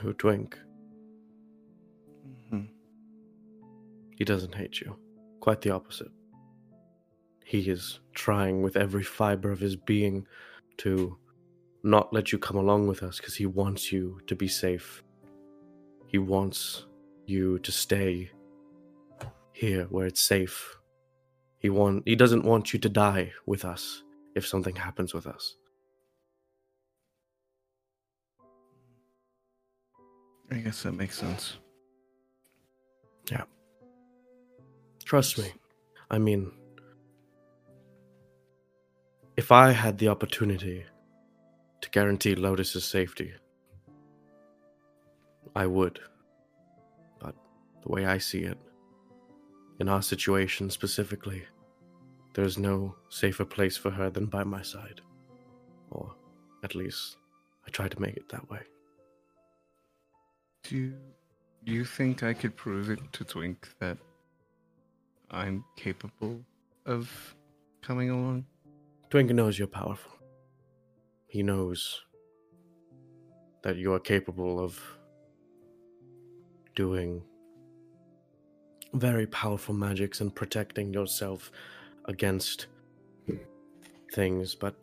[0.00, 0.58] Who Twink?
[2.26, 2.70] Mhm.
[4.16, 4.96] He doesn't hate you.
[5.40, 6.10] Quite the opposite.
[7.44, 10.26] He is trying with every fiber of his being
[10.78, 11.18] to
[11.82, 15.04] not let you come along with us because he wants you to be safe.
[16.08, 16.86] He wants
[17.26, 18.30] you to stay
[19.52, 20.78] here where it's safe.
[21.58, 24.02] He want he doesn't want you to die with us
[24.34, 25.56] if something happens with us.
[30.50, 31.58] I guess that makes sense.
[33.30, 33.44] Yeah.
[35.04, 35.52] Trust me.
[36.10, 36.50] I mean,
[39.36, 40.86] if I had the opportunity
[41.82, 43.34] to guarantee Lotus's safety,
[45.58, 45.98] I would.
[47.18, 47.34] But
[47.82, 48.58] the way I see it,
[49.80, 51.42] in our situation specifically,
[52.34, 55.00] there's no safer place for her than by my side.
[55.90, 56.14] Or
[56.62, 57.16] at least,
[57.66, 58.60] I try to make it that way.
[60.62, 60.94] Do you,
[61.64, 63.98] do you think I could prove it to Twink that
[65.28, 66.40] I'm capable
[66.86, 67.34] of
[67.82, 68.46] coming along?
[69.10, 70.12] Twink knows you're powerful.
[71.26, 72.00] He knows
[73.62, 74.97] that you are capable of
[76.78, 77.20] doing
[78.94, 81.50] very powerful magics and protecting yourself
[82.04, 82.68] against
[84.14, 84.76] things, but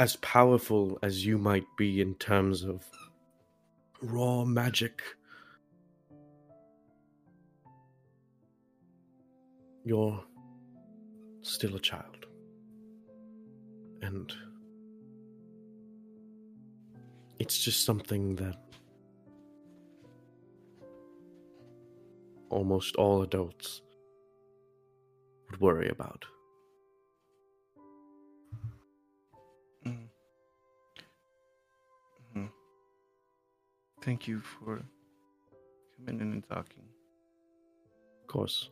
[0.00, 2.82] as powerful as you might be in terms of
[4.02, 5.00] raw magic,
[9.84, 10.24] you're
[11.42, 12.26] still a child.
[14.02, 14.32] And
[17.38, 18.65] it's just something that
[22.50, 23.82] almost all adults
[25.50, 26.24] would worry about.
[29.84, 30.08] Mm.
[32.34, 32.50] Mhm.
[34.02, 34.82] Thank you for
[35.96, 36.88] coming in and talking.
[38.22, 38.70] Of course.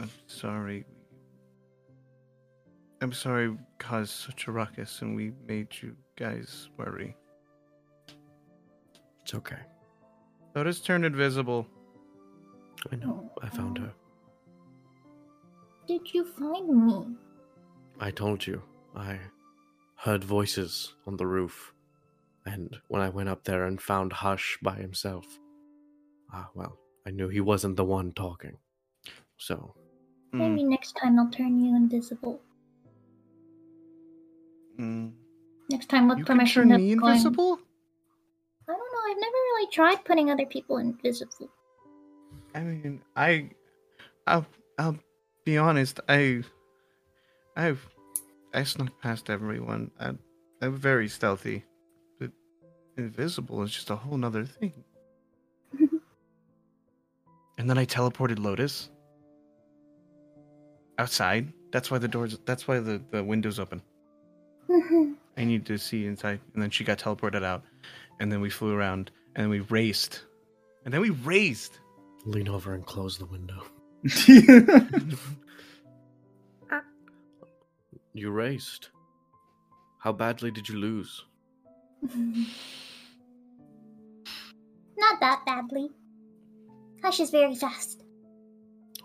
[0.00, 0.84] I'm sorry.
[3.00, 7.16] I'm sorry we caused such a ruckus and we made you guys worry.
[9.22, 9.60] It's okay.
[10.58, 11.68] Lotus turned invisible.
[12.90, 13.30] I know.
[13.40, 13.92] I found her.
[15.86, 17.14] Did you find me?
[18.00, 18.60] I told you.
[18.96, 19.20] I
[19.94, 21.72] heard voices on the roof.
[22.44, 25.26] And when I went up there and found Hush by himself,
[26.32, 26.76] ah, well,
[27.06, 28.56] I knew he wasn't the one talking.
[29.36, 29.76] So,
[30.32, 32.40] Maybe next time I'll turn you invisible.
[34.76, 35.12] Mm.
[35.70, 37.60] Next time with You can permission turn of me going- invisible?
[38.68, 39.10] I don't know.
[39.10, 41.48] I've never really tried putting other people invisible.
[42.54, 43.50] I mean, I,
[44.26, 44.46] I'll,
[44.78, 44.98] I'll
[45.44, 46.00] be honest.
[46.08, 46.42] I,
[47.56, 47.86] I've,
[48.52, 49.90] I snuck past everyone.
[49.98, 50.12] I,
[50.60, 51.64] I'm very stealthy,
[52.18, 52.30] but
[52.96, 54.72] invisible is just a whole nother thing.
[57.58, 58.88] And then I teleported Lotus
[60.96, 61.52] outside.
[61.72, 62.38] That's why the doors.
[62.46, 63.82] That's why the the window's open.
[65.36, 66.40] I need to see inside.
[66.54, 67.64] And then she got teleported out,
[68.20, 70.22] and then we flew around, and then we raced,
[70.84, 71.80] and then we raced.
[72.24, 73.62] lean over and close the window.
[78.14, 78.90] You raced.
[80.00, 81.24] How badly did you lose?
[84.96, 85.90] Not that badly.
[87.02, 88.02] Hush is very fast.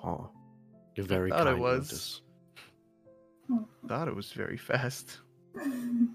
[0.03, 0.29] Oh,
[0.95, 1.91] you're very thought I kind, was.
[1.91, 2.21] Lotus.
[3.47, 3.87] Hmm.
[3.87, 5.19] thought it was very fast.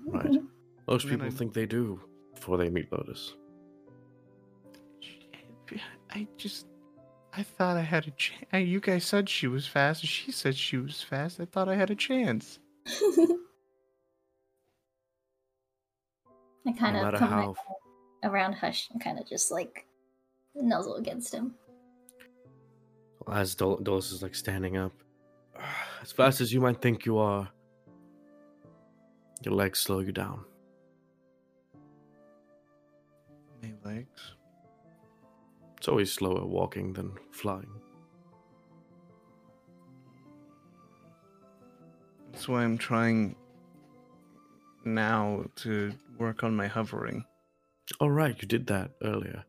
[0.06, 0.40] Right.
[0.88, 2.00] Most people I- think they do
[2.38, 3.34] before they meet Lotus.
[6.10, 6.66] I just,
[7.34, 8.46] I thought I had a chance.
[8.52, 10.02] You guys said she was fast.
[10.02, 11.38] and She said she was fast.
[11.40, 12.58] I thought I had a chance.
[16.66, 17.54] I kind No of matter come how-
[18.24, 19.86] around Hush and kind of just like
[20.54, 21.54] nuzzle against him.
[23.30, 24.92] As Dol- Dolus is like standing up,
[26.02, 27.48] as fast as you might think you are,
[29.42, 30.44] your legs slow you down.
[33.84, 34.34] My legs.
[35.76, 37.70] It's always slower walking than flying.
[42.32, 43.36] That's why I'm trying
[44.84, 47.24] now to work on my hovering.
[48.00, 49.44] All right, you did that earlier.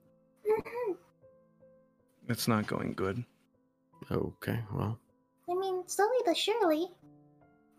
[2.27, 3.23] It's not going good.
[4.11, 4.99] Okay, well,
[5.49, 6.87] I mean, slowly but surely.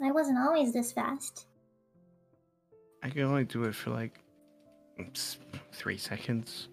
[0.02, 1.46] I wasn't always this fast.
[3.02, 4.29] I can only do it for like s-
[5.72, 6.68] three seconds.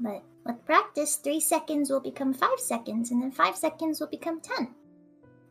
[0.00, 4.40] But with practice, three seconds will become five seconds, and then five seconds will become
[4.40, 4.74] ten.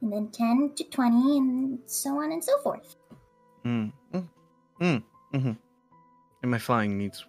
[0.01, 2.95] And then ten to twenty, and so on and so forth.
[3.65, 3.91] Mm.
[4.13, 4.27] Mm.
[4.81, 5.03] Mm.
[5.31, 5.51] hmm
[6.41, 7.25] And my flying needs.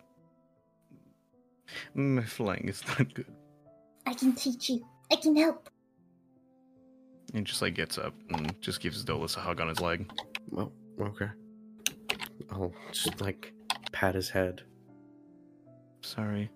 [1.94, 3.26] My flying is not good.
[4.06, 4.84] I can teach you.
[5.10, 5.70] I can help.
[7.32, 10.10] He just like gets up and just gives Dolus a hug on his leg.
[10.50, 11.28] well, okay.
[12.50, 13.52] I'll just like
[13.92, 14.62] pat his head.
[16.02, 16.50] Sorry.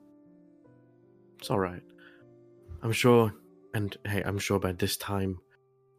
[1.39, 1.83] It's all right.
[2.83, 3.35] I'm sure,
[3.75, 5.39] and hey, I'm sure by this time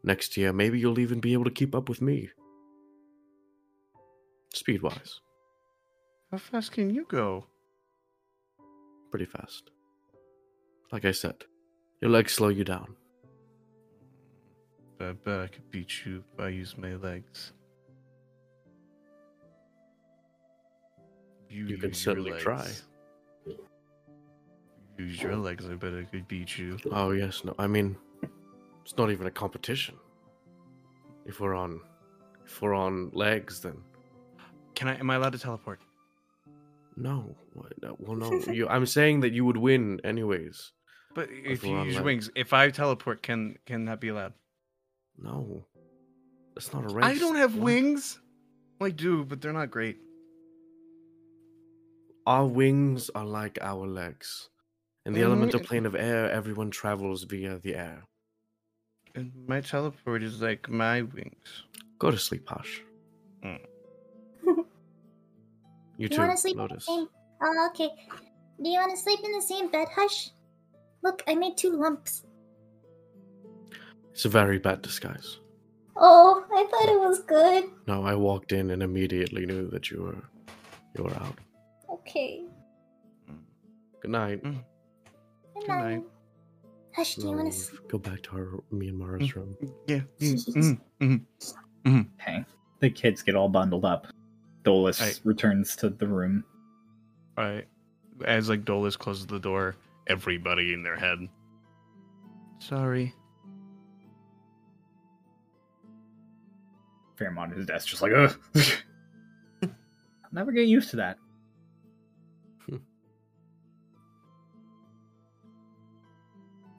[0.04, 2.30] next year, maybe you'll even be able to keep up with me.
[4.54, 5.20] Speed wise,
[6.32, 7.48] How fast can you go?
[9.10, 9.72] pretty fast.
[10.94, 11.44] Like I said,
[12.02, 12.96] your legs slow you down.
[15.00, 17.52] Mm, I bet I could beat you if I use my legs.
[21.52, 22.68] You can certainly your try.
[24.98, 25.38] Use your oh.
[25.38, 25.66] legs.
[25.70, 26.78] I bet I could beat you.
[26.92, 27.54] Oh yes, no.
[27.58, 27.98] I mean,
[28.84, 29.96] it's not even a competition.
[31.26, 31.82] If we're on,
[32.46, 33.78] if we're on legs, then
[34.76, 34.98] Can I?
[34.98, 35.80] Am I allowed to teleport?
[36.96, 37.36] no.
[38.00, 38.32] Well, no.
[38.52, 40.72] You, I'm saying that you would win anyways.
[41.14, 42.06] But if you use legs.
[42.06, 44.34] wings, if I teleport, can can that be allowed?
[45.18, 45.66] No,
[46.56, 47.06] that's not a race.
[47.06, 47.64] I don't have What?
[47.64, 48.20] wings.
[48.80, 49.98] Well, I do, but they're not great.
[52.26, 54.50] Our wings are like our legs.
[55.06, 55.26] In the Mhm.
[55.26, 58.04] elemental plane of air, everyone travels via the air.
[59.16, 61.66] And my teleport is like my wings.
[62.00, 62.84] Go to sleep, Hush.
[63.44, 63.66] Mm.
[65.98, 66.88] You You too, want to sleep Lotus.
[66.88, 67.10] in the same?
[67.44, 67.90] Oh, okay.
[68.64, 70.30] Do you want to sleep in the same bed, Hush?
[71.04, 72.24] Look, I made two lumps.
[74.12, 75.40] It's a very bad disguise.
[75.96, 77.72] Oh, I thought it was good.
[77.88, 80.24] No, I walked in and immediately knew that you were
[80.96, 81.38] you were out.
[82.02, 82.44] Okay.
[84.02, 84.44] Good night.
[84.44, 84.58] Good
[85.60, 85.84] Good night.
[85.96, 86.04] night.
[86.96, 87.88] Hush, do you want to sleep?
[87.88, 89.56] go back to our me and Mara's room.
[89.88, 90.02] Yeah.
[90.20, 91.22] Mm, mm,
[91.86, 92.08] mm.
[92.22, 92.44] Okay.
[92.80, 94.08] The kids get all bundled up.
[94.64, 96.44] Dolus I- returns to the room.
[97.38, 97.66] Right.
[98.26, 99.76] As like Dolus closes the door,
[100.08, 101.20] everybody in their head.
[102.60, 103.14] Sorry.
[107.18, 108.36] Fairemont at his desk, just like, ugh.
[109.64, 109.70] I'll
[110.32, 111.18] never get used to that.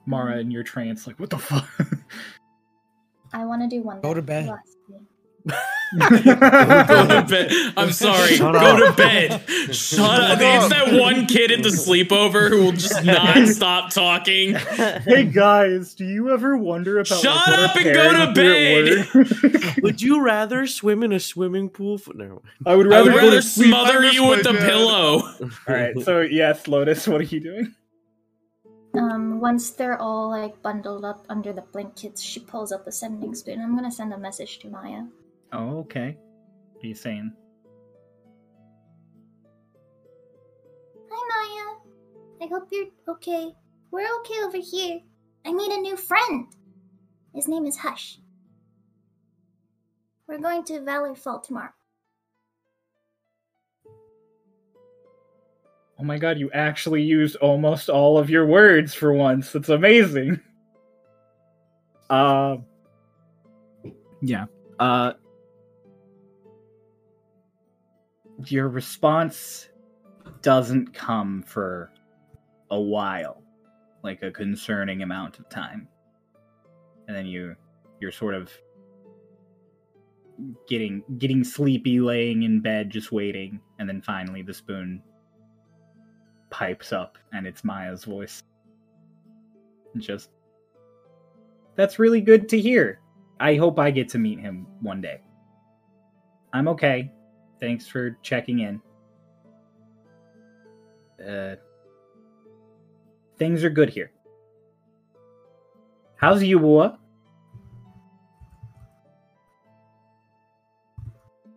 [0.06, 1.68] Mara in your trance, like, what the fuck?
[3.32, 4.00] I want to do one.
[4.00, 4.46] Go to bed.
[4.46, 4.72] lastly.
[5.98, 7.52] go to bed.
[7.76, 8.36] I'm sorry.
[8.36, 8.96] Shut go up.
[8.96, 9.74] to bed.
[9.74, 10.38] Shut up.
[10.40, 14.54] It's that one kid at the sleepover who will just not stop talking.
[14.54, 19.20] hey guys, do you ever wonder about Shut like, up and go to parents do
[19.20, 19.76] at work?
[19.82, 21.98] Would you rather swim in a swimming pool?
[21.98, 22.12] For...
[22.14, 22.42] No.
[22.66, 25.22] I would I rather would rather smother you with my the pillow.
[25.40, 27.74] All right, so yes, Lotus, what are you doing?
[28.94, 33.34] Um, once they're all like bundled up under the blankets, she pulls out the sending
[33.34, 33.60] spoon.
[33.60, 35.04] I'm gonna send a message to Maya.
[35.52, 36.16] Oh, okay.
[36.72, 37.32] What are you saying?
[41.10, 41.76] Hi, Maya.
[42.42, 43.54] I hope you're okay.
[43.90, 45.00] We're okay over here.
[45.44, 46.46] I made a new friend.
[47.34, 48.18] His name is Hush.
[50.26, 51.72] We're going to Valor Fall tomorrow.
[56.02, 59.52] Oh my god, you actually used almost all of your words for once.
[59.52, 60.40] That's amazing.
[62.10, 62.56] Uh
[64.20, 64.44] Yeah.
[64.78, 65.14] Uh
[68.44, 69.70] your response
[70.42, 71.90] doesn't come for
[72.70, 73.42] a while.
[74.02, 75.88] Like a concerning amount of time.
[77.08, 77.56] And then you
[77.98, 78.52] you're sort of
[80.68, 85.02] getting getting sleepy, laying in bed, just waiting, and then finally the spoon
[86.52, 88.44] pipes up, and it's Maya's voice.
[89.96, 90.30] Just
[91.74, 93.00] that's really good to hear.
[93.40, 95.20] I hope I get to meet him one day.
[96.52, 97.10] I'm okay.
[97.58, 98.80] Thanks for checking in.
[101.26, 101.56] Uh,
[103.38, 104.12] things are good here.
[106.16, 106.98] How's Yuwa?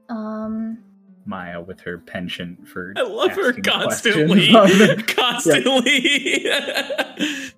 [0.10, 0.84] Um,
[1.26, 2.94] Maya with her penchant for.
[2.96, 4.52] I love her asking constantly.
[4.52, 5.04] questions.
[5.16, 6.46] constantly.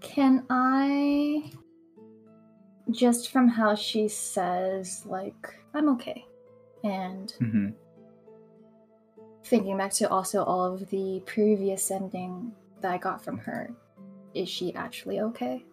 [0.00, 1.50] can I
[2.90, 5.34] just from how she says like
[5.74, 6.24] I'm okay
[6.84, 7.74] and Mhm.
[9.44, 13.70] thinking back to also all of the previous sending that I got from her,
[14.34, 15.64] is she actually okay?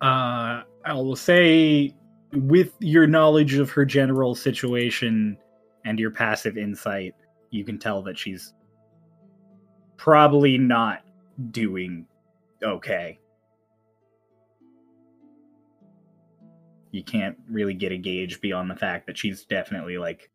[0.00, 1.92] Uh, I will say,
[2.32, 5.38] with your knowledge of her general situation
[5.84, 7.14] and your passive insight,
[7.50, 8.52] you can tell that she's
[9.96, 11.02] probably not
[11.50, 12.06] doing
[12.62, 13.18] okay.
[16.90, 20.30] You can't really get a gauge beyond the fact that she's definitely like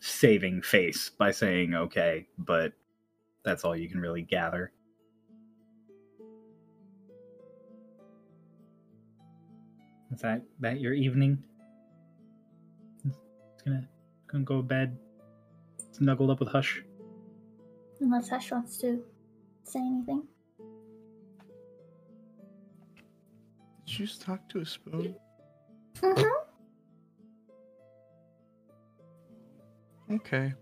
[0.00, 2.72] saving face by saying okay, but
[3.44, 4.72] that's all you can really gather.
[10.12, 11.42] Is that that your evening?
[13.04, 13.86] It's gonna
[14.26, 14.96] gonna go to bed,
[15.92, 16.82] snuggled up with Hush.
[18.00, 19.02] Unless Hush wants to
[19.64, 20.22] say anything.
[23.86, 25.14] Did you just talk to a spoon?
[26.00, 26.24] Mm-hmm.
[30.14, 30.54] Okay.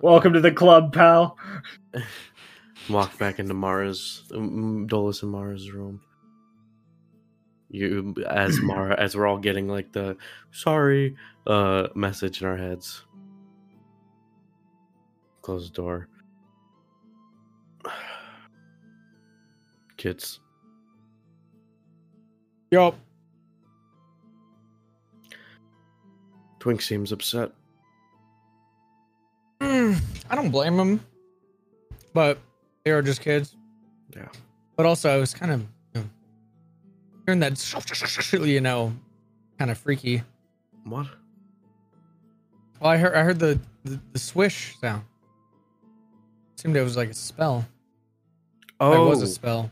[0.00, 1.36] Welcome to the club, pal.
[2.90, 6.00] Walk back into Mara's, um, Dolus and Mara's room.
[7.72, 10.16] You, as Mara, as we're all getting like the
[10.52, 11.16] sorry
[11.46, 13.02] uh message in our heads.
[15.42, 16.08] Close the door.
[19.96, 20.38] Kids,
[22.72, 22.96] Yup.
[26.58, 27.52] Twink seems upset.
[29.60, 30.00] Mm,
[30.30, 31.00] I don't blame him,
[32.14, 32.38] but
[32.84, 33.54] they are just kids.
[34.16, 34.28] Yeah.
[34.76, 35.66] But also, I was kind of
[37.34, 38.92] know, that, you know,
[39.58, 40.22] kind of freaky.
[40.84, 41.06] What?
[42.80, 45.04] Well, I heard I heard the the, the swish sound.
[46.56, 47.66] Seemed it was like a spell.
[48.80, 49.70] Oh, it was a spell.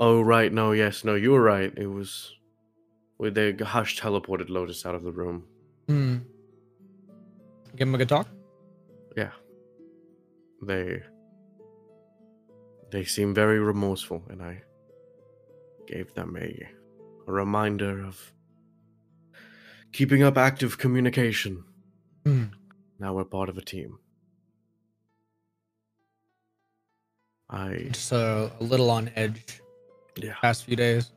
[0.00, 1.72] Oh right, no, yes, no, you were right.
[1.76, 2.36] It was
[3.18, 5.44] with the hush teleported Lotus out of the room.
[5.88, 6.18] Hmm.
[7.76, 8.28] Give him a good talk.
[9.16, 9.30] Yeah.
[10.62, 11.02] They
[12.90, 14.62] they seem very remorseful and I
[15.88, 16.68] gave them a,
[17.26, 18.32] a reminder of
[19.92, 21.64] keeping up active communication.
[22.24, 22.44] Hmm.
[22.98, 23.98] Now we're part of a team.
[27.48, 29.60] I Just a little on edge.
[30.16, 30.34] Yeah.
[30.40, 31.12] Past few days.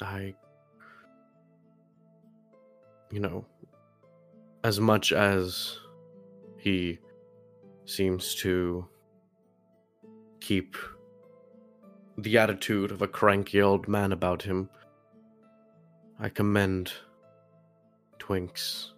[0.00, 0.34] I,
[3.12, 3.44] you know,
[4.64, 5.78] as much as
[6.56, 6.98] he
[7.84, 8.88] seems to
[10.40, 10.74] keep
[12.18, 14.68] the attitude of a cranky old man about him,
[16.20, 16.92] I commend
[18.18, 18.92] Twink's.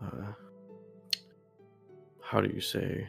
[0.00, 0.32] Uh,
[2.22, 3.08] how do you say?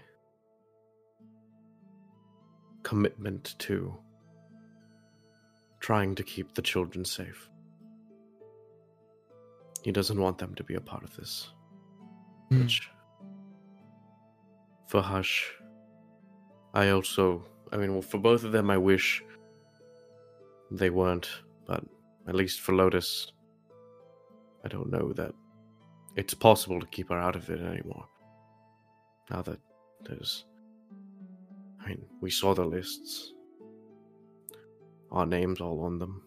[2.83, 3.95] Commitment to
[5.79, 7.49] trying to keep the children safe.
[9.83, 11.49] He doesn't want them to be a part of this.
[12.49, 12.61] Hmm.
[12.61, 12.89] Which,
[14.87, 15.53] for Hush,
[16.73, 19.23] I also, I mean, for both of them, I wish
[20.71, 21.29] they weren't,
[21.65, 21.83] but
[22.27, 23.31] at least for Lotus,
[24.63, 25.33] I don't know that
[26.15, 28.05] it's possible to keep her out of it anymore.
[29.29, 29.59] Now that
[30.03, 30.45] there's,
[31.83, 33.33] I mean, we saw the lists
[35.11, 36.21] our names all on them.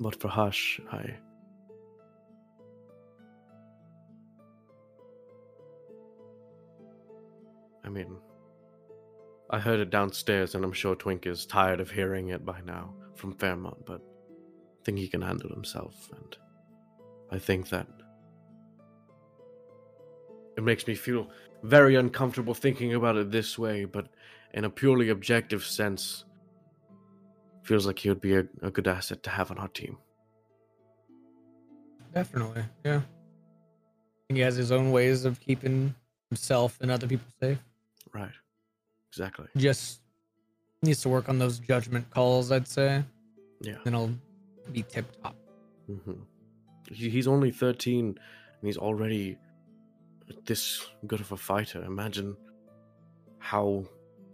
[0.00, 1.16] But for Hush, I.
[7.84, 8.16] I mean,
[9.50, 12.94] I heard it downstairs, and I'm sure Twink is tired of hearing it by now
[13.14, 16.36] from Fairemont, but I think he can handle himself, and
[17.30, 17.86] I think that
[20.56, 21.30] it makes me feel
[21.62, 24.08] very uncomfortable thinking about it this way, but
[24.54, 26.24] in a purely objective sense,
[27.62, 29.98] feels like he would be a, a good asset to have on our team.
[32.14, 33.02] Definitely, yeah.
[34.28, 35.94] He has his own ways of keeping
[36.30, 37.58] himself and other people safe.
[38.18, 38.32] Right.
[39.10, 39.46] exactly.
[39.56, 40.00] Just
[40.82, 43.04] needs to work on those judgment calls, I'd say.
[43.60, 43.76] Yeah.
[43.84, 44.14] Then he'll
[44.72, 45.36] be tip top.
[45.86, 46.12] hmm
[46.90, 48.16] he's only 13 and
[48.62, 49.36] he's already
[50.46, 51.82] this good of a fighter.
[51.84, 52.34] Imagine
[53.38, 53.84] how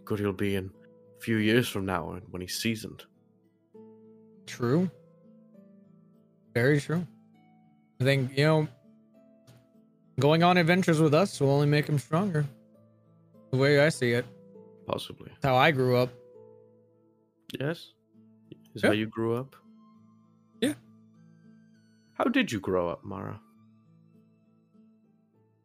[0.05, 0.71] good he'll be in
[1.17, 3.03] a few years from now when he's seasoned.
[4.45, 4.89] True.
[6.53, 7.05] Very true.
[7.99, 8.67] I think, you know,
[10.19, 12.45] going on adventures with us will only make him stronger.
[13.51, 14.25] The way I see it.
[14.87, 15.29] Possibly.
[15.29, 16.09] That's how I grew up.
[17.59, 17.91] Yes?
[18.73, 18.89] Is Yeah.
[18.89, 19.55] how you grew up?
[20.61, 20.73] Yeah.
[22.13, 23.39] How did you grow up, Mara?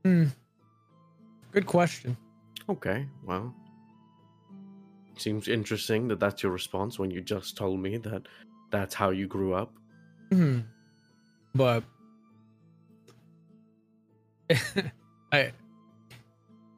[0.04, 0.26] Hmm.
[1.52, 2.16] Good question.
[2.68, 3.54] Okay, well.
[5.16, 8.22] Seems interesting that that's your response when you just told me that
[8.70, 9.72] that's how you grew up.
[10.30, 10.60] Hmm.
[11.54, 11.82] But
[15.32, 15.52] I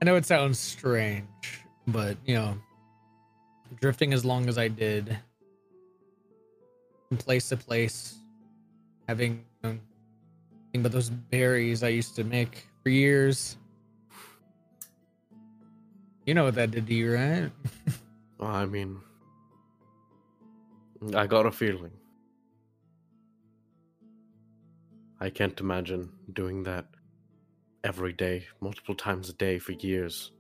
[0.03, 2.59] I know it sounds strange, but you know,
[3.81, 5.17] drifting as long as I did
[7.07, 8.17] from place to place,
[9.07, 9.79] having you
[10.75, 13.57] know, but those berries I used to make for years.
[16.27, 17.53] You know what that did to you, right?
[18.41, 18.99] I mean,
[21.15, 21.93] I got a feeling.
[25.21, 26.87] I can't imagine doing that
[27.85, 30.33] every day, multiple times a day for years.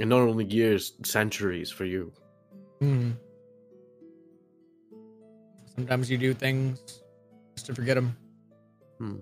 [0.00, 2.12] And not only years, centuries for you.
[2.80, 3.10] Hmm.
[5.74, 7.02] Sometimes you do things
[7.54, 8.16] just to forget them.
[8.98, 9.16] Hmm.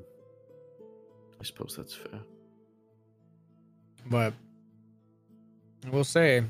[1.40, 2.20] I suppose that's fair.
[4.06, 4.34] But
[5.86, 6.44] I will say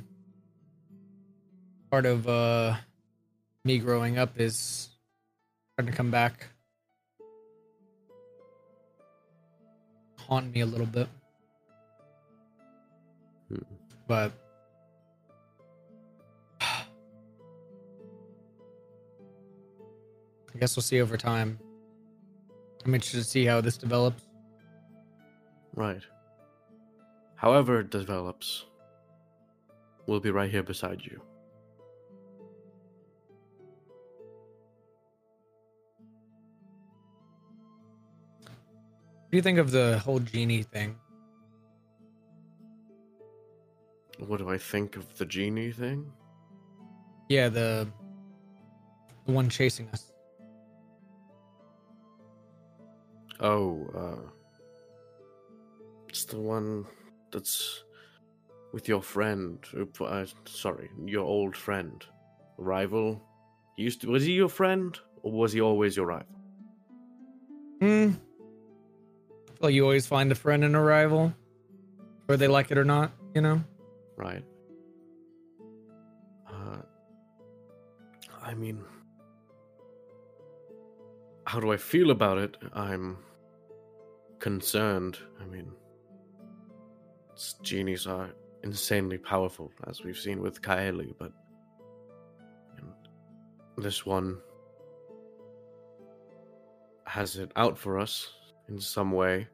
[1.90, 2.76] part of uh
[3.64, 4.88] me growing up is
[5.74, 6.49] starting to come back.
[10.30, 11.08] Haunt me a little bit.
[13.48, 13.56] Hmm.
[14.06, 14.30] But
[16.60, 16.84] I
[20.60, 21.58] guess we'll see over time.
[22.84, 24.22] I'm interested to see how this develops.
[25.74, 26.02] Right.
[27.34, 28.66] However it develops,
[30.06, 31.20] we'll be right here beside you.
[39.30, 40.96] Do you think of the whole genie thing?
[44.18, 46.12] What do I think of the genie thing?
[47.28, 47.88] Yeah, the
[49.26, 50.12] the one chasing us.
[53.40, 54.30] Oh, uh.
[56.08, 56.86] It's the one
[57.30, 57.84] that's
[58.72, 59.58] with your friend.
[59.76, 62.04] uh, Uh, sorry, your old friend.
[62.58, 63.22] Rival?
[63.76, 64.08] He used to.
[64.10, 64.98] Was he your friend?
[65.22, 66.34] Or was he always your rival?
[67.80, 68.10] Hmm.
[69.60, 71.34] Well, you always find a friend in a rival,
[72.26, 73.12] whether they like it or not.
[73.34, 73.62] You know.
[74.16, 74.42] Right.
[76.48, 76.78] Uh.
[78.42, 78.82] I mean.
[81.46, 82.56] How do I feel about it?
[82.72, 83.18] I'm
[84.38, 85.18] concerned.
[85.40, 85.72] I mean,
[87.62, 88.30] genies are
[88.62, 91.32] insanely powerful, as we've seen with Kaeli, but
[93.76, 94.38] this one
[97.04, 98.28] has it out for us
[98.70, 99.48] in some way.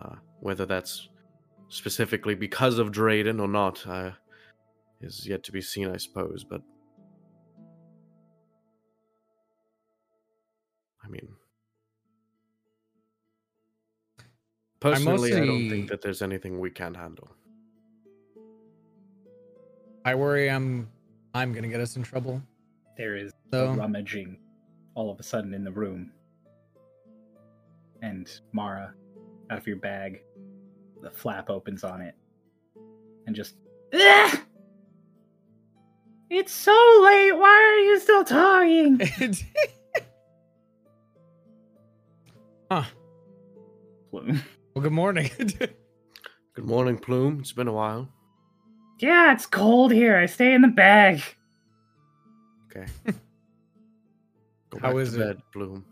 [0.00, 1.08] Uh, whether that's
[1.68, 4.12] specifically because of Drayden or not uh,
[5.00, 6.44] is yet to be seen, I suppose.
[6.48, 6.62] But
[11.04, 11.28] I mean,
[14.80, 17.28] personally, I don't think that there's anything we can't handle.
[20.04, 20.88] I worry I'm
[21.34, 22.42] I'm gonna get us in trouble.
[22.96, 24.38] There is So- rummaging
[24.94, 26.12] all of a sudden in the room.
[28.02, 28.94] And Mara,
[29.50, 30.20] out of your bag,
[31.02, 32.14] the flap opens on it.
[33.26, 33.56] And just.
[33.92, 34.38] "Ugh!
[36.30, 36.72] It's so
[37.02, 37.32] late!
[37.32, 39.00] Why are you still talking?
[42.70, 42.84] huh.
[44.10, 44.42] Plume.
[44.74, 45.30] Well, good morning.
[46.54, 47.38] Good morning, Plume.
[47.38, 48.08] It's been a while.
[48.98, 50.16] Yeah, it's cold here.
[50.16, 51.22] I stay in the bag.
[52.66, 52.84] Okay.
[54.70, 55.36] Go How back is to it?
[55.36, 55.84] bed, Plume.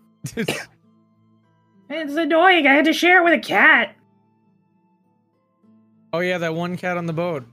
[1.88, 2.66] It's annoying.
[2.66, 3.94] I had to share it with a cat.
[6.12, 7.44] oh yeah, that one cat on the boat.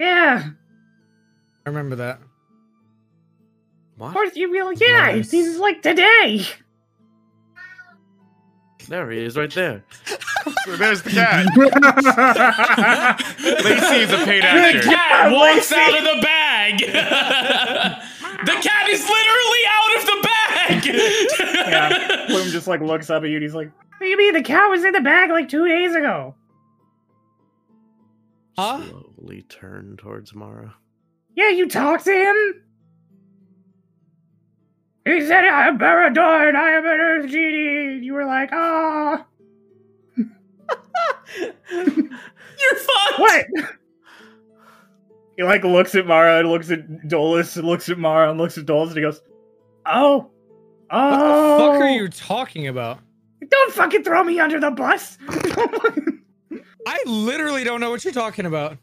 [0.00, 0.42] Yeah.
[1.64, 2.16] I remember that.
[2.20, 2.22] Of
[3.98, 4.12] What?
[4.14, 4.72] course you will.
[4.72, 5.30] Yeah, Nice.
[5.30, 6.44] this is like today.
[8.88, 9.84] There he is, right there.
[10.66, 11.46] There's the cat.
[13.64, 15.76] Lacey is a paid The cat walks Lacey.
[15.76, 16.78] out of the bag.
[16.80, 20.11] the cat is literally out of the
[20.80, 21.68] bag.
[21.68, 22.24] yeah.
[22.28, 24.42] Plume just like looks up at you and he's like, What do you mean the
[24.42, 26.34] cat was in the bag like two days ago?
[28.58, 28.78] Huh?
[28.78, 28.90] Slowly.
[29.16, 30.74] slowly turn towards Mara.
[31.34, 32.36] Yeah, you talked to him?
[35.04, 37.94] He said, I am Baradorn and I am an Earth Genie.
[37.94, 39.26] And you were like, ah.
[40.16, 40.26] You're
[42.76, 43.18] fucked.
[43.18, 43.46] What?
[45.36, 48.58] He like looks at Mara and looks at Dolus and looks at Mara and looks
[48.58, 49.20] at Dolus and he goes,
[49.86, 50.30] Oh.
[50.92, 51.10] Oh.
[51.10, 52.08] What the fuck are you oh.
[52.08, 52.98] talking about?
[53.48, 55.16] Don't fucking throw me under the bus.
[56.86, 58.76] I literally don't know what you're talking about.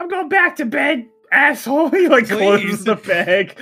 [0.00, 1.90] I'm going back to bed, asshole.
[1.90, 3.56] He like closes the bag.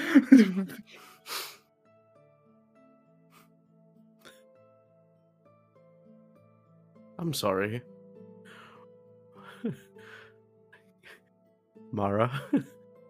[7.19, 7.83] I'm sorry.
[11.91, 12.43] Mara,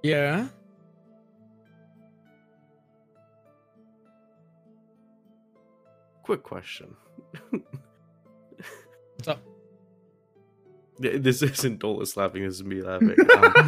[0.03, 0.49] Yeah.
[6.29, 6.95] Quick question.
[9.17, 9.41] What's up?
[11.01, 13.17] Yeah, This isn't Dolus laughing, this is me laughing.
[13.31, 13.67] Um,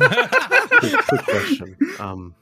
[0.78, 1.76] quick, quick question.
[1.98, 2.34] Um,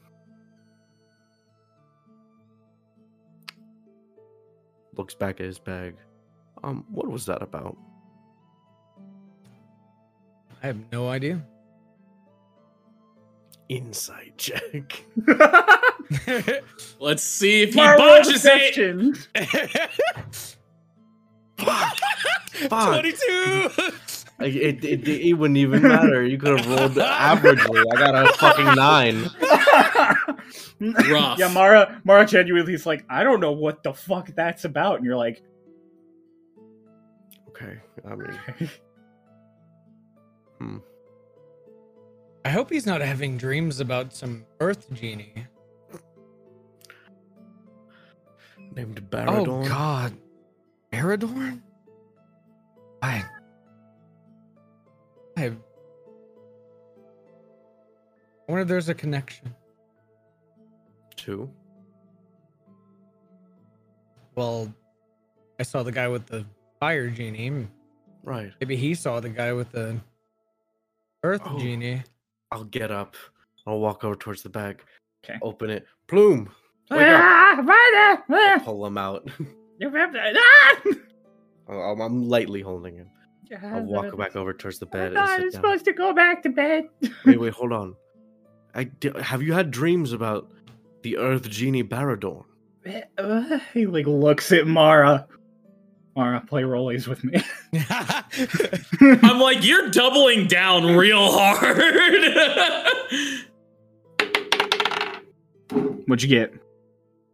[4.97, 5.95] looks back at his bag.
[6.65, 7.77] Um, what was that about?
[10.61, 11.45] I have no idea.
[13.69, 15.05] Insight check.
[16.99, 18.75] Let's see if he Mara, botches it.
[18.75, 19.15] deception.
[21.57, 21.97] Fuck.
[22.67, 23.69] 22!
[24.39, 26.23] Like, it, it, it wouldn't even matter.
[26.25, 27.83] You could have rolled averagely.
[27.93, 29.29] I got a fucking nine.
[31.11, 31.37] Rough.
[31.37, 34.95] Yeah, Mara Mara genuinely is like, I don't know what the fuck that's about.
[34.97, 35.43] And you're like,
[37.49, 37.77] Okay,
[38.09, 38.39] I mean,
[40.59, 40.77] hmm.
[42.49, 45.45] I hope he's not having dreams about some Earth genie.
[48.75, 50.17] named Oh God,
[50.91, 51.61] Aradorn?
[53.03, 53.23] I,
[55.37, 55.51] I, I
[58.47, 59.53] wonder if there's a connection.
[61.15, 61.51] Two.
[64.33, 64.73] Well,
[65.59, 66.47] I saw the guy with the
[66.79, 67.67] fire genie.
[68.23, 68.51] Right.
[68.59, 69.99] Maybe he saw the guy with the
[71.23, 71.59] Earth Oh.
[71.59, 72.01] genie.
[72.51, 73.15] I'll get up.
[73.67, 74.81] I'll walk over towards the bag.
[75.23, 75.37] Okay.
[75.41, 75.85] Open it.
[76.07, 76.49] Plume.
[76.89, 78.37] Wake ah, right there.
[78.39, 79.29] I'll Ah, pull him out.
[79.81, 80.35] right.
[80.35, 80.81] Ah!
[81.69, 83.09] I'm, I'm lightly holding him.
[83.63, 86.87] I'll walk back over towards the bed I was supposed to go back to bed.
[87.25, 87.95] Wait, wait, hold on.
[88.75, 90.51] I di- have you had dreams about
[91.03, 92.45] the Earth Genie Baradorn?
[93.17, 95.27] Uh, he like looks at Mara.
[96.19, 97.41] Mara, play rollies with me.
[99.21, 101.77] I'm like, you're doubling down real hard.
[106.07, 106.53] What'd you get?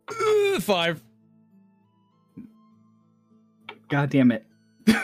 [0.07, 1.01] Uh, Five.
[3.89, 4.45] God damn it.
[4.85, 4.95] Did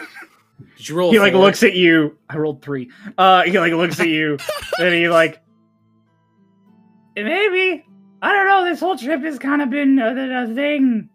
[0.88, 1.12] you roll?
[1.12, 1.42] he like four?
[1.42, 2.20] looks at you.
[2.30, 2.92] I rolled three.
[3.18, 4.38] Uh, he like looks at you,
[4.80, 5.42] and he like,
[7.16, 7.84] maybe
[8.22, 8.64] I don't know.
[8.64, 11.10] This whole trip has kind of been a, a thing.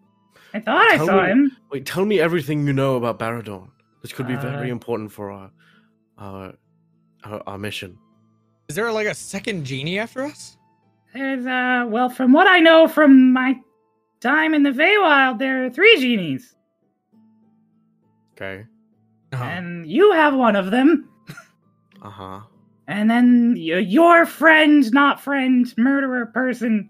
[0.57, 1.51] I thought I saw me- him.
[1.71, 3.69] Wait, tell me everything you know about Baradorn.
[4.01, 5.51] This could be very Uh, important for our,
[6.17, 6.53] our,
[7.23, 7.97] our, our mission.
[8.69, 10.57] Is there like a second genie after us?
[11.13, 13.59] There's uh, well, from what I know from my
[14.19, 16.55] time in the Feywild, there are three genies,
[18.33, 18.65] Okay.
[19.33, 19.43] Uh-huh.
[19.43, 21.09] and you have one of them.
[22.01, 22.39] Uh huh.
[22.87, 26.89] And then your friend, not friend, murderer person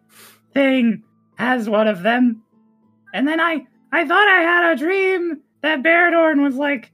[0.54, 1.04] thing
[1.38, 2.44] has one of them.
[3.18, 6.92] And then I, I thought I had a dream that Baradorn was like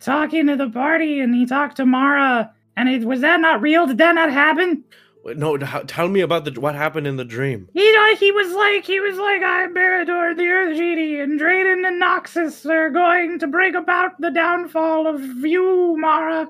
[0.00, 2.50] talking to the party, and he talked to Mara.
[2.78, 3.86] And it, was that not real?
[3.86, 4.82] Did that not happen?
[5.22, 7.68] No, tell me about the what happened in the dream.
[7.74, 11.86] He, uh, he was like, he was like, I'm Baradorn, the Earth Genie, and Drayden
[11.86, 16.48] and Noxus are going to bring about the downfall of you, Mara.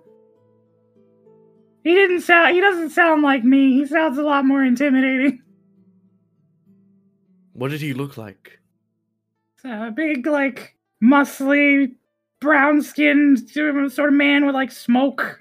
[1.83, 2.55] He didn't sound.
[2.55, 3.73] He doesn't sound like me.
[3.73, 5.43] He sounds a lot more intimidating.
[7.55, 8.60] What did he look like?
[9.65, 11.93] A big, like, muscly,
[12.41, 15.39] brown-skinned sort of man with like smoke.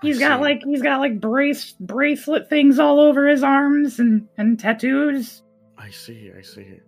[0.00, 4.58] He's got like he's got like brace bracelet things all over his arms and and
[4.58, 5.42] tattoos.
[5.78, 6.32] I see.
[6.36, 6.80] I see.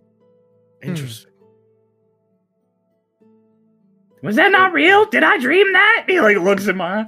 [0.83, 0.89] Hmm.
[0.89, 1.31] Interesting.
[4.21, 5.05] Was that not real?
[5.05, 6.05] Did I dream that?
[6.07, 7.07] He like looks at my.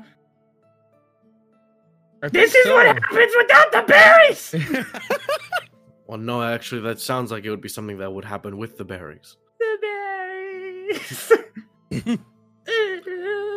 [2.32, 4.56] This is what happens without the berries.
[6.08, 8.86] Well, no, actually, that sounds like it would be something that would happen with the
[8.86, 9.36] berries.
[9.60, 11.32] the berries.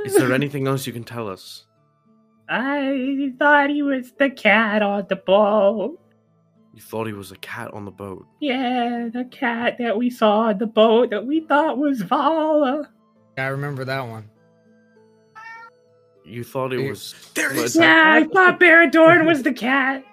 [0.06, 1.66] Is there anything else you can tell us?
[2.48, 6.00] I thought he was the cat on the boat.
[6.74, 8.26] You thought he was a cat on the boat.
[8.40, 12.88] Yeah, the cat that we saw on the boat that we thought was Vala.
[13.38, 14.28] I remember that one.
[16.24, 17.14] You thought it was.
[17.34, 17.72] There it was is.
[17.74, 20.04] that- Yeah, I thought Baradorn was the cat.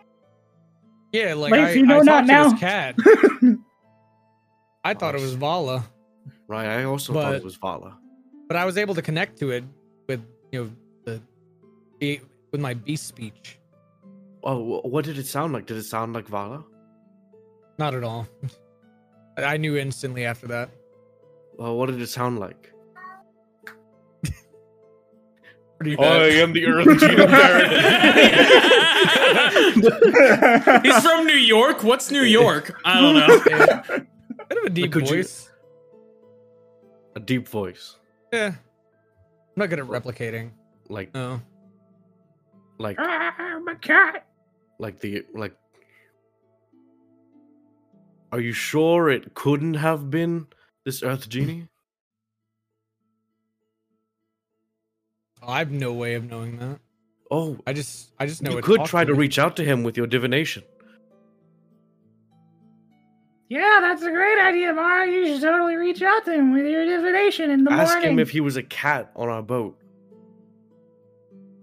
[1.14, 2.58] Yeah, like Wait, I, you know I not talked to now.
[2.60, 2.96] cat.
[4.84, 5.84] I thought it was Vala,
[6.48, 7.98] Right, I also thought But- it was Vala.
[8.48, 9.64] but I was able to connect to it
[10.08, 10.22] with
[10.52, 10.72] you know
[11.06, 11.22] the,
[12.00, 12.22] the
[12.52, 13.60] with my beast speech.
[14.44, 15.66] Oh, wh- what did it sound like?
[15.66, 16.64] Did it sound like Vala?
[17.78, 18.28] Not at all.
[19.38, 20.70] I I knew instantly after that.
[21.58, 22.72] Well, what did it sound like?
[25.82, 27.20] I am the Earth Gene
[30.84, 31.84] He's from New York.
[31.84, 32.80] What's New York?
[32.86, 34.06] I don't know.
[34.50, 35.50] Bit of a deep Could you- voice.
[37.16, 37.98] A deep voice,
[38.32, 38.48] Yeah.
[38.50, 38.56] I'm
[39.56, 40.52] not good at replicating.
[40.88, 41.42] like No.
[42.78, 44.28] like ah, I'm a cat.
[44.78, 45.56] like the like.
[48.32, 50.46] Are you sure it couldn't have been
[50.86, 51.68] this Earth genie?
[55.42, 56.80] I have no way of knowing that.
[57.30, 59.18] Oh, I just I just know you could try to me.
[59.18, 60.64] reach out to him with your divination.
[63.50, 65.10] Yeah, that's a great idea, Mara.
[65.10, 68.20] You should totally reach out to him with your divination in the Ask morning him
[68.20, 69.78] if he was a cat on our boat.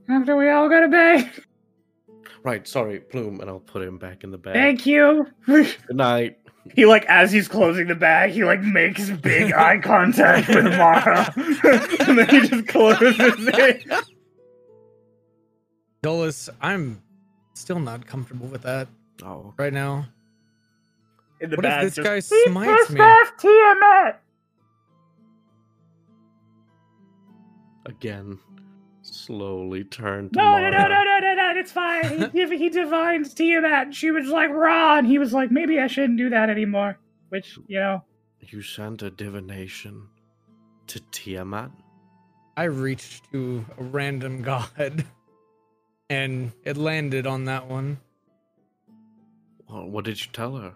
[0.09, 1.31] after we all go to bed.
[2.43, 4.55] Right, sorry, Plume, and I'll put him back in the bag.
[4.55, 5.27] Thank you.
[5.47, 6.39] Good night.
[6.75, 11.31] He like as he's closing the bag, he like makes big eye contact with Mara,
[11.37, 13.85] and then he just closes it.
[16.05, 17.03] Dolus, I'm
[17.55, 18.89] still not comfortable with that
[19.23, 20.07] Oh, right now.
[21.41, 23.01] In the What if this just, guy "We smites me?"
[23.39, 24.21] Tiamat.
[27.87, 28.39] again.
[29.03, 32.31] Slowly turn to No, no, no, no, no, no, no, it's fine.
[32.33, 35.87] He, he divines Tiamat, and she was like, raw, and he was like, maybe I
[35.89, 36.99] shouldn't do that anymore.
[37.29, 38.03] Which, you know,
[38.41, 40.09] You sent a divination
[40.87, 41.71] to Tiamat?
[42.57, 45.05] I reached to a random god
[46.11, 47.99] and it landed on that one.
[49.67, 50.75] What did you tell her?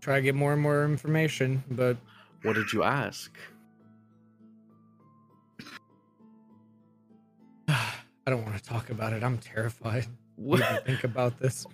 [0.00, 1.96] Try to get more and more information, but
[2.42, 3.34] What did you ask?
[7.68, 7.94] I
[8.26, 9.24] don't want to talk about it.
[9.24, 10.06] I'm terrified.
[10.36, 10.60] What?
[10.60, 11.66] even think about this.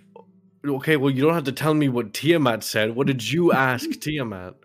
[0.65, 2.95] Okay, well, you don't have to tell me what Tiamat said.
[2.95, 4.55] What did you ask Tiamat?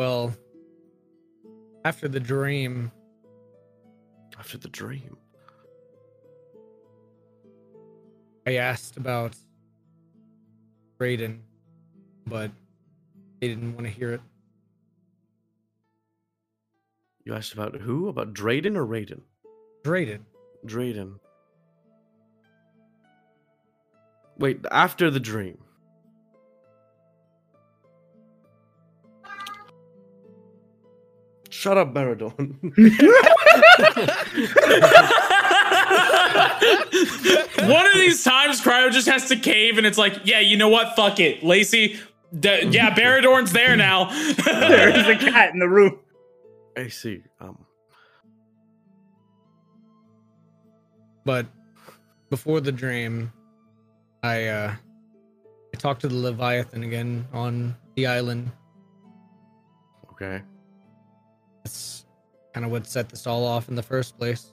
[0.00, 0.32] Well,
[1.84, 2.90] after the dream,
[4.38, 5.18] After the dream.
[8.46, 9.36] I asked about
[10.98, 11.40] Raiden,
[12.26, 12.50] but
[13.42, 14.22] they didn't want to hear it.
[17.26, 18.08] You asked about who?
[18.08, 19.20] About Drayden or Raiden?
[19.84, 20.20] Raiden.
[20.64, 21.20] Drayden.
[24.38, 25.58] Wait, after the dream.
[31.60, 32.56] Shut up, Baradorn.
[37.68, 40.68] One of these times, Cryo just has to cave, and it's like, yeah, you know
[40.70, 40.96] what?
[40.96, 41.98] Fuck it, Lacey.
[42.38, 44.06] D- yeah, Baradorn's there now.
[44.44, 45.98] there is a cat in the room.
[46.76, 47.22] I see.
[47.40, 47.58] Um,
[51.26, 51.46] But
[52.30, 53.30] before the dream,
[54.22, 54.74] I uh
[55.74, 58.50] I talked to the Leviathan again on the island.
[60.12, 60.40] okay.
[61.70, 62.04] That's
[62.52, 64.52] kind of what set this all off in the first place.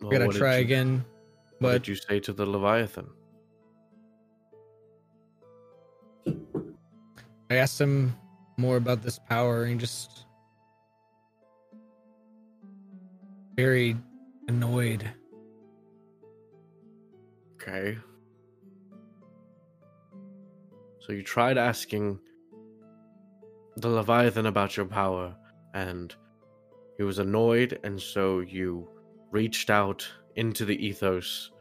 [0.00, 1.04] Well, We gotta what did try you- again.
[1.58, 3.08] What did you say to the Leviathan?
[7.50, 8.14] I asked him
[8.56, 10.26] more about this power and just
[13.56, 13.96] very
[14.46, 15.10] annoyed.
[17.56, 17.98] Okay.
[21.00, 22.20] So you tried asking
[23.76, 25.34] the Leviathan about your power,
[25.74, 26.14] and
[26.98, 28.88] he was annoyed, and so you
[29.30, 31.52] reached out into the ethos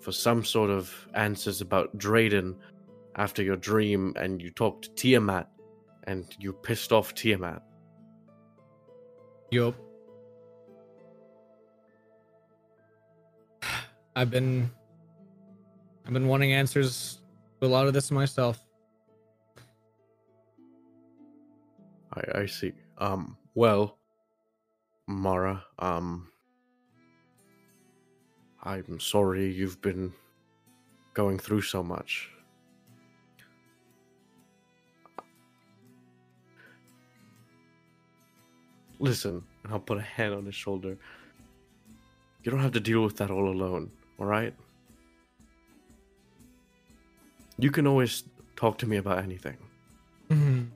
[0.00, 2.56] for some sort of answers about Drayden
[3.16, 5.48] after your dream, and you talked to Tiamat,
[6.08, 7.62] and you pissed off Tiamat.
[9.52, 9.76] Yup.
[14.16, 14.70] I've been
[16.06, 17.20] I've been wanting answers
[17.60, 18.58] to a lot of this myself.
[22.12, 22.72] I I see.
[22.98, 23.36] Um.
[23.54, 23.98] Well,
[25.06, 25.64] Mara.
[25.78, 26.28] Um.
[28.66, 30.12] I'm sorry you've been
[31.12, 32.30] going through so much.
[38.98, 40.96] Listen, and I'll put a hand on his shoulder.
[42.42, 44.54] You don't have to deal with that all alone, alright?
[47.58, 48.24] You can always
[48.56, 49.58] talk to me about anything.
[50.30, 50.70] Mhm.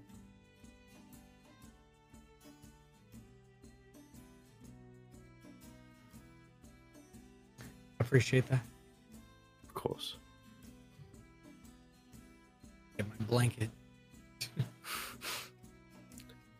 [8.08, 8.62] Appreciate that.
[9.68, 10.16] Of course.
[12.96, 13.68] Get my blanket.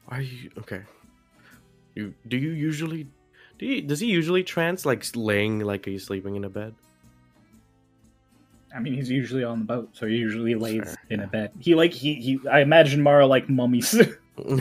[0.08, 0.82] Are you okay?
[1.94, 3.06] You do you usually
[3.58, 6.74] do you, does he usually trance like laying like he's sleeping in a bed?
[8.74, 11.52] I mean, he's usually on the boat, so he usually lays Fair, in a bed.
[11.58, 12.38] He like he he.
[12.46, 13.94] I imagine Mara like mummies.
[14.38, 14.58] okay.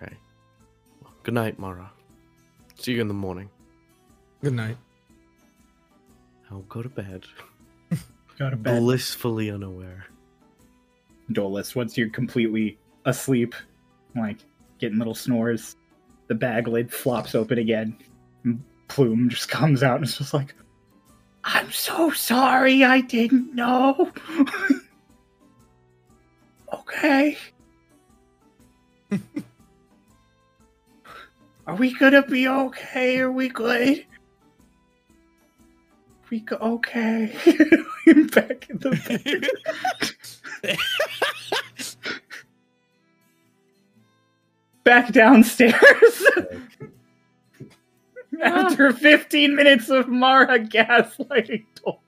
[0.00, 1.90] Well, good night, Mara.
[2.78, 3.50] See you in the morning.
[4.42, 4.78] Good night.
[6.54, 7.24] I'll go to bed.
[8.38, 8.80] Go to bed.
[8.80, 10.06] Blissfully unaware.
[11.32, 13.56] Dolus, once you're completely asleep,
[14.14, 14.38] like
[14.78, 15.74] getting little snores,
[16.28, 17.96] the bag lid flops open again.
[18.44, 20.54] and Plume just comes out and is just like,
[21.42, 24.12] I'm so sorry, I didn't know.
[26.72, 27.36] okay.
[31.66, 33.18] Are we gonna be okay?
[33.18, 34.06] Are we good?
[36.34, 37.32] We go okay.
[38.08, 38.90] I'm back in the
[40.64, 40.64] bed.
[44.84, 45.74] back downstairs.
[48.42, 48.66] Ah.
[48.66, 52.00] After 15 minutes of Mara gaslighting Dol-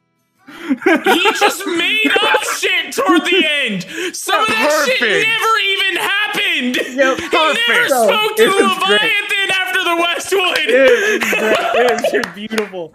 [1.05, 3.85] He just made up shit toward the end.
[4.17, 6.77] Some of that shit never even happened.
[6.97, 7.91] Yep, He never perfect.
[7.91, 9.13] spoke to It was great.
[9.53, 10.59] After the Westwood.
[10.59, 12.15] It was great.
[12.15, 12.93] It was beautiful.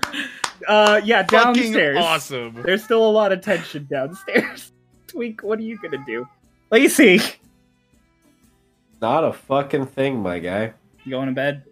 [0.67, 1.97] Uh, yeah, downstairs.
[1.99, 2.61] awesome.
[2.63, 4.71] There's still a lot of tension downstairs.
[5.07, 6.27] Tweak, what are you gonna do?
[6.71, 7.19] Lacey,
[9.01, 10.73] Not a fucking thing, my guy.
[11.03, 11.63] you going to bed?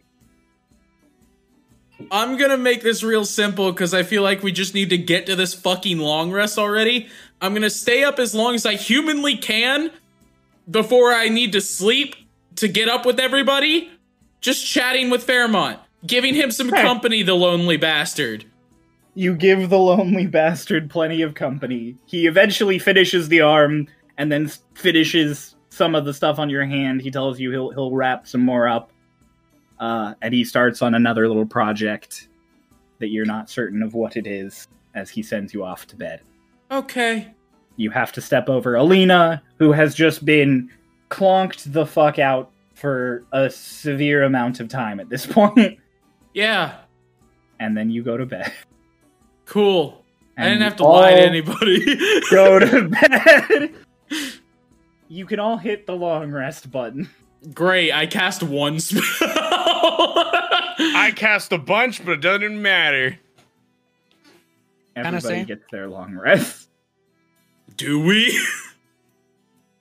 [2.12, 5.26] I'm gonna make this real simple because I feel like we just need to get
[5.26, 7.10] to this fucking long rest already.
[7.42, 9.92] I'm gonna stay up as long as I humanly can
[10.70, 12.16] before I need to sleep
[12.56, 13.90] to get up with everybody.
[14.42, 16.82] Just chatting with Fairemont, giving him some Hey.
[16.82, 18.46] company, the lonely bastard.
[19.16, 21.96] You give the lonely bastard plenty of company.
[22.06, 23.88] He eventually finishes the arm
[24.18, 27.02] and then finishes some of the stuff on your hand.
[27.02, 28.92] He tells you he'll he'll wrap some more up.
[29.80, 32.28] Uh, and he starts on another little project
[33.00, 36.22] that you're not certain of what it is as he sends you off to bed.
[36.70, 37.34] Okay.
[37.78, 40.70] You have to step over Alina, who has just been
[41.10, 45.80] clonked the fuck out for a severe amount of time at this point,
[46.34, 46.76] Yeah.
[47.60, 48.52] and then you go to bed.
[49.50, 50.06] Cool.
[50.38, 51.98] I didn't have to lie to anybody.
[52.30, 53.74] go to bed.
[55.08, 57.10] You can all hit the long rest button.
[57.52, 57.92] Great.
[57.92, 59.02] I cast one spell.
[59.12, 63.18] I cast a bunch, but it doesn't matter.
[64.96, 65.46] Everybody same.
[65.48, 66.70] gets their long rest.
[67.76, 68.40] Do we?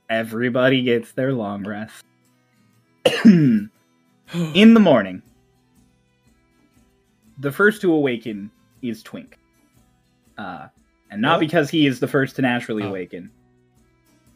[0.09, 2.07] Everybody gets their long rest.
[3.25, 3.71] In
[4.33, 5.21] the morning,
[7.39, 8.51] the first to awaken
[8.81, 9.38] is Twink.
[10.39, 10.69] Uh,
[11.11, 11.41] and not What?
[11.41, 12.89] because he is the first to naturally Oh.
[12.89, 13.31] awaken.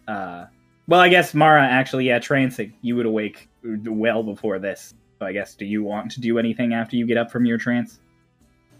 [0.08, 0.46] Uh,
[0.88, 2.72] well, I guess Mara actually, yeah, trancing.
[2.82, 4.94] You would awake well before this.
[5.20, 7.56] So I guess, do you want to do anything after you get up from your
[7.56, 8.00] trance?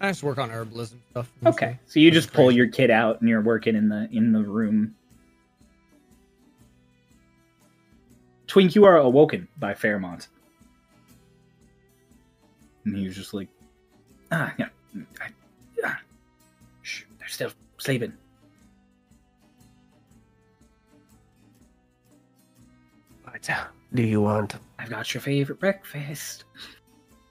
[0.00, 1.30] I just work on herbalism stuff.
[1.46, 2.56] Okay, so you That's just pull crazy.
[2.56, 4.96] your kid out and you're working in the in the room.
[8.48, 10.26] Twink, you are awoken by Fairemont,
[12.84, 13.48] and he was just like,
[14.30, 14.68] "Ah, yeah,
[15.20, 15.28] I,
[17.32, 18.12] still sleeping."
[23.24, 23.48] What
[23.94, 24.56] do you want?
[24.78, 26.44] I've got your favorite breakfast.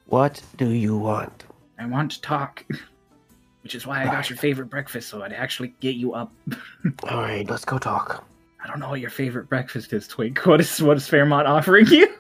[0.07, 1.45] What do you want?
[1.80, 2.65] I want to talk,
[3.64, 6.32] which is why I got your favorite breakfast, so I'd actually get you up.
[7.10, 8.26] All right, let's go talk.
[8.64, 10.40] I don't know what your favorite breakfast is, Twink.
[10.45, 12.14] What is what is Fairemont offering you?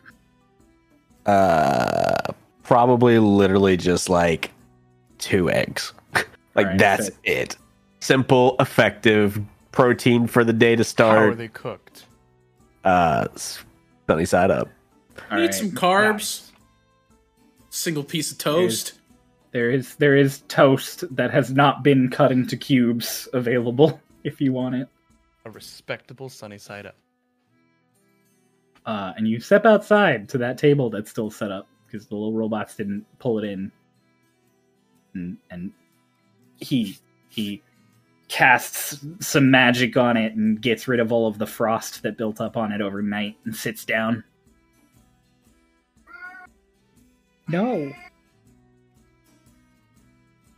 [1.25, 2.15] Uh,
[2.63, 4.51] probably literally just like
[5.19, 5.93] two eggs.
[6.15, 7.57] like Alright, that's so- it.
[8.01, 9.39] Simple, effective
[9.71, 11.17] protein for the day to start.
[11.17, 12.05] How are they cooked?
[12.83, 13.27] Uh,
[14.07, 14.69] sunny side up.
[15.29, 15.53] All Need right.
[15.53, 16.49] some carbs.
[17.69, 18.93] Single piece of toast.
[19.51, 24.51] There is there is toast that has not been cut into cubes available if you
[24.51, 24.87] want it.
[25.45, 26.95] A respectable sunny side up.
[28.85, 32.33] Uh, and you step outside to that table that's still set up because the little
[32.33, 33.71] robots didn't pull it in.
[35.13, 35.71] And, and
[36.57, 36.97] he
[37.29, 37.61] he
[38.31, 42.39] casts some magic on it and gets rid of all of the frost that built
[42.39, 44.23] up on it overnight and sits down.
[47.47, 47.91] No,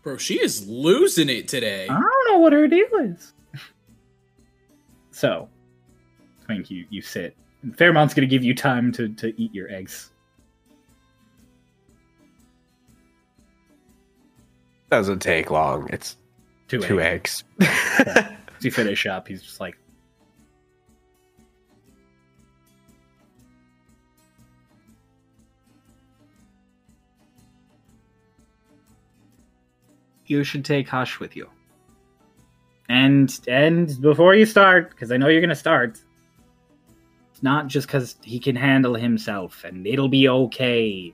[0.04, 1.88] Bro, she is losing it today.
[1.90, 3.34] I don't know what her deal is.
[5.16, 5.48] So,
[6.44, 7.38] Twink, you, you sit.
[7.62, 10.10] And Fairemont's going to give you time to, to eat your eggs.
[14.90, 15.88] Doesn't take long.
[15.94, 16.18] It's
[16.68, 17.44] Two, two eggs.
[17.62, 17.70] eggs.
[18.08, 19.78] As you finish up, he's just like,
[30.26, 31.50] you should take Hush with you.
[32.90, 36.00] And and before you start, because I know you're gonna start,
[37.32, 41.14] it's not just because he can handle himself, and it'll be okay.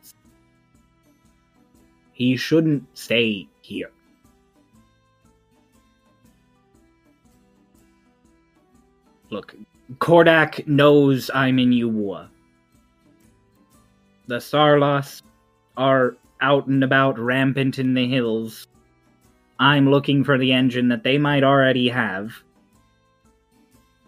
[2.13, 3.91] He shouldn't stay here.
[9.31, 9.55] Look,
[9.97, 12.29] Kordak knows I'm in Uwa.
[14.27, 15.21] The Starlost
[15.77, 18.67] are out and about rampant in the hills.
[19.59, 22.33] I'm looking for the engine that they might already have.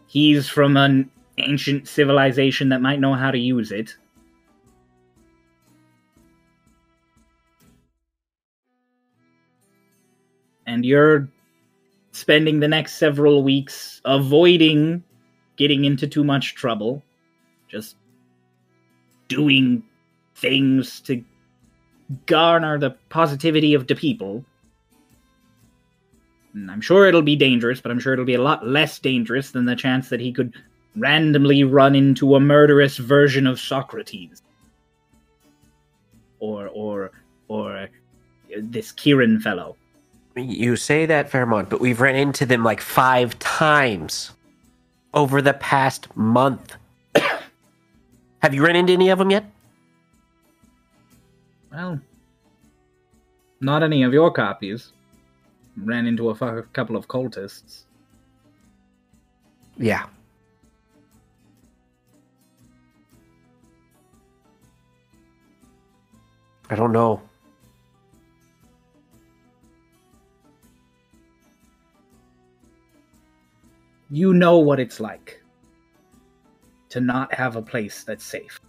[0.07, 3.95] He's from an ancient civilization that might know how to use it.
[10.65, 11.27] And you're
[12.11, 15.03] spending the next several weeks avoiding
[15.61, 17.03] getting into too much trouble.
[17.69, 17.95] Just
[19.27, 19.83] doing
[20.35, 21.23] things to
[22.25, 24.43] garner the positivity of the people.
[26.55, 29.51] And I'm sure it'll be dangerous, but I'm sure it'll be a lot less dangerous
[29.51, 30.55] than the chance that he could
[30.95, 34.41] randomly run into a murderous version of Socrates.
[36.39, 37.11] Or or
[37.49, 37.87] or uh,
[38.57, 39.75] this Kieran fellow.
[40.35, 44.31] You say that, Fairemont, but we've run into them like five times
[45.13, 46.75] over the past month.
[48.39, 49.45] Have you run into any of them yet?
[51.71, 51.99] Well,
[53.59, 54.91] not any of your copies.
[55.77, 57.83] Ran into a couple of cultists.
[59.77, 60.05] Yeah.
[66.69, 67.21] I don't know.
[74.13, 75.41] You know what it's like
[76.89, 78.59] to not have a place that's safe.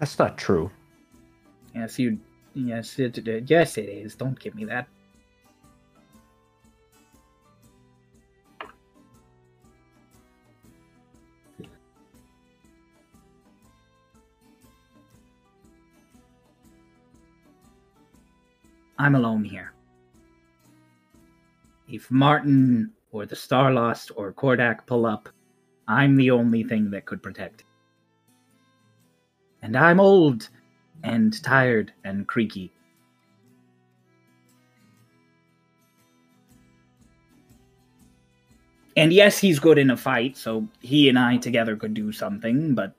[0.00, 0.72] That's not true.
[1.72, 2.18] Yes, you.
[2.54, 3.16] Yes, it.
[3.48, 4.16] Yes, it is.
[4.16, 4.88] Don't give me that.
[18.98, 19.72] I'm alone here.
[21.92, 25.28] If Martin or the Starlost or Kordak pull up,
[25.86, 27.64] I'm the only thing that could protect.
[29.60, 30.48] And I'm old
[31.04, 32.72] and tired and creaky.
[38.96, 42.74] And yes, he's good in a fight, so he and I together could do something,
[42.74, 42.94] but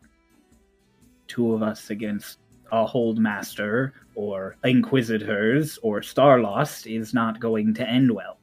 [1.27, 2.37] two of us against
[2.71, 8.37] a hold master or inquisitors or starlost is not going to end well.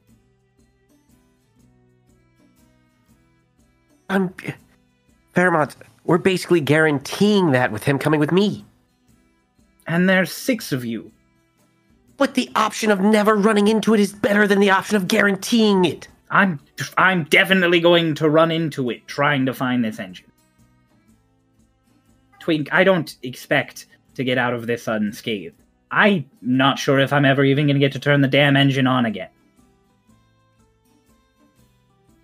[4.10, 4.34] I'm
[5.34, 5.76] Fairemont.
[6.04, 8.64] We're basically guaranteeing that with him coming with me.
[9.86, 11.12] And there's six of you.
[12.16, 15.84] But the option of never running into it is better than the option of guaranteeing
[15.84, 16.08] it.
[16.28, 16.60] I'm
[16.98, 20.30] I'm definitely going to run into it trying to find this engine.
[22.40, 25.54] Twink, I don't expect to get out of this unscathed.
[25.92, 28.86] I'm not sure if I'm ever even going to get to turn the damn engine
[28.86, 29.30] on again.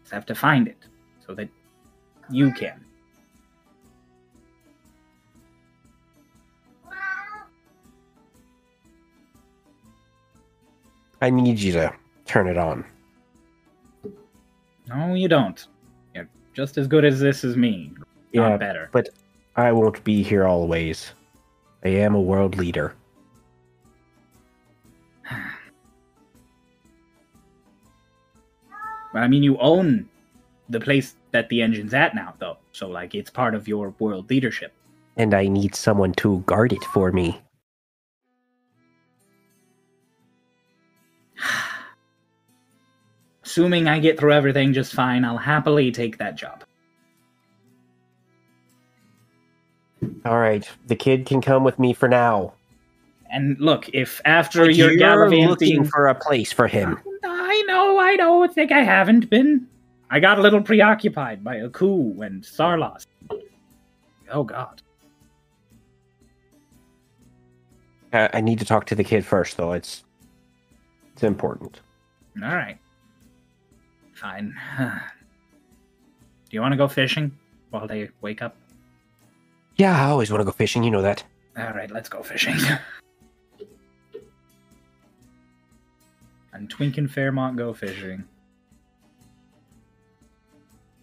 [0.03, 0.79] Just have to find it
[1.27, 1.49] so that
[2.31, 2.85] you can.
[11.21, 11.93] I need you to
[12.27, 12.85] turn it on.
[14.89, 15.67] No, you don't.
[16.15, 17.93] You're just as good as this as me.
[18.35, 18.89] Not Yeah, better.
[18.93, 19.09] But
[19.57, 21.13] I won't be here always.
[21.85, 22.95] I am a world leader.
[29.15, 30.09] I mean, you own
[30.69, 32.57] the place that the engine's at now, though.
[32.73, 34.73] So, like, it's part of your world leadership.
[35.19, 37.39] And I need someone to guard it for me.
[43.45, 46.65] Assuming I get through everything just fine, I'll happily take that job.
[50.25, 52.55] All right, the kid can come with me for now.
[53.31, 56.99] And look, if after But you're, you're gallivanting, looking for a place for him.
[57.25, 59.69] I know, I don't think I haven't been.
[60.11, 63.07] I got a little preoccupied by Aku and Sarlas.
[64.31, 64.83] Oh God.
[68.13, 69.73] Uh, I need to talk to the kid first, though.
[69.73, 70.05] It's
[71.13, 71.81] it's important.
[72.43, 72.79] All right.
[74.15, 74.55] Fine.
[74.79, 74.91] Do
[76.51, 77.37] you want to go fishing
[77.71, 78.55] while they wake up?
[79.77, 80.85] Yeah, I always want to go fishing.
[80.85, 81.25] You know that.
[81.59, 82.55] All right, let's go fishing.
[86.53, 88.25] and Twink and Fairemont go fishing.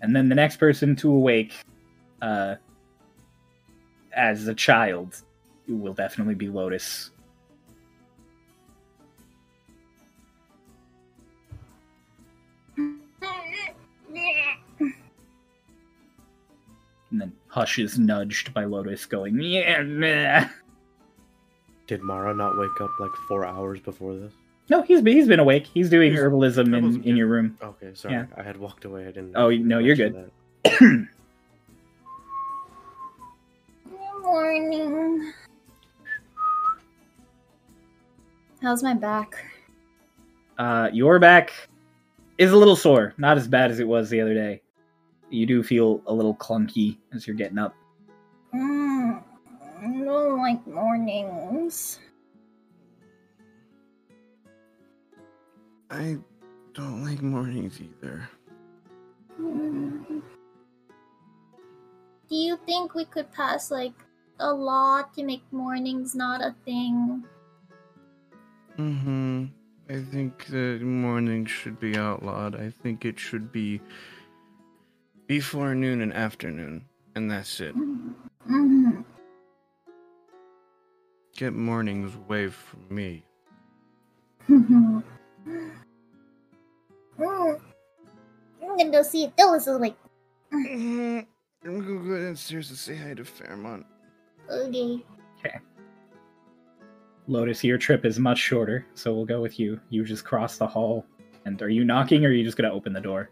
[0.04, 1.54] And then the next person to awake
[2.22, 2.56] uh,
[4.14, 5.22] as a child
[5.66, 7.12] will definitely be Lotus.
[12.76, 13.22] And
[17.12, 20.50] then Hush is nudged by Lotus going, yeah, meh."
[21.88, 24.34] Did Mara not wake up like four hours before this?
[24.70, 25.68] No, he's been, he's been awake.
[25.74, 27.58] He's doing He's- herbalism in, herbalism, in your room.
[27.62, 28.14] Okay, sorry.
[28.16, 28.26] Yeah.
[28.38, 29.04] I had walked away.
[29.04, 29.34] I didn't.
[29.36, 30.32] Oh, no, you're good.
[30.64, 31.08] Good
[34.22, 35.34] morning.
[38.62, 39.36] How's my back?
[40.58, 41.52] Uh, your back
[42.38, 43.14] is a little sore.
[43.18, 44.62] Not as bad as it was the other day.
[45.30, 47.76] You do feel a little clunky as you're getting up.
[48.54, 49.22] Mm,
[49.82, 52.00] I don't like mornings.
[55.90, 56.18] I
[56.74, 58.30] don't like mornings either.
[59.38, 60.22] Do
[62.30, 63.94] you think we could pass like
[64.40, 67.24] a law to make mornings not a thing?
[68.78, 69.46] Mm-hmm.
[69.90, 72.56] I think that morning should be outlawed.
[72.56, 73.82] I think it should be
[75.28, 76.86] before noon and afternoon,
[77.16, 77.76] and that's it.
[77.76, 79.02] Mm-hmm.
[81.36, 83.26] Get mornings away from me.
[85.48, 85.72] Mm.
[88.62, 89.96] I'm gonna go see if Phyllis is awake.
[90.52, 91.26] I'm
[91.64, 93.86] gonna go downstairs and say hi to Fairemont.
[94.50, 95.04] Okay.
[95.40, 95.60] Okay.
[97.28, 99.80] Lotus, your trip is much shorter, so we'll go with you.
[99.90, 101.06] You just cross the hall.
[101.46, 103.30] And are you knocking or are you just going to open the door?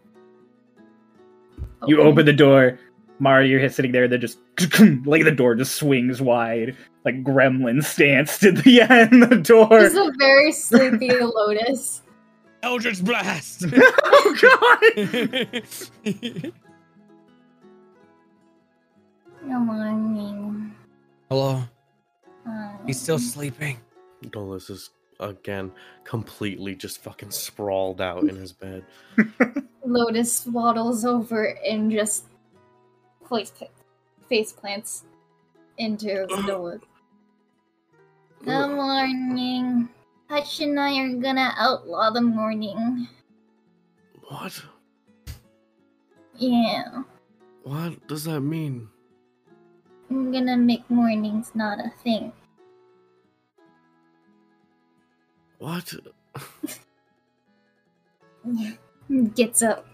[1.86, 2.78] You open the door.
[3.18, 4.38] Mario, you're sitting there, then just
[5.04, 9.68] like the door just swings wide, like gremlin stance to the end the door.
[9.68, 12.01] This is a very sleepy Lotus.
[12.62, 13.64] Eldritch Blast!
[13.74, 14.80] oh god!
[16.02, 16.52] Good
[19.58, 20.74] morning.
[21.28, 21.62] Hello.
[22.48, 23.78] Uh, He's still sleeping.
[24.30, 25.72] Dolus is again
[26.04, 28.84] completely just fucking sprawled out in his bed.
[29.84, 32.26] Lotus waddles over and just
[33.28, 33.52] face,
[34.28, 35.04] face plants
[35.78, 36.80] into the door.
[38.44, 39.88] Good morning.
[40.32, 43.06] Hush and I are gonna outlaw the morning.
[44.28, 44.64] What?
[46.38, 47.02] Yeah.
[47.64, 48.88] What does that mean?
[50.08, 52.32] I'm gonna make mornings not a thing.
[55.58, 55.92] What?
[59.34, 59.84] Gets up.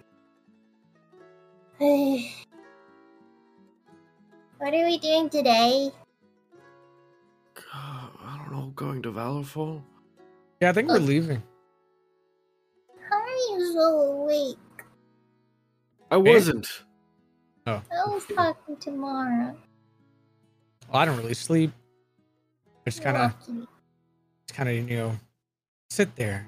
[1.79, 2.23] what
[4.63, 5.91] are we doing today?
[7.55, 8.71] God, I don't know.
[8.77, 9.83] Going to Valorfall?
[10.61, 11.01] Yeah, I think we're oh.
[11.01, 11.43] leaving.
[13.09, 14.57] How are you so awake?
[16.11, 16.67] I wasn't.
[17.67, 17.83] Oh.
[17.93, 19.55] I was talking to Mara.
[20.91, 21.71] Well, I don't really sleep.
[22.87, 23.69] I just kind of, Lucky.
[24.47, 25.17] just kind of, you know,
[25.91, 26.47] sit there,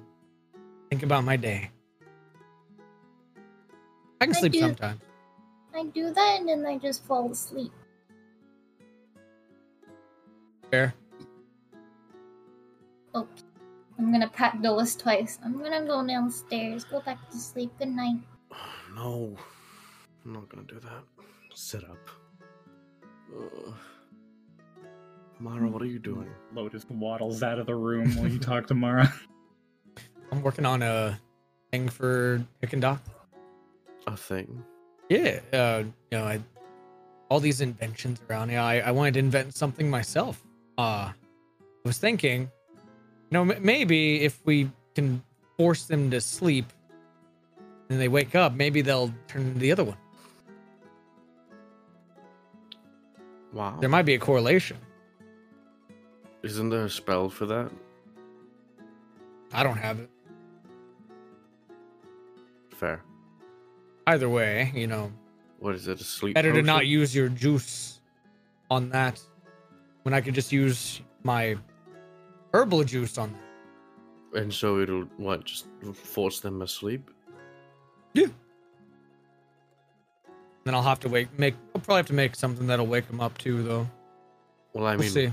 [0.89, 1.70] think about my day.
[4.20, 5.01] I can I sleep do- sometimes.
[5.74, 7.73] I do that and then I just fall asleep.
[10.70, 10.95] Fair.
[13.16, 13.45] Oops.
[14.01, 15.39] I'm gonna pat Dolus twice.
[15.44, 16.85] I'm gonna go downstairs.
[16.85, 17.70] Go back to sleep.
[17.78, 18.16] Good night.
[18.97, 19.36] No.
[20.24, 21.05] I'm not gonna do that.
[21.55, 22.09] Sit up.
[23.36, 23.74] Ugh.
[25.39, 26.28] Mara, what are you doing?
[26.55, 29.12] Lotus waddles out of the room while you talk to Mara.
[30.32, 31.20] I'm working on a
[31.70, 33.01] thing for Hick and Doc.
[34.06, 34.64] A thing.
[35.09, 36.40] Yeah, uh, you know, I,
[37.28, 38.51] all these inventions around.
[38.51, 40.43] Yeah, I, I wanted to invent something myself.
[40.77, 41.14] Uh, I
[41.85, 42.48] was thinking, you
[43.31, 45.23] know, maybe if we can
[45.57, 46.66] force them to sleep
[47.89, 49.97] and they wake up, maybe they'll turn to the other one.
[53.52, 53.78] Wow.
[53.81, 54.77] There might be a correlation.
[56.43, 57.70] Isn't there a spell for that?
[59.52, 60.09] I don't have it.
[62.74, 63.02] Fair.
[64.07, 65.12] Either way, you know,
[65.59, 66.01] What is it?
[66.01, 68.01] A sleep better to not use your juice
[68.70, 69.20] on that
[70.05, 71.57] when I could just use my
[72.52, 74.40] herbal juice on that.
[74.43, 75.44] And so it'll what?
[75.44, 77.10] Just force them asleep?
[78.14, 78.27] Yeah.
[80.64, 81.55] Then I'll have to wake make.
[81.74, 83.89] I'll probably have to make something that'll wake them up too, though.
[84.72, 85.32] Well, I We'll mean, see.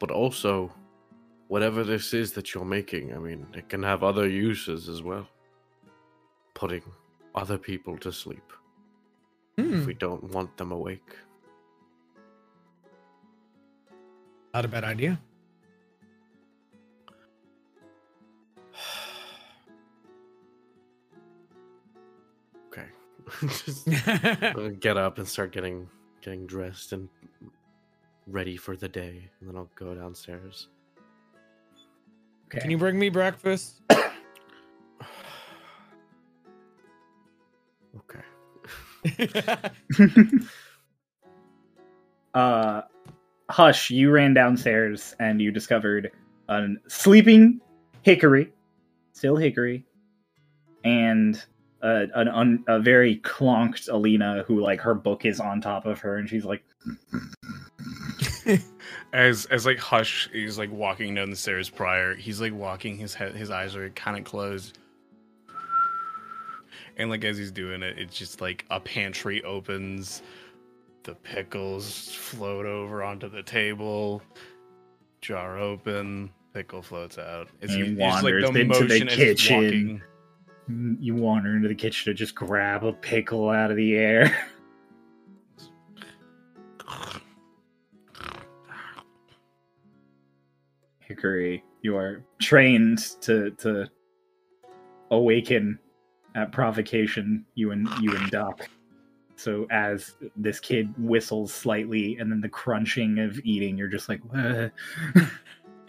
[0.00, 0.72] but also,
[1.48, 5.28] whatever this is that you're making, I mean, it can have other uses as well.
[6.54, 6.82] Putting
[7.34, 8.52] other people to sleep
[9.58, 11.16] Hmm, if we don't want them awake.
[14.52, 15.20] not a bad idea.
[23.40, 25.88] Just uh, get up and start getting
[26.22, 27.08] getting dressed and
[28.26, 30.68] ready for the day, and then I'll go downstairs.
[32.50, 33.80] Can you bring me breakfast?
[37.96, 38.20] okay.
[42.34, 42.82] uh,
[43.50, 46.12] Hush, you ran downstairs and you discovered
[46.48, 47.60] a sleeping
[48.02, 48.52] Hickory,
[49.12, 49.84] still Hickory,
[50.84, 51.44] and
[51.84, 56.00] a, an un, a very clonked Alina who like her book is on top of
[56.00, 56.64] her and she's like
[59.12, 63.14] as as like Hush is like walking down the stairs prior, he's like walking his
[63.14, 64.78] head his eyes are kind of closed.
[66.96, 70.22] And like as he's doing it, it's just like a pantry opens,
[71.02, 74.22] the pickles float over onto the table,
[75.20, 77.48] jar open, pickle floats out.
[77.60, 80.02] It's, and he it's like wanders the into the as he's kitchen.
[80.68, 84.34] You wander into the kitchen to just grab a pickle out of the air.
[91.00, 93.90] Hickory, you are trained to to
[95.10, 95.78] awaken
[96.34, 97.44] at provocation.
[97.54, 98.66] You and you and Doc.
[99.36, 104.22] So as this kid whistles slightly, and then the crunching of eating, you're just like,
[104.34, 104.70] "Uh."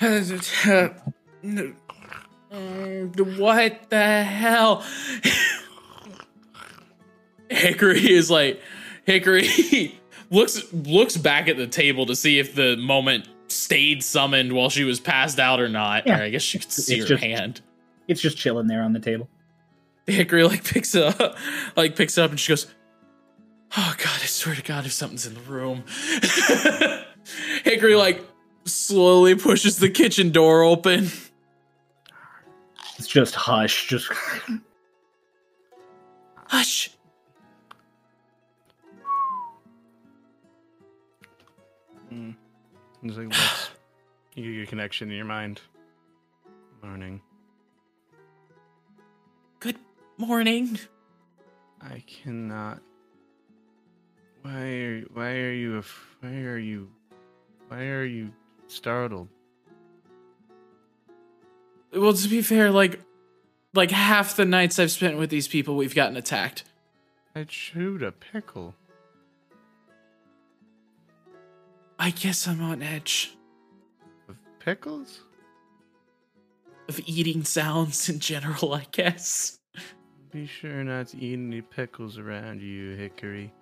[3.38, 4.84] what the hell?
[7.50, 8.60] Hickory is like
[9.06, 10.00] Hickory
[10.32, 14.84] looks looks back at the table to see if the moment stayed summoned while she
[14.84, 16.08] was passed out or not.
[16.08, 16.20] Yeah.
[16.20, 17.62] Or I guess she could see It's her just- hand.
[18.08, 19.30] it's just chilling there on the table.
[20.08, 21.36] Hickory like picks it up,
[21.76, 22.68] like picks it up, and she goes,
[23.76, 25.84] "Oh God, I swear to God, if something's in the room."
[27.64, 28.24] Hickory like
[28.66, 31.10] slowly pushes the kitchen door open.
[32.98, 34.10] It's just hush, just
[36.48, 36.92] Hush.
[42.12, 42.36] Mm.
[43.02, 43.70] He's like, let's
[44.36, 45.60] you get your connection in your mind.
[46.84, 47.20] Morning.
[49.60, 49.80] Good
[50.18, 50.80] morning.
[51.82, 52.80] I cannot.
[54.44, 56.90] Why are why are you af- why are you
[57.68, 58.32] why are you
[58.68, 59.28] startled?
[61.96, 63.00] Well, to be fair, like
[63.74, 66.64] like half the nights I've spent with these people, we've gotten attacked.
[67.36, 68.76] I chewed a pickle.
[71.98, 73.36] I guess I'm on edge
[74.28, 75.22] Of pickles?
[76.88, 78.74] of eating sounds in general.
[78.74, 79.60] I guess.
[80.32, 83.54] Be sure not to eat any pickles around you, Hickory.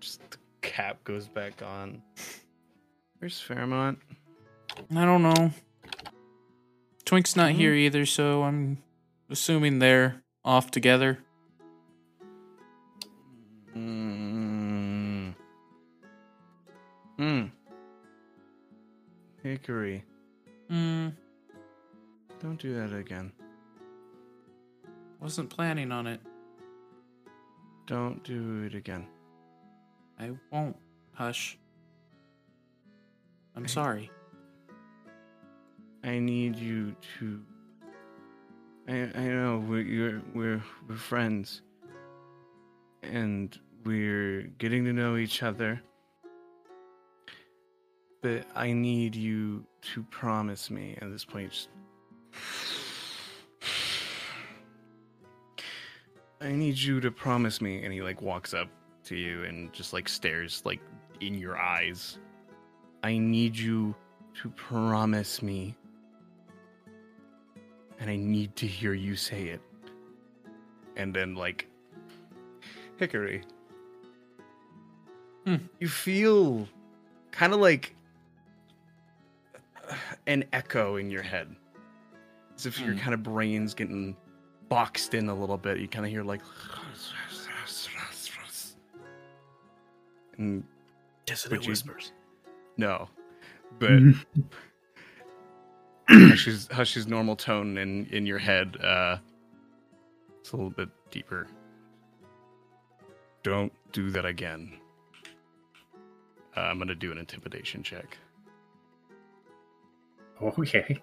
[0.00, 2.02] Just the cap goes back on.
[3.18, 3.98] Where's Fairemont?
[4.94, 5.50] I don't know.
[7.10, 8.78] Twink's not here either, so I'm
[9.28, 11.18] assuming they're off together.
[13.76, 15.34] Mm.
[17.16, 17.46] Hmm.
[19.42, 20.04] Hickory,
[20.68, 21.08] Hmm.
[22.38, 23.32] don't do that again.
[25.18, 26.20] Wasn't planning on it.
[27.86, 29.08] Don't do it again.
[30.16, 30.76] I won't.
[31.14, 31.58] Hush.
[33.56, 34.12] I'm sorry.
[36.02, 37.40] I need you to.
[38.88, 41.62] I I know we're you're, we're we're friends,
[43.02, 45.80] and we're getting to know each other.
[48.22, 49.64] But I need you
[49.94, 51.52] to promise me at this point.
[51.52, 51.68] Just,
[56.40, 58.68] I need you to promise me, and he like walks up
[59.04, 60.80] to you and just like stares like
[61.20, 62.18] in your eyes.
[63.02, 63.94] I need you
[64.42, 65.74] to promise me
[68.00, 69.60] and I need to hear you say it.
[70.96, 71.66] And then, like,
[72.96, 73.42] Hickory,
[75.46, 75.56] Hmm.
[75.78, 76.68] you feel
[77.30, 77.94] kind of like
[80.26, 81.54] an echo in your head,
[82.56, 82.98] as if your Hmm.
[82.98, 84.16] kind of brain's getting
[84.68, 85.78] boxed in a little bit.
[85.78, 86.42] You kind of hear like,
[90.36, 90.64] and
[91.26, 91.94] Dissonant Would you-
[92.76, 93.08] no,
[93.78, 93.90] but
[96.10, 98.76] Hush's Hush's normal tone in in your head.
[98.82, 99.18] Uh,
[100.40, 101.46] it's a little bit deeper.
[103.42, 104.78] Don't do that again.
[106.56, 108.18] Uh, I'm gonna do an intimidation check.
[110.42, 111.00] okay.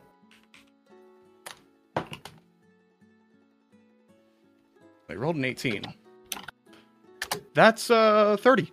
[5.09, 5.83] I rolled an 18.
[7.53, 8.71] That's uh 30.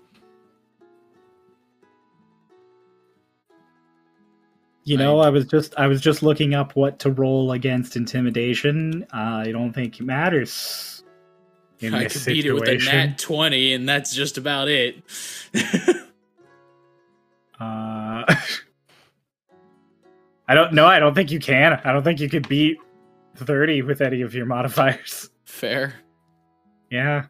[4.85, 9.07] You know, I was just I was just looking up what to roll against intimidation.
[9.15, 11.03] Uh, I don't think it matters.
[11.81, 15.03] in I could beat it with a nat 20, and that's just about it.
[17.61, 18.25] Uh,
[20.49, 20.87] I don't know.
[20.87, 21.81] I don't think you can.
[21.85, 22.79] I don't think you could beat
[23.37, 25.31] 30 with any of your modifiers.
[25.45, 25.95] Fair.
[26.91, 27.27] Yeah.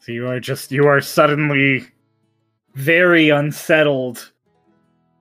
[0.00, 1.86] So you are just, you are suddenly
[2.74, 4.30] very unsettled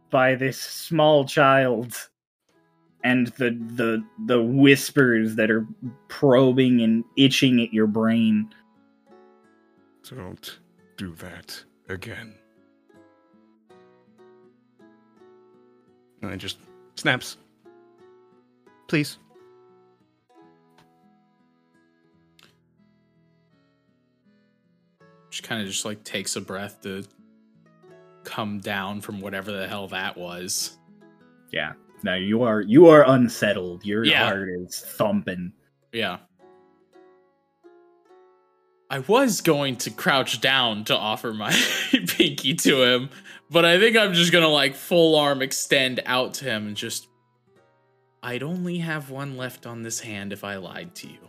[0.09, 1.93] by this small child
[3.03, 5.65] and the the the whispers that are
[6.07, 8.53] probing and itching at your brain.
[10.09, 10.59] Don't
[10.97, 12.33] do that again.
[16.21, 16.57] And it just
[16.95, 17.37] snaps.
[18.87, 19.19] Please.
[25.29, 27.05] She kind of just like takes a breath to
[28.27, 30.77] come down from whatever the hell that was.
[31.51, 31.73] Yeah.
[32.03, 33.85] Now you are you are unsettled.
[33.85, 34.25] Your Yeah.
[34.25, 35.53] heart is thumping.
[35.93, 36.17] Yeah.
[38.89, 41.51] I was going to crouch down to offer my
[42.07, 43.09] pinky to him,
[43.49, 47.07] but I think I'm just gonna like full arm extend out to him and just.
[48.23, 51.19] I'd only have one left on this hand if I lied to you.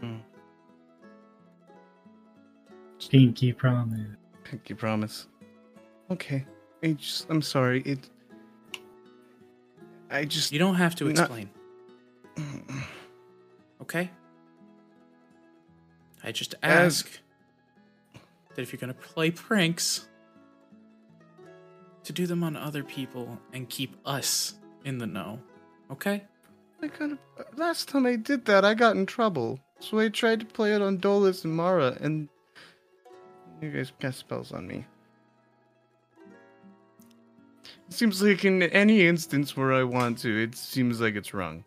[0.00, 0.16] Hmm.
[3.10, 4.16] Pinky promise.
[4.52, 5.28] Pinky promise.
[6.10, 6.44] Okay.
[6.82, 7.80] I just, I'm sorry.
[7.86, 8.10] It.
[10.10, 10.52] I just.
[10.52, 11.48] You don't have to Not- explain.
[13.80, 14.10] Okay?
[16.22, 17.20] I just As- ask
[18.54, 20.06] that if you're gonna play pranks,
[22.04, 24.54] to do them on other people and keep us
[24.84, 25.38] in the know.
[25.90, 26.24] Okay?
[26.82, 27.18] I kind of.
[27.56, 29.60] Last time I did that, I got in trouble.
[29.80, 32.28] So I tried to play it on Dolus and Mara, and
[33.62, 34.84] you guys cast spells on me.
[37.88, 41.64] It seems like in any instance where I want to, it seems like it's wrong.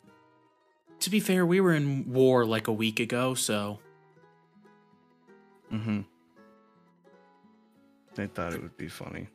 [1.02, 3.80] To be fair, we were in war like a week ago, so
[5.72, 6.02] Mm-hmm.
[8.18, 9.28] I thought it would be funny.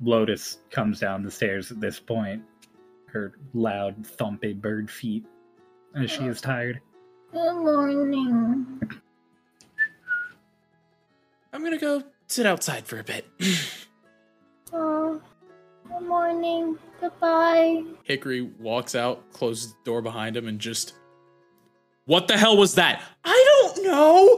[0.00, 2.42] Lotus comes down the stairs at this point,
[3.06, 5.24] her loud thumpy bird feet,
[5.94, 6.80] as she is tired.
[7.32, 8.80] Good morning.
[11.54, 13.26] I'm gonna go sit outside for a bit.
[14.76, 15.22] Oh,
[15.86, 16.76] good morning.
[17.00, 17.84] Goodbye.
[18.02, 20.94] Hickory walks out, closes the door behind him, and just.
[22.06, 23.00] What the hell was that?
[23.24, 24.36] I don't know!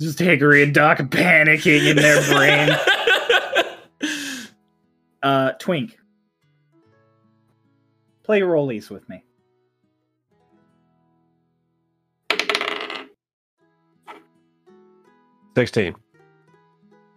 [0.00, 2.76] Just Hickory and Doc panicking in their brain.
[5.22, 5.96] uh, Twink,
[8.24, 9.22] play rollies with me.
[15.54, 15.94] Sixteen.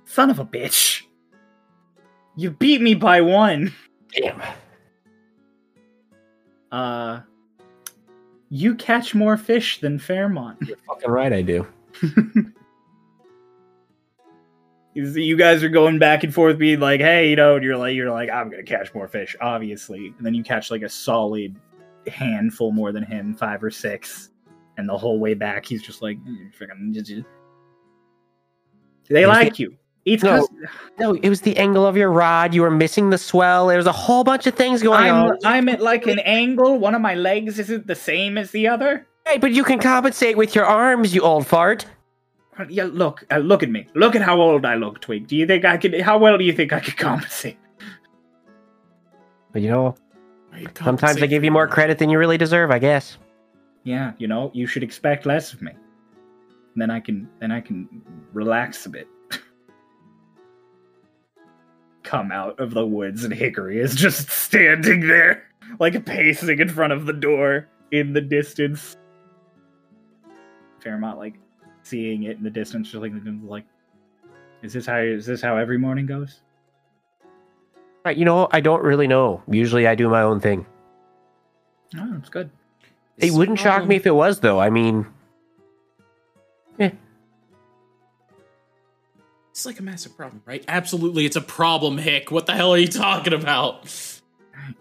[0.05, 1.03] Son of a bitch!
[2.35, 3.73] You beat me by one.
[4.11, 4.41] Damn.
[6.71, 7.21] Uh,
[8.49, 10.57] you catch more fish than Fairemont.
[10.67, 11.67] You're fucking right, I do.
[14.95, 17.95] You guys are going back and forth, being like, "Hey, you know," and you're like,
[17.95, 21.55] "You're like, I'm gonna catch more fish, obviously," and then you catch like a solid
[22.05, 24.29] handful more than him, five or six,
[24.77, 27.25] and the whole way back, he's just like, "Mm, freaking."
[29.09, 29.77] They like the- you.
[30.05, 30.45] It's No,
[30.99, 32.53] no, it was the angle of your rod.
[32.53, 33.67] You were missing the swell.
[33.67, 35.37] There was a whole bunch of things going I'm on.
[35.45, 36.77] I'm at like an angle.
[36.77, 39.07] One of my legs isn't the same as the other.
[39.25, 41.85] Hey, but you can compensate with your arms, you old fart.
[42.69, 43.87] Yeah, look, uh, look at me.
[43.95, 45.27] Look at how old I look, Twink.
[45.27, 45.99] Do you think I could?
[46.01, 47.57] How well do you think I could compensate?
[49.53, 49.95] But you know,
[50.77, 53.17] sometimes I give you more credit than you really deserve, I guess.
[53.83, 55.71] Yeah, you know, you should expect less of me.
[56.75, 58.01] Then I can, then I can
[58.33, 59.07] relax a bit.
[62.03, 65.43] Come out of the woods, and Hickory is just standing there,
[65.79, 68.97] like pacing in front of the door in the distance.
[70.81, 71.35] Fairemont, like
[71.83, 73.13] seeing it in the distance, just like,
[73.45, 73.65] like,
[74.61, 76.41] is this how is this how every morning goes?
[78.03, 79.41] Right, you know, I don't really know.
[79.47, 80.65] Usually I do my own thing.
[81.97, 82.49] Oh, it's good.
[83.17, 84.59] It wouldn't shock me if it was, though.
[84.59, 85.05] I mean,
[89.53, 90.65] It's like a massive problem, right?
[90.67, 92.31] Absolutely, it's a problem, Hick.
[92.31, 93.85] What the hell are you talking about?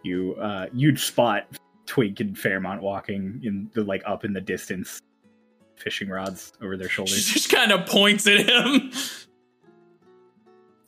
[0.02, 1.47] you uh you'd spot
[1.84, 5.02] Twink and Fairemont walking in the like up in the distance,
[5.76, 7.23] fishing rods over their shoulders.
[7.23, 8.92] She just kind of points at him.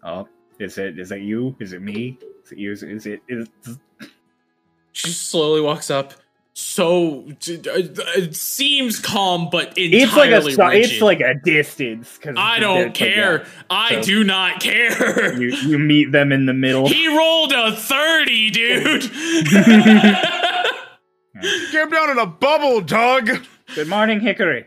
[0.03, 1.55] oh, is it is it you?
[1.61, 2.19] Is it me?
[2.43, 2.73] Is it you?
[2.73, 3.49] Is it is it, is
[4.93, 6.15] She slowly walks up.
[6.57, 7.71] So d- d-
[8.17, 10.93] it seems calm, but entirely it's like a rigid.
[10.93, 13.45] it's like a distance because I don't care.
[13.69, 15.33] I So- do not care.
[15.37, 16.87] You you meet them in the middle.
[16.89, 19.11] He rolled a thirty, dude.
[19.51, 20.71] Yeah,
[21.73, 23.29] Came down in a bubble, dog.
[23.75, 24.67] Good morning, Hickory.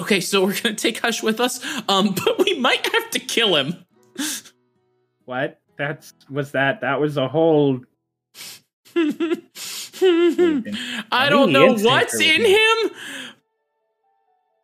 [0.00, 3.54] Okay, so we're gonna take Hush with us, um, but we might have to kill
[3.54, 3.76] him.
[5.26, 5.60] What?
[5.78, 6.80] That's was that?
[6.80, 7.80] That was a whole.
[11.12, 12.90] I don't know what's in him,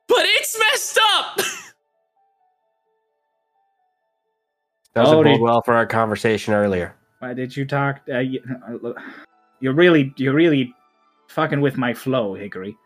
[0.07, 1.37] but it's messed up.
[4.95, 6.95] Doesn't Oh, bode did- well for our conversation earlier.
[7.21, 8.01] Why did you talk?
[8.09, 8.43] Uh, you,
[9.61, 10.75] you're really, you're really
[11.29, 12.77] fucking with my flow, Hickory.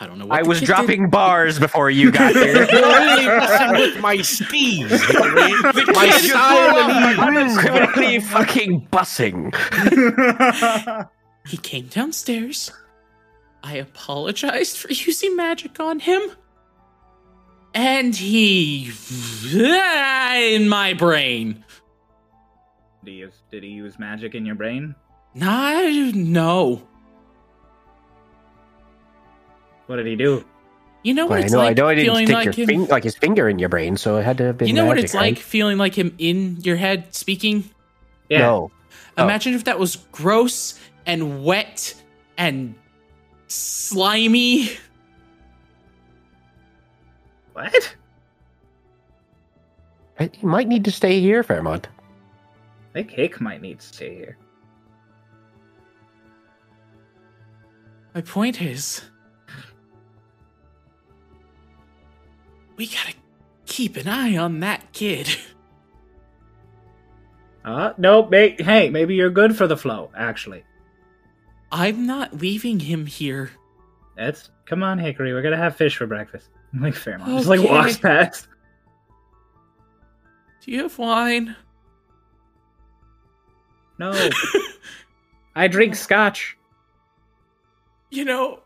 [0.00, 0.26] I don't know.
[0.26, 2.66] What I was kid dropping bars before you got here.
[2.66, 4.88] really messing with my steez.
[4.90, 5.92] Hickory.
[5.94, 9.52] my kid is style criminally fucking bussing.
[11.46, 12.70] He came downstairs.
[13.62, 16.22] I apologized for using magic on him,
[17.74, 18.92] and he
[19.52, 21.64] in my brain.
[23.04, 24.94] Did he use, did he use magic in your brain?
[25.34, 26.82] Not no.
[29.88, 30.44] What did he do?
[31.02, 32.44] You know what Well, I it's know, I like know I didn't feeling stick like
[32.44, 32.66] your him.
[32.66, 34.84] fing- like his finger in your brain, so it had to have been you know
[34.84, 37.64] what magic, it's like feeling like him in your head speaking.
[38.28, 38.38] Yeah.
[38.40, 38.70] No.
[39.16, 39.24] Oh.
[39.24, 41.94] Imagine if that was gross and wet
[42.36, 42.74] and
[43.48, 44.70] slimy.
[47.54, 47.96] What?
[50.20, 51.86] I- You might need to stay here, Fairemont.
[51.86, 54.36] I think Hick might need to stay here.
[58.14, 59.02] My point is,
[62.78, 63.12] we gotta
[63.66, 65.28] keep an eye on that kid.
[67.64, 68.30] Uh, nope.
[68.30, 70.10] May, hey, maybe you're good for the flow.
[70.16, 70.64] Actually,
[71.70, 73.50] I'm not leaving him here.
[74.16, 75.34] that's come on, Hickory.
[75.34, 76.48] We're gonna have fish for breakfast.
[76.80, 77.68] Like Fairemont just like Okay.
[77.68, 78.48] walks past.
[80.64, 81.56] Do you have wine?
[83.98, 84.30] No,
[85.54, 86.56] I drink scotch.
[88.10, 88.60] You know,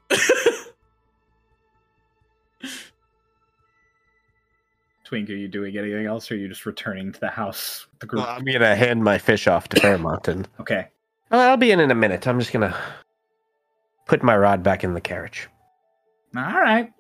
[5.12, 8.07] Twink, are you doing anything else, or are you just returning to the house the
[8.07, 8.23] group?
[8.24, 10.86] Well, I'm gonna hand my fish off to Fairemont, and okay.
[11.31, 12.26] Well, I'll be in in a minute.
[12.26, 12.74] I'm just gonna
[14.07, 15.50] put my rod back in the carriage.
[16.34, 16.91] All right.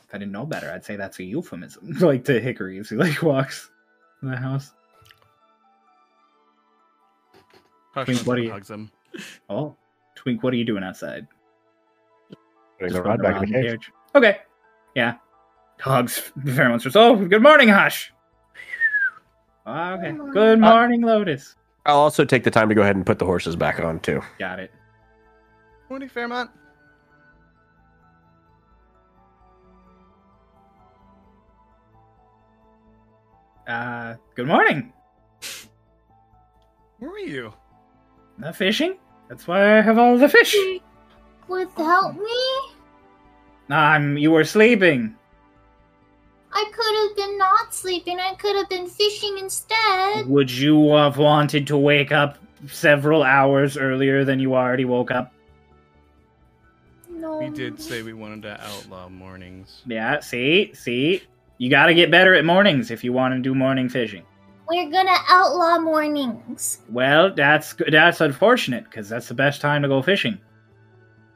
[0.00, 1.92] If I didn't know better, I'd say that's a euphemism.
[2.00, 3.70] like to Hickory as he like walks
[4.22, 4.72] in the house.
[7.94, 8.90] Hush Twink, what are you- hugs him.
[9.48, 9.76] Oh,
[10.16, 11.28] Twink, what are you doing outside?
[12.80, 13.92] Putting Just the rod back in the around carriage.
[14.16, 14.38] Okay.
[14.96, 15.14] Yeah.
[15.80, 16.32] Hugs.
[16.40, 18.12] Pheromones says, Oh, good morning, Hush.
[19.66, 20.12] Okay.
[20.32, 21.54] Good morning, Lotus.
[21.86, 24.20] I'll also take the time to go ahead and put the horses back on too.
[24.38, 24.72] Got it.
[25.88, 26.50] Morning, Fairemont.
[33.66, 34.92] Uh, good morning.
[36.98, 37.52] Where were you?
[38.38, 38.98] Not fishing?
[39.28, 40.56] That's why I have all the fish.
[41.48, 42.74] Without me,
[43.70, 45.14] Um, you were sleeping.
[46.52, 48.18] I could have been not sleeping.
[48.18, 50.26] I could have been fishing instead.
[50.26, 55.32] Would you have wanted to wake up several hours earlier than you already woke up?
[57.08, 57.38] No.
[57.38, 59.82] We did say we wanted to outlaw mornings.
[59.86, 60.72] Yeah, see?
[60.74, 61.22] See?
[61.58, 64.24] You gotta get better at mornings if you want to do morning fishing.
[64.66, 66.78] We're gonna outlaw mornings.
[66.88, 70.38] Well, that's that's unfortunate because that's the best time to go fishing.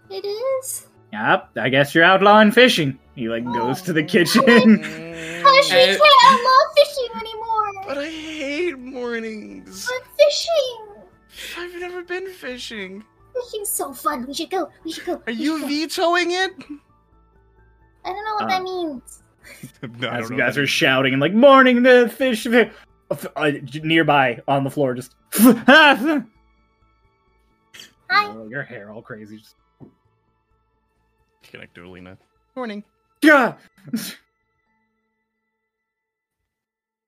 [0.08, 0.86] It is.
[1.12, 2.98] Yep, I guess you're outlawing fishing.
[3.14, 4.42] He like goes to the kitchen.
[4.44, 7.84] Hush, we can't outlaw fishing anymore.
[7.86, 9.86] But I hate mornings.
[9.88, 10.86] But fishing.
[11.58, 13.04] I've never been fishing.
[13.34, 14.26] Fishing's so fun.
[14.26, 14.70] We should go.
[14.84, 15.14] We should go.
[15.14, 15.68] Are we you should go.
[15.68, 16.52] vetoing it?
[18.04, 19.22] I don't know what Uh, that means.
[20.00, 23.50] no, As you guys what are shouting and like morning the fish uh,
[23.82, 26.22] nearby on the floor just Hi.
[28.10, 29.38] Oh, your hair all crazy.
[29.38, 29.56] Just,
[31.42, 32.16] Connect to Alina.
[32.56, 32.82] Morning.
[33.24, 33.54] Yeah.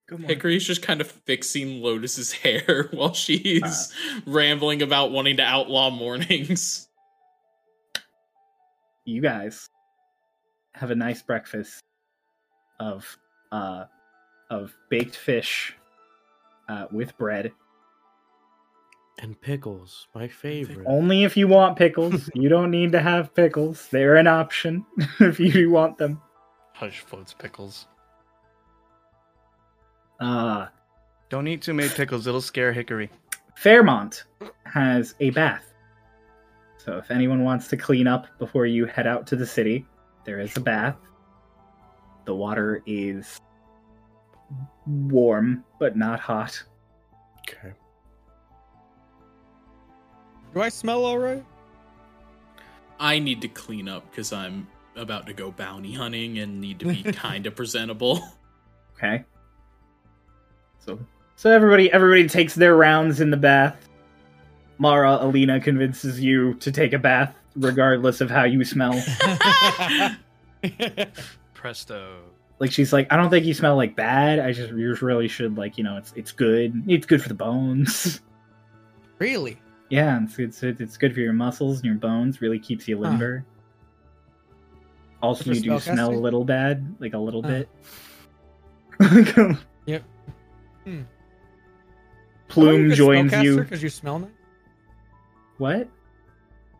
[0.09, 3.93] Hickory's just kind of fixing Lotus's hair while she's
[4.27, 6.89] rambling about wanting to outlaw mornings.
[9.05, 9.69] You guys
[10.75, 11.81] have a nice breakfast
[12.78, 13.17] of
[13.51, 13.85] uh
[14.51, 15.75] of baked fish
[16.69, 17.53] uh, with bread.
[19.19, 20.85] And pickles, my favorite.
[20.86, 22.28] Only if you want pickles.
[22.35, 23.89] you don't need to have pickles.
[23.89, 24.85] They're an option
[25.20, 26.20] if you want them.
[26.75, 27.86] Hush floats pickles.
[30.20, 30.67] Uh
[31.31, 33.11] Don't eat too many pickles, it'll scare Hickory.
[33.55, 34.25] Fairemont
[34.65, 35.73] has a bath.
[36.77, 39.86] So if anyone wants to clean up before you head out to the city,
[40.25, 40.97] there is a bath.
[42.27, 43.41] The water is
[44.86, 46.62] warm, but not hot.
[47.41, 47.73] Okay.
[50.57, 51.44] Do I smell all right?
[52.99, 56.86] I need to clean up because I'm about to go bounty hunting and need to
[56.86, 58.26] be kind of presentable.
[58.94, 59.23] Okay.
[60.78, 60.99] So
[61.35, 63.86] so everybody everybody takes their rounds in the bath.
[64.78, 68.99] Mara Alina convinces you to take a bath regardless of how you smell.
[71.52, 72.23] Presto.
[72.60, 74.39] like she's like, I don't think you smell like bad.
[74.39, 76.83] I just you just really should like, you know, it's it's good.
[76.89, 78.23] It's good for the bones.
[79.18, 79.59] Really?
[79.90, 82.40] Yeah, it's it's it's good for your muscles and your bones.
[82.40, 83.10] Really keeps you Huh.
[83.10, 83.44] limber.
[85.23, 87.65] Also, Good you for do smell a little bad, like a little Huh.
[89.00, 89.56] bit.
[89.86, 90.02] Yep.
[90.84, 91.02] Hmm.
[92.48, 93.60] Plume joins you.
[93.60, 94.31] because you smell nice.
[95.58, 95.89] What?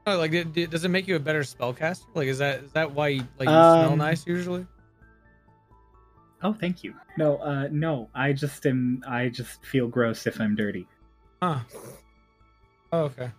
[0.07, 2.05] Oh, like, it, it- does it make you a better spellcaster?
[2.15, 4.67] Like, is that is that why you, like you smell Um, nice usually?
[6.43, 6.94] Oh, thank you.
[7.17, 8.09] No, uh, no.
[8.15, 9.02] I just am.
[9.09, 10.86] I just feel gross if I'm dirty.
[11.43, 11.60] Huh.
[12.97, 13.31] Oh, okay.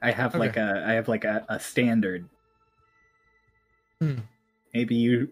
[0.00, 0.84] I have like a.
[0.86, 2.26] I have like a, a standard.
[4.00, 4.20] Hmm.
[4.72, 5.30] Maybe you.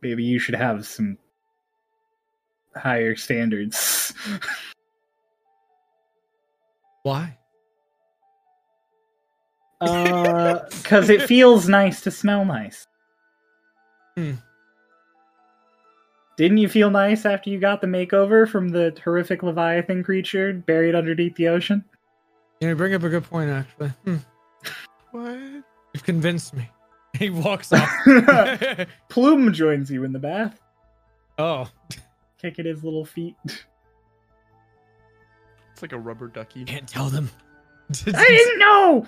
[0.00, 1.18] Maybe you should have some
[2.74, 4.14] higher standards.
[7.02, 7.36] Why?
[9.82, 12.86] Uh, because it feels nice to smell nice.
[14.16, 14.32] Hmm.
[16.36, 20.94] Didn't you feel nice after you got the makeover from the horrific Leviathan creature buried
[20.94, 21.82] underneath the ocean?
[22.60, 23.88] You know, you bring up a good point actually.
[24.04, 24.16] Hmm.
[25.12, 25.38] What?
[25.94, 26.68] You've convinced me.
[27.18, 27.88] He walks off.
[29.08, 30.60] Plume joins you in the bath,
[31.38, 31.66] oh,
[32.38, 33.34] kicking his little feet.
[33.46, 33.64] It's
[35.80, 36.66] like a rubber ducky.
[36.66, 37.30] can't tell them.
[38.06, 39.06] I didn't know.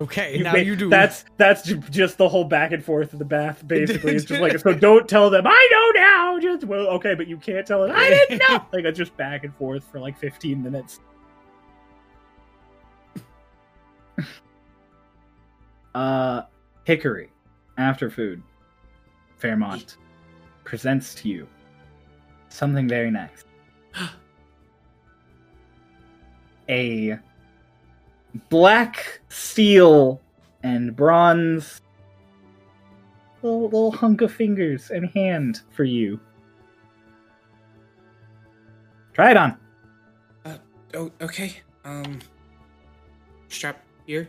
[0.00, 0.88] Okay, You now you do.
[0.88, 3.62] That's that's just the whole back and forth of the bath.
[3.66, 4.72] Basically, it's just like so.
[4.72, 5.46] Don't tell them.
[5.46, 6.38] I know now.
[6.38, 7.92] Just well, okay, but you can't tell them.
[7.94, 8.64] I didn't know.
[8.72, 11.00] Like it's just back and forth for like fifteen minutes.
[15.94, 16.42] uh,
[16.84, 17.30] Hickory,
[17.76, 18.42] after food,
[19.38, 19.98] Fairemont
[20.64, 21.46] presents to you
[22.48, 23.44] something very nice.
[26.68, 27.18] A
[28.48, 30.20] black steel
[30.62, 31.80] and bronze
[33.42, 36.20] little, little hunk of fingers and hand for you.
[39.12, 39.56] Try it on.
[40.94, 41.56] oh, okay.
[41.84, 42.18] Um,
[43.48, 44.28] strap here.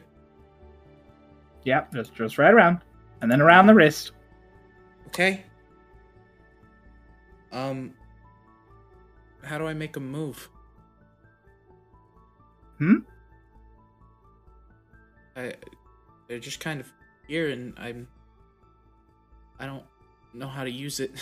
[1.63, 2.79] Yep, just just right around,
[3.21, 4.11] and then around the wrist.
[5.07, 5.43] Okay.
[7.51, 7.93] Um,
[9.43, 10.49] how do I make a move?
[12.77, 12.99] Hmm?
[15.41, 15.53] I,
[16.27, 16.91] they're just kind of
[17.27, 18.07] here, and I'm.
[19.59, 19.83] I don't
[20.33, 21.11] know how to use it.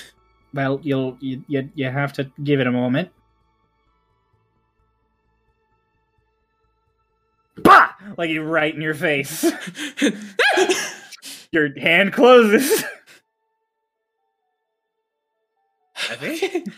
[0.51, 3.11] Well, you'll you you, you have to give it a moment.
[7.57, 7.89] Bah!
[8.17, 9.43] Like you right in your face.
[11.51, 12.83] your hand closes.
[16.14, 16.64] Okay.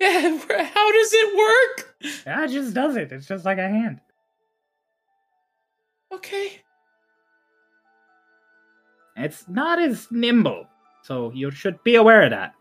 [0.00, 1.96] Yeah, how does it work?
[2.24, 3.10] Yeah, it just does it.
[3.10, 3.98] It's just like a hand.
[6.12, 6.60] Okay.
[9.18, 10.66] It's not as nimble,
[11.02, 12.54] so you should be aware of that.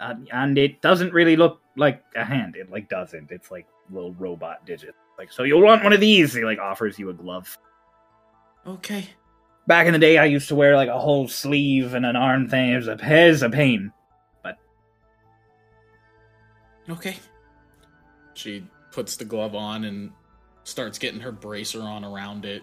[0.00, 2.56] Uh, and it doesn't really look like a hand.
[2.56, 3.30] It like doesn't.
[3.30, 4.96] It's like little robot digits.
[5.18, 6.34] Like so, you'll want one of these.
[6.34, 7.56] He like offers you a glove.
[8.66, 9.08] Okay.
[9.66, 12.48] Back in the day, I used to wear like a whole sleeve and an arm
[12.48, 12.70] thing.
[12.70, 13.92] It was a, it was a pain.
[14.42, 14.58] But
[16.88, 17.16] okay.
[18.34, 20.10] She puts the glove on and
[20.64, 22.62] starts getting her bracer on around it.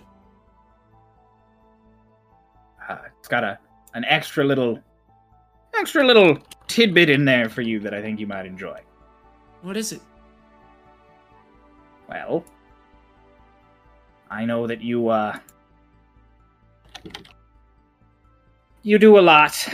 [2.90, 3.60] Uh, it's got a
[3.94, 4.80] an extra little,
[5.76, 6.38] extra little
[6.68, 8.80] tidbit in there for you that I think you might enjoy.
[9.62, 10.02] What is it?
[12.08, 12.44] Well,
[14.30, 15.38] I know that you, uh.
[18.82, 19.68] You do a lot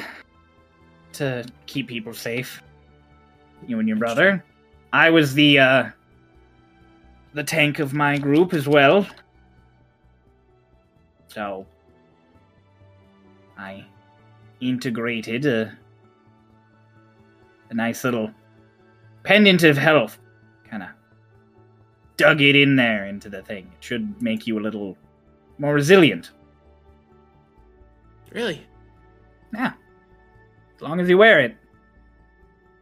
[1.14, 2.61] to keep people safe.
[3.66, 4.44] You and your brother.
[4.92, 5.90] I was the, uh.
[7.34, 9.08] The tank of my group as well.
[11.27, 11.66] So.
[13.58, 13.85] I
[14.61, 15.77] integrated a.
[17.72, 18.30] A nice little
[19.24, 20.19] pendant of health.
[20.69, 20.90] Kind of
[22.16, 23.72] dug it in there into the thing.
[23.75, 24.95] It should make you a little
[25.58, 26.30] more resilient.
[28.32, 28.66] Really?
[29.53, 29.74] Yeah.
[30.75, 31.56] As long as you wear it.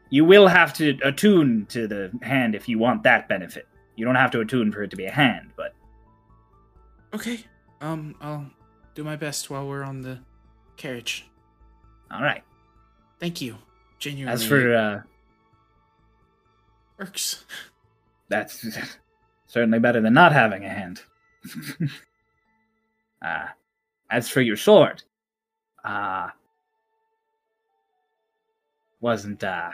[0.10, 3.68] You will have to attune to the hand if you want that benefit.
[3.96, 5.74] You don't have to attune for it to be a hand, but
[7.14, 7.40] Okay.
[7.82, 8.50] Um, I'll
[8.96, 10.20] do my best while we're on the
[10.78, 11.26] carriage.
[12.12, 12.44] all right.
[13.20, 13.58] Thank you.
[14.00, 15.02] Genuinely As for uh,
[17.00, 17.46] works.
[18.30, 18.66] that's
[19.48, 21.02] certainly better than not having a hand.
[23.22, 23.48] uh,
[24.10, 25.04] as for your sword,
[25.86, 26.30] uh,
[29.00, 29.70] wasn't uh,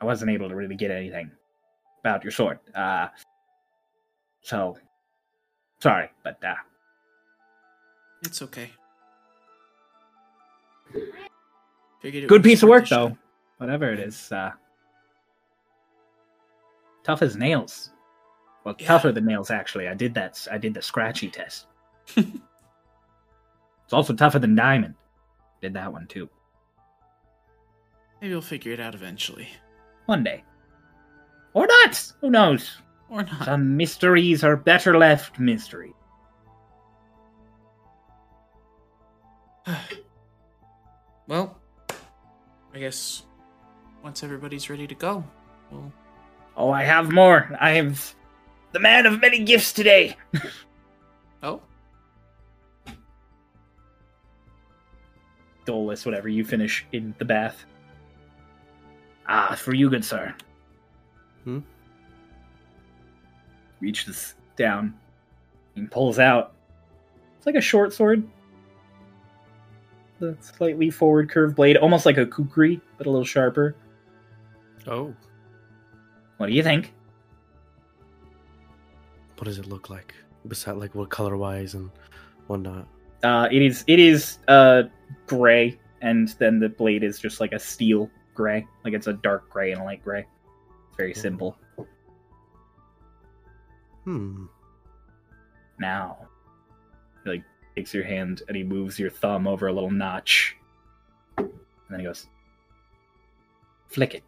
[0.00, 1.30] I wasn't able to really get anything
[2.00, 2.58] about your sword.
[2.74, 3.08] Uh,
[4.42, 4.76] so
[5.80, 6.54] sorry, but uh,
[8.24, 8.70] It's okay.
[12.00, 13.08] Figured good piece of work shot.
[13.10, 13.18] though.
[13.58, 14.52] Whatever it is, uh,
[17.02, 17.90] tough as nails.
[18.64, 19.88] Well, tougher than nails actually.
[19.88, 20.46] I did that.
[20.50, 21.66] I did the scratchy test.
[22.16, 22.32] it's
[23.92, 24.94] also tougher than diamond.
[25.60, 26.28] Did that one too.
[28.20, 29.48] Maybe we'll figure it out eventually.
[30.06, 30.44] One day.
[31.54, 32.12] Or not.
[32.20, 32.78] Who knows?
[33.08, 33.44] Or not.
[33.44, 35.92] Some mysteries are better left mystery.
[41.28, 41.58] Well,
[42.74, 43.24] I guess
[44.02, 45.24] once everybody's ready to go,
[45.70, 45.92] we'll
[46.56, 47.54] Oh, I have more.
[47.60, 47.94] I am
[48.72, 50.16] the man of many gifts today.
[51.42, 51.60] Oh.
[55.66, 57.66] Dolus, whatever, you finish in the bath.
[59.28, 60.34] Ah, for you, good sir.
[61.44, 61.58] Hmm?
[63.80, 64.94] Reaches down
[65.76, 66.54] and pulls out.
[67.36, 68.26] It's like a short sword.
[70.18, 73.76] The slightly forward curved blade, almost like a kukri, but a little sharper.
[74.86, 75.14] Oh.
[76.38, 76.94] What do you think?
[79.36, 80.14] What does it look like?
[80.48, 81.90] Besides, like, what color wise and
[82.46, 82.88] whatnot?
[83.22, 84.84] Uh, it is it is uh
[85.26, 89.48] gray, and then the blade is just like a steel gray, like it's a dark
[89.50, 90.20] gray and a light gray.
[90.88, 91.58] It's very simple.
[94.04, 94.46] Hmm.
[95.80, 96.28] Now,
[97.24, 97.42] like
[97.76, 100.56] takes your hand and he moves your thumb over a little notch,
[101.36, 101.50] and
[101.90, 102.26] then he goes,
[103.88, 104.24] "Flick it."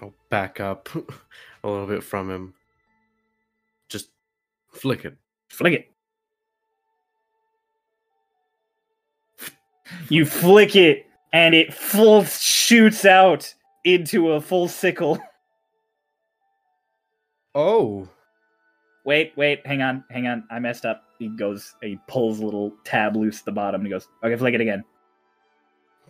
[0.00, 0.88] I'll back up
[1.64, 2.54] a little bit from him.
[3.88, 4.10] Just
[4.72, 5.16] flick it.
[5.48, 5.92] Flick it.
[10.08, 13.54] You flick it, and it full shoots out
[13.84, 15.18] into a full sickle.
[17.54, 18.08] Oh.
[19.08, 20.44] Wait, wait, hang on, hang on.
[20.50, 21.04] I messed up.
[21.18, 24.36] He goes, he pulls a little tab loose at the bottom, and he goes, okay,
[24.36, 24.84] flick it again.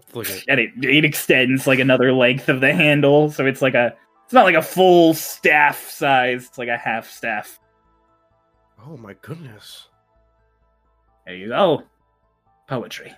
[0.09, 0.45] Flick it.
[0.49, 3.95] And it, it extends like another length of the handle, so it's like a,
[4.25, 7.61] it's not like a full staff size, it's like a half staff.
[8.85, 9.87] Oh my goodness.
[11.25, 11.85] There you go.
[12.67, 13.15] Poetry.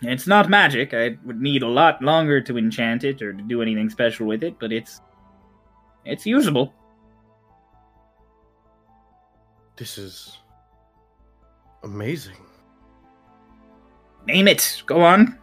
[0.00, 0.94] It's not magic.
[0.94, 4.44] I would need a lot longer to enchant it or to do anything special with
[4.44, 5.00] it, but it's
[6.04, 6.72] it's usable.
[9.76, 10.38] This is
[11.82, 12.36] amazing.
[14.26, 14.82] Name it.
[14.86, 15.38] Go on.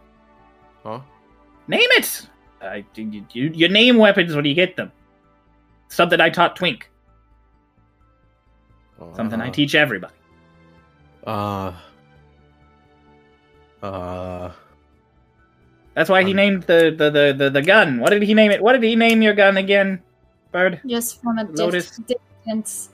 [0.82, 1.00] Huh?
[1.68, 2.26] Name it.
[2.60, 4.90] I, you, you, you name weapons when you get them.
[5.88, 6.88] Something I taught Twink.
[9.14, 10.14] Something I Uh, teach everybody.
[11.26, 11.72] Uh.
[13.82, 14.50] Uh.
[15.94, 17.98] That's why he named the, the, the, the, the gun.
[18.00, 18.62] What did he name it?
[18.62, 20.00] What did he name your gun again,
[20.52, 20.80] Bird?
[20.86, 21.90] Just from a Lotus.
[21.98, 22.88] dis- distance.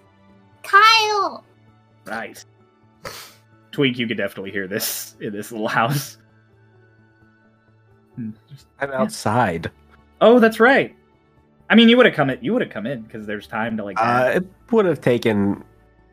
[0.69, 1.45] Kyle!
[2.07, 2.45] Right.
[3.73, 6.19] Twink, you could definitely hear this in this little house.
[8.17, 9.71] I'm outside.
[10.21, 10.95] Oh, that's right.
[11.71, 12.39] I mean, you would have come in.
[12.43, 13.97] You would have come in because there's time to like.
[14.01, 15.63] Uh, it would have taken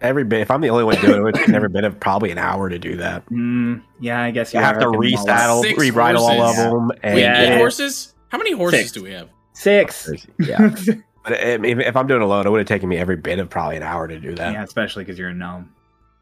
[0.01, 0.41] every bit.
[0.41, 2.29] If I'm the only one doing it, it would have taken every bit of probably
[2.31, 3.25] an hour to do that.
[3.31, 6.31] Mm, yeah, I guess you you have to up in the resaddle, Six rebridle all
[6.41, 6.63] of horses.
[6.63, 6.91] them.
[7.03, 7.57] And Wait, Yeah.
[7.57, 8.13] horses?
[8.29, 8.91] How many horses Six.
[8.91, 9.29] do we have?
[9.53, 10.09] Six.
[10.39, 10.75] Yeah.
[11.25, 13.49] but if, if I'm doing it alone, it would have taken me every bit of
[13.49, 14.53] probably an hour to do that.
[14.53, 15.73] Yeah, especially because you're a gnome.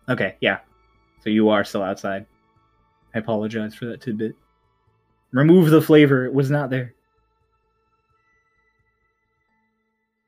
[0.07, 0.59] Okay, yeah.
[1.23, 2.25] So you are still outside.
[3.13, 4.35] I apologize for that tidbit.
[5.31, 6.93] Remove the flavor; it was not there.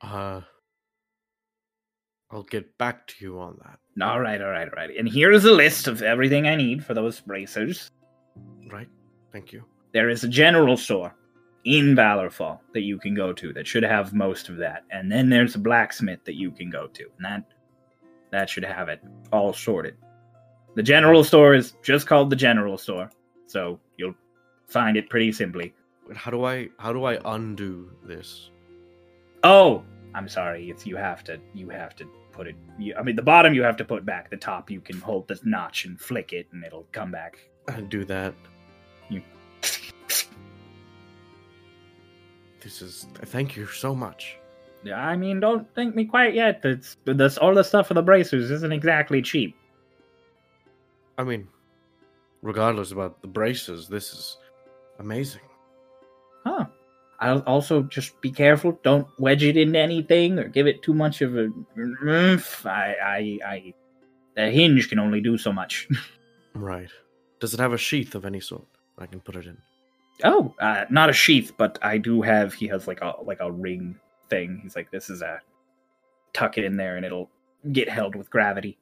[0.02, 0.42] Uh.
[2.32, 3.80] I'll get back to you on that.
[4.06, 4.90] All right, all right, all right.
[4.98, 7.90] And here is a list of everything I need for those bracers.
[8.70, 8.90] Right?
[9.32, 9.64] Thank you.
[9.94, 11.16] There is a general store
[11.66, 15.30] in Valorfall that you can go to that should have most of that, and then
[15.30, 17.44] there's a blacksmith that you can go to, and that
[18.32, 19.96] that should have it all sorted.
[20.76, 23.10] The general store is just called the general store,
[23.48, 24.16] so you'll
[24.68, 25.74] find it pretty simply.
[26.08, 28.52] But how do I how do I undo this?
[29.44, 30.70] Oh, I'm sorry.
[30.70, 32.56] It's you have to you have to put it.
[32.78, 34.30] You, I mean, the bottom you have to put back.
[34.30, 37.40] The top you can hold the notch and flick it, and it'll come back.
[37.68, 38.36] I do that.
[42.66, 44.40] This is thank you so much.
[44.84, 46.62] Yeah, I mean, don't thank me quite yet.
[46.64, 49.56] It's this all the stuff for the bracers isn't exactly cheap.
[51.20, 51.48] I mean,
[52.42, 54.38] regardless about the braces, this is
[54.98, 55.44] amazing.
[56.44, 56.66] Huh.
[57.20, 58.80] I'll also just be careful.
[58.82, 61.52] Don't wedge it into anything or give it too much of a.
[61.78, 62.08] I, I, I.
[62.08, 62.66] oomph.
[62.66, 63.74] I, I, I.
[64.36, 65.88] The hinge can only do so much.
[66.56, 66.90] Right.
[67.42, 68.66] Does it have a sheath of any sort
[68.98, 69.58] I can put it in?
[70.24, 72.54] Oh, uh, not a sheath, but I do have.
[72.54, 74.60] He has like a like a ring thing.
[74.64, 75.42] He's like, this is a
[76.34, 77.30] tuck it in there, and it'll
[77.72, 78.78] get held with gravity.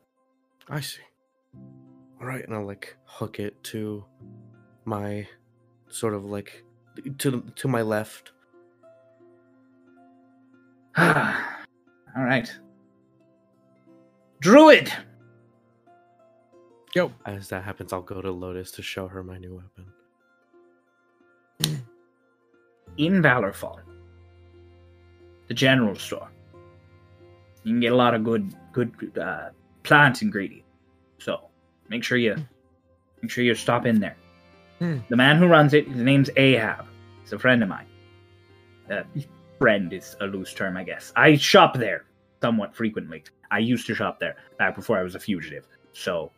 [0.70, 1.02] I see.
[2.20, 4.06] All right, and I'll like hook it to
[4.86, 5.28] my
[5.90, 6.64] sort of like
[7.20, 8.32] to to my left.
[10.96, 11.64] Ah,
[12.18, 12.52] all right.
[14.40, 14.92] Druid.
[16.94, 17.12] Yo.
[17.26, 19.93] As that happens, I'll go to Lotus to show her my new weapon.
[22.98, 23.80] In Valorfall,
[25.48, 26.30] the general store.
[27.64, 29.50] You can get a lot of good good uh,
[29.84, 30.68] plant ingredients.
[31.20, 31.50] So
[31.90, 32.36] make sure you
[33.22, 34.18] make sure you stop in there.
[34.80, 34.98] Hmm.
[35.10, 36.86] The man who runs it, his name's Ahab.
[37.22, 37.88] He's a friend of mine.
[38.92, 39.04] Uh,
[39.60, 41.14] friend is a loose term, I guess.
[41.16, 42.06] I shop there
[42.42, 43.24] somewhat frequently.
[43.50, 45.66] I used to shop there back before I was a fugitive.
[45.94, 46.32] So,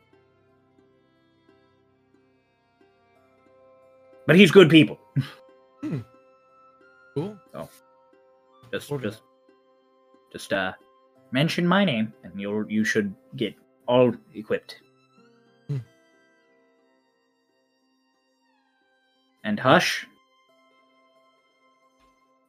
[4.27, 4.99] but he's good people.
[7.15, 7.39] Cool.
[7.53, 7.69] So
[8.71, 9.21] just just
[10.33, 10.73] just uh
[11.31, 13.55] mention my name and you'll you should get
[13.87, 14.81] all equipped.
[15.69, 15.77] Hmm.
[19.45, 20.05] And hush.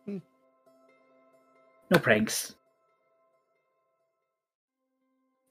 [0.05, 0.19] Hmm.
[1.93, 2.57] No pranks.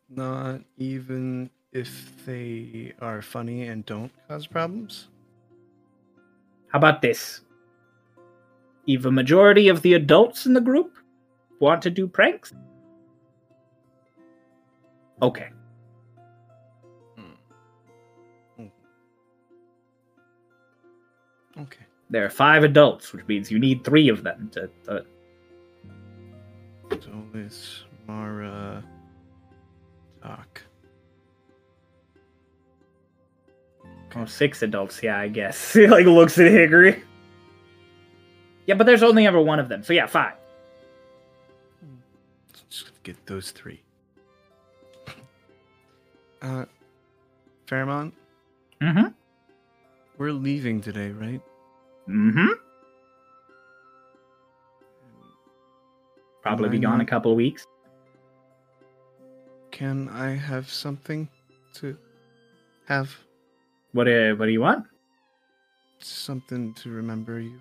[0.10, 1.90] Not even if
[2.26, 5.08] they are funny and don't cause problems?
[6.68, 7.45] How about this?
[8.88, 10.98] If a majority of the adults in the group
[11.60, 12.54] want to do pranks,
[15.22, 15.50] okay.
[17.16, 18.68] Hmm.
[21.58, 21.86] Okay.
[22.10, 24.70] There are five adults, which means you need three of them to.
[24.88, 25.02] Uh,
[26.90, 28.84] to Dolus, Mara,
[30.22, 30.62] Doc.
[34.16, 35.74] oh, six adults, yeah, I guess.
[35.74, 37.04] he like looks at Hickory.
[38.66, 40.34] Yeah, but there's only ever one of them, so yeah, five.
[42.70, 43.82] Just get those three.
[46.42, 46.66] Uh,
[47.68, 48.12] Fairemont,
[48.84, 49.08] Mm-hmm.
[50.20, 51.42] we're leaving today, right?
[52.08, 52.48] Mm-hmm.
[56.44, 57.66] Probably be gone a couple of weeks.
[59.72, 61.28] Can I have something
[61.76, 61.98] to
[62.88, 63.10] have?
[63.94, 64.86] What uh, what do you want?
[66.00, 67.60] Something to remember you.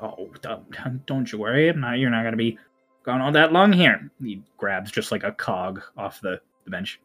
[0.00, 1.68] Oh, don't, don't you worry.
[1.68, 2.58] I'm not, you're not gonna be
[3.04, 4.10] gone all that long here.
[4.22, 7.00] He grabs just like a cog off the, the bench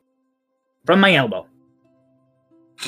[0.86, 1.48] from my elbow.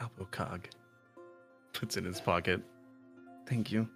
[0.00, 0.68] Elbow cog.
[1.72, 2.62] Puts in his pocket.
[3.46, 3.88] Thank you.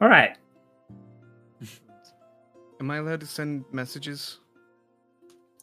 [0.00, 0.36] All right.
[2.80, 4.38] Am I allowed to send messages?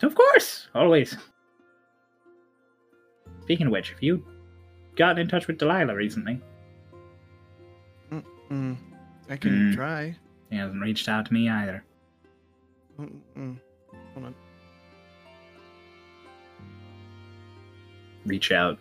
[0.04, 1.18] Of course, always.
[3.48, 4.22] Speaking of which, have you
[4.98, 6.42] gotten in touch with Delilah recently?
[8.52, 8.76] Mm,
[9.30, 9.74] I can Mm.
[9.76, 10.18] try.
[10.50, 11.82] He hasn't reached out to me either.
[13.00, 13.58] Mm, mm.
[14.14, 14.36] Hold on.
[18.26, 18.78] Reach out.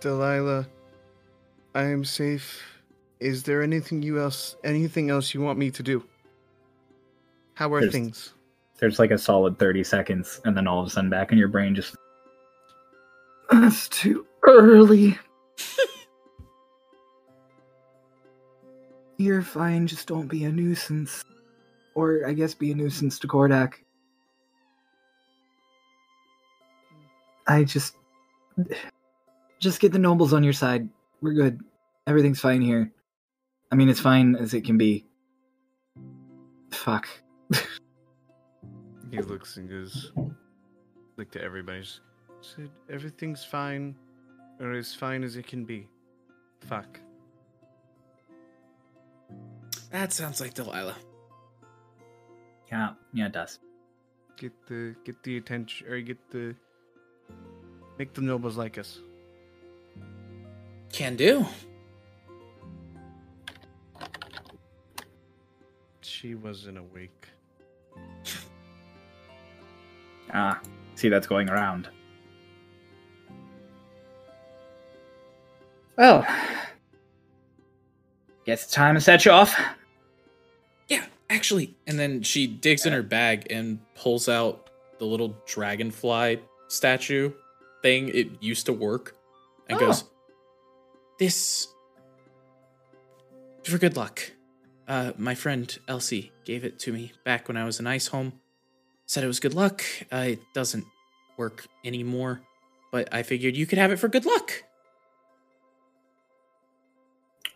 [0.00, 0.66] Delilah,
[1.76, 2.62] I am safe.
[3.20, 6.02] Is there anything you else anything else you want me to do?
[7.54, 8.34] How are There's- things?
[8.78, 11.46] There's like a solid 30 seconds, and then all of a sudden back in your
[11.46, 11.94] brain just.
[13.52, 15.18] It's too early.
[19.18, 21.22] You're fine, just don't be a nuisance.
[21.94, 23.74] Or, I guess, be a nuisance to Kordak.
[27.46, 27.96] I just.
[29.58, 30.88] Just get the nobles on your side.
[31.20, 31.60] We're good.
[32.06, 32.90] Everything's fine here.
[33.70, 35.04] I mean, it's fine as it can be.
[36.70, 37.06] Fuck.
[39.12, 40.10] He looks and goes
[41.18, 41.84] like to everybody.
[42.42, 43.94] Just Said everything's fine,
[44.60, 45.88] or as fine as it can be.
[46.60, 47.00] Fuck.
[49.90, 50.96] That sounds like Delilah.
[52.70, 53.58] Yeah, yeah, it does.
[54.36, 56.54] Get the get the attention, or get the
[57.98, 58.98] make the nobles like us.
[60.92, 61.46] Can do.
[66.00, 67.28] She wasn't awake.
[70.32, 70.60] Ah,
[70.94, 71.88] see, that's going around.
[76.02, 76.26] Well,
[78.44, 79.54] guess it's time to set you off.
[80.88, 86.40] Yeah, actually, and then she digs in her bag and pulls out the little dragonfly
[86.66, 87.30] statue
[87.82, 88.08] thing.
[88.08, 89.14] It used to work,
[89.68, 89.86] and Oh.
[89.86, 90.02] goes,
[91.20, 91.68] "This
[93.62, 94.32] for good luck.
[94.88, 98.40] Uh, my friend Elsie gave it to me back when I was in Ice Home.
[99.06, 99.84] Said it was good luck.
[100.12, 100.84] Uh, it doesn't
[101.36, 102.42] work anymore,
[102.90, 104.64] but I figured you could have it for good luck."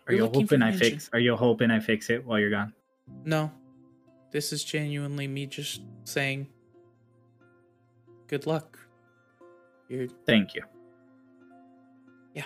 [0.07, 1.09] Are We're you hoping I fix?
[1.11, 2.73] Are you hoping I fix it while you're gone?
[3.25, 3.51] No.
[4.31, 6.47] This is genuinely me just saying
[8.27, 8.79] good luck.
[9.89, 10.63] You're Thank you.
[12.33, 12.45] Yeah.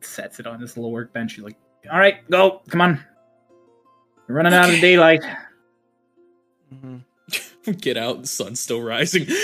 [0.00, 1.36] Sets it on this little workbench.
[1.36, 1.56] You're like,
[1.90, 2.62] all right, go.
[2.68, 3.04] Come on.
[4.28, 5.22] We're running out of daylight.
[6.72, 6.98] Mm-hmm.
[7.80, 9.26] get out, the sun's still rising.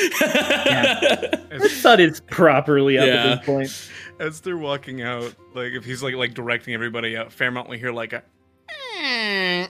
[1.56, 3.14] The sun is properly up Yeah.
[3.32, 3.90] at this point.
[4.20, 7.92] As they're walking out, like if he's like like directing everybody out, Fairemont will hear
[7.92, 8.22] like a.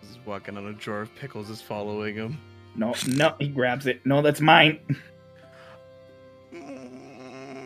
[0.00, 2.38] He's walking on a jar of pickles is following him.
[2.74, 4.04] No, no, he grabs it.
[4.06, 4.78] No, that's mine.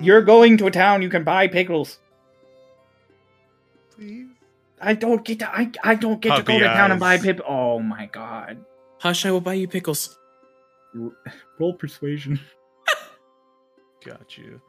[0.01, 1.03] You're going to a town.
[1.03, 1.99] You can buy pickles.
[3.95, 4.27] Please.
[4.85, 5.49] I don't get to.
[5.49, 7.23] I, I don't get to go to town and buy eyes.
[7.23, 7.41] pip.
[7.47, 8.65] Oh my god.
[9.01, 10.19] Hush, I will buy you pickles.
[11.59, 12.41] Roll persuasion.
[14.05, 14.61] Got you.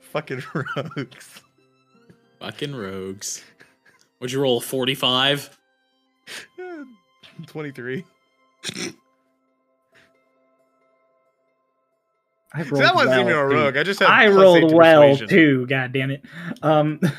[0.00, 1.40] Fucking rogues.
[2.40, 3.42] Fucking rogues.
[4.20, 5.58] Would you roll a 45?
[7.46, 8.04] 23.
[12.54, 14.76] I See, that wasn't even a rogue, I just had I plus rolled eight to
[14.76, 15.28] well persuasion.
[15.28, 15.66] too.
[15.66, 16.24] God damn it.
[16.62, 17.00] Um.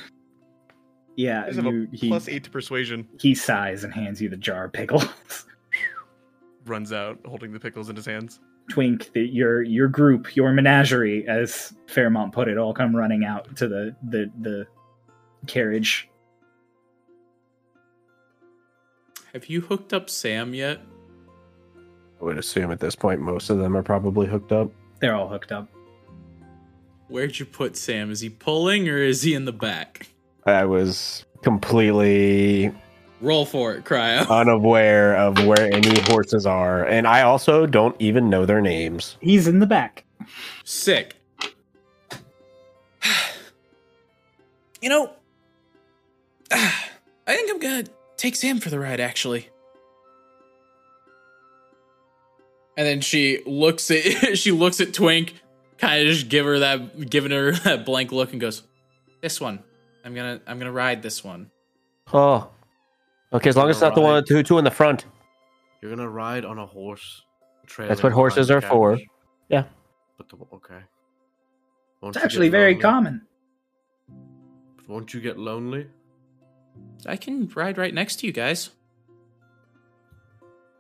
[1.15, 3.07] Yeah, I just you, a he, plus eight to persuasion.
[3.19, 5.05] he sighs and hands you the jar of pickles.
[6.65, 8.39] Runs out holding the pickles in his hands.
[8.71, 13.55] Twink, the, your your group, your menagerie, as Fairemont put it, all come running out
[13.57, 14.65] to the the the
[15.45, 16.09] carriage.
[19.33, 20.81] Have you hooked up Sam yet?
[22.19, 24.71] I would assume at this point most of them are probably hooked up.
[25.03, 25.67] They're all hooked up.
[27.09, 28.09] Where'd you put Sam?
[28.09, 30.07] Is he pulling or is he in the back?
[30.45, 32.71] I was completely
[33.19, 34.25] Roll for it, Cryo.
[34.39, 39.17] unaware of where any horses are, and I also don't even know their names.
[39.19, 40.05] He's in the back.
[40.63, 41.17] Sick.
[44.81, 45.11] you know,
[46.49, 46.71] I
[47.27, 47.83] think I'm gonna
[48.15, 49.49] take Sam for the ride, actually.
[52.75, 54.03] And then she looks at
[54.37, 55.35] she looks at Twink,
[55.77, 58.63] kind of just give her that giving her that blank look, and goes,
[59.21, 59.63] "This one,
[60.03, 61.51] I'm gonna I'm gonna ride this one."
[62.11, 62.49] Oh,
[63.31, 63.49] okay.
[63.49, 65.05] As long as it's not the one two two in the front.
[65.81, 67.23] You're gonna ride on a horse.
[67.67, 68.97] trailing That's what horses are for.
[69.49, 69.65] Yeah.
[70.17, 70.79] But the, okay.
[72.01, 72.81] Won't It's actually very lonely?
[72.81, 73.21] common.
[74.87, 75.87] Won't you get lonely?
[77.05, 78.69] I can ride right next to you guys.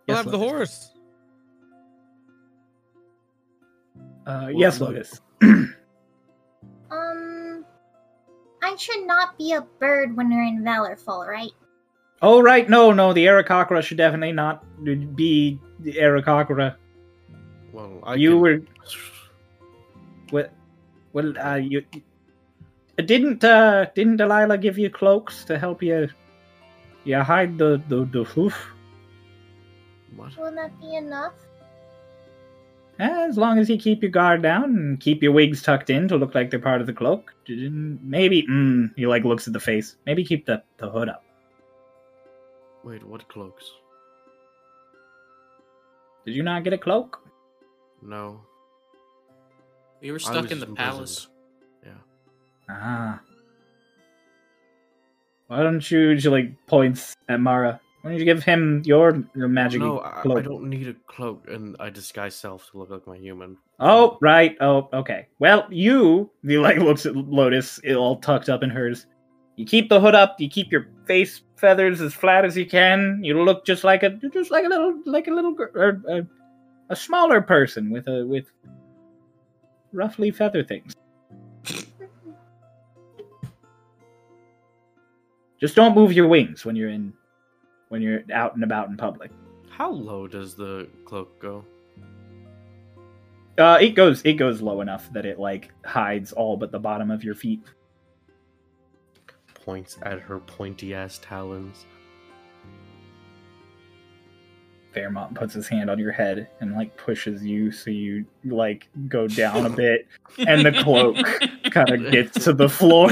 [0.07, 0.51] We'll Yes, have the Lotus.
[0.51, 0.89] horse.
[4.25, 5.19] Uh, yes, Lotus.
[6.91, 7.65] Um,
[8.61, 11.49] I should not be a bird when we're in Valorfall, right?
[12.21, 16.75] Oh right, no, no, the Aarakocra should definitely not be the Aarakocra.
[17.71, 18.61] Well, I you can- were.
[20.31, 20.49] Well,
[21.13, 21.83] well, uh, you
[22.97, 23.43] didn't.
[23.43, 26.09] Uh, didn't Delilah give you cloaks to help you?
[27.05, 28.55] You hide the the the hoof.
[30.15, 30.37] What?
[30.37, 31.33] Will that be enough?
[32.99, 36.07] Eh, As long as you keep your guard down and keep your wigs tucked in
[36.07, 37.33] to look like they're part of the cloak.
[37.47, 38.43] Maybe.
[38.43, 39.95] Mm, he like looks at the face.
[40.05, 41.23] Maybe keep the the hood up.
[42.83, 43.71] Wait, what cloaks?
[46.25, 47.19] Did you not get a cloak?
[48.01, 48.41] No.
[50.01, 50.77] We were stuck in the imprisoned.
[50.77, 51.27] palace.
[51.85, 51.91] Yeah.
[52.69, 53.21] Ah.
[55.47, 57.79] Why don't you, she like points at Mara.
[58.03, 60.39] Why don't you give him your, your magic no, I, cloak?
[60.39, 63.55] I don't need a cloak, and I disguise self to look like my human.
[63.79, 64.57] Oh, right.
[64.59, 65.27] Oh, okay.
[65.39, 69.05] Well, you, he like looks at Lotus, it all tucked up in hers.
[69.55, 70.35] You keep the hood up.
[70.37, 73.21] You keep your face feathers as flat as you can.
[73.23, 76.01] You look just like a, just like a little, like a little, or a, er,
[76.09, 76.27] er,
[76.89, 78.51] a smaller person with a with
[79.93, 80.93] roughly feather things.
[85.61, 87.13] Just don't move your wings when you're in,
[87.93, 89.29] when you're out and about in public.
[89.69, 91.63] How low does the cloak go?
[93.55, 97.11] Uh, it goes, it goes low enough that it like hides all but the bottom
[97.11, 97.61] of your feet.
[99.53, 101.85] Points at her pointy ass talons.
[104.91, 109.27] Fairemont puts his hand on your head and like pushes you so you like go
[109.27, 110.07] down a bit
[110.39, 111.15] and the cloak
[111.71, 113.11] kind of gets to the floor.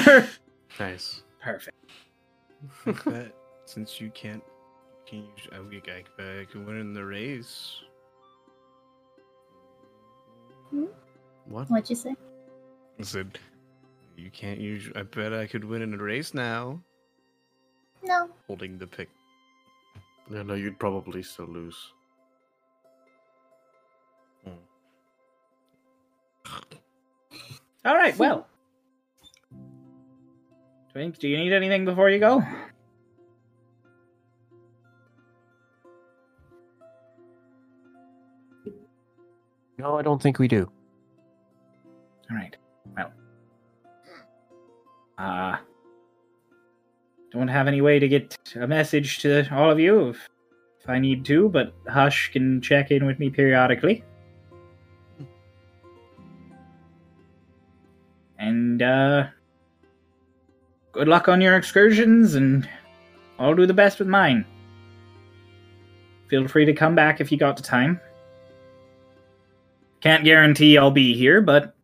[0.79, 1.21] Nice.
[1.39, 1.77] Perfect.
[2.87, 3.35] I bet
[3.65, 4.43] since you can't,
[5.11, 5.27] can you?
[5.51, 7.81] I, we- I bet I can win in the race.
[10.69, 10.85] Hmm?
[11.45, 11.69] What?
[11.69, 12.15] What'd you say?
[12.99, 13.37] I said,
[14.15, 14.89] you can't use.
[14.95, 16.79] I bet I could win in a race now.
[18.03, 18.29] No.
[18.47, 19.09] Holding the pick.
[20.29, 21.75] No, no, you'd probably still lose.
[24.45, 24.51] Hmm.
[27.85, 28.17] All right.
[28.17, 28.47] Well,
[30.93, 32.41] Twink, do you need anything before you go?
[39.81, 40.71] No, I don't think we do.
[42.29, 42.55] All right.
[42.95, 43.11] Well,
[45.17, 45.57] uh,
[47.31, 50.29] don't have any way to get a message to all of you if,
[50.81, 54.03] if I need to, but Hush can check in with me periodically.
[58.37, 59.27] And, uh,
[60.91, 62.69] good luck on your excursions, and
[63.39, 64.45] I'll do the best with mine.
[66.27, 67.99] Feel free to come back if you got the time.
[70.01, 71.75] Can't guarantee I'll be here, but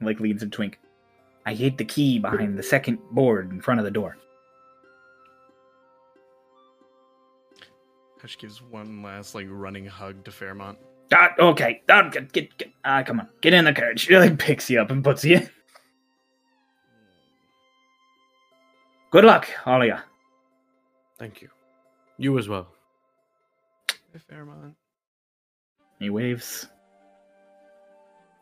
[0.00, 0.78] like leads a twink.
[1.44, 4.16] I hid the key behind the second board in front of the door.
[8.20, 10.76] Hush gives one last like running hug to Fairemont.
[11.12, 11.82] Ah, okay.
[11.88, 13.28] Ah, get, get, get, ah, come on.
[13.40, 14.00] Get in the carriage.
[14.06, 15.50] She like picks you up and puts you in.
[19.10, 20.00] Good luck, all of ya.
[21.18, 21.48] Thank you.
[22.18, 22.68] You as well.
[24.12, 24.74] Hey, Fairemont.
[25.98, 26.66] He waves.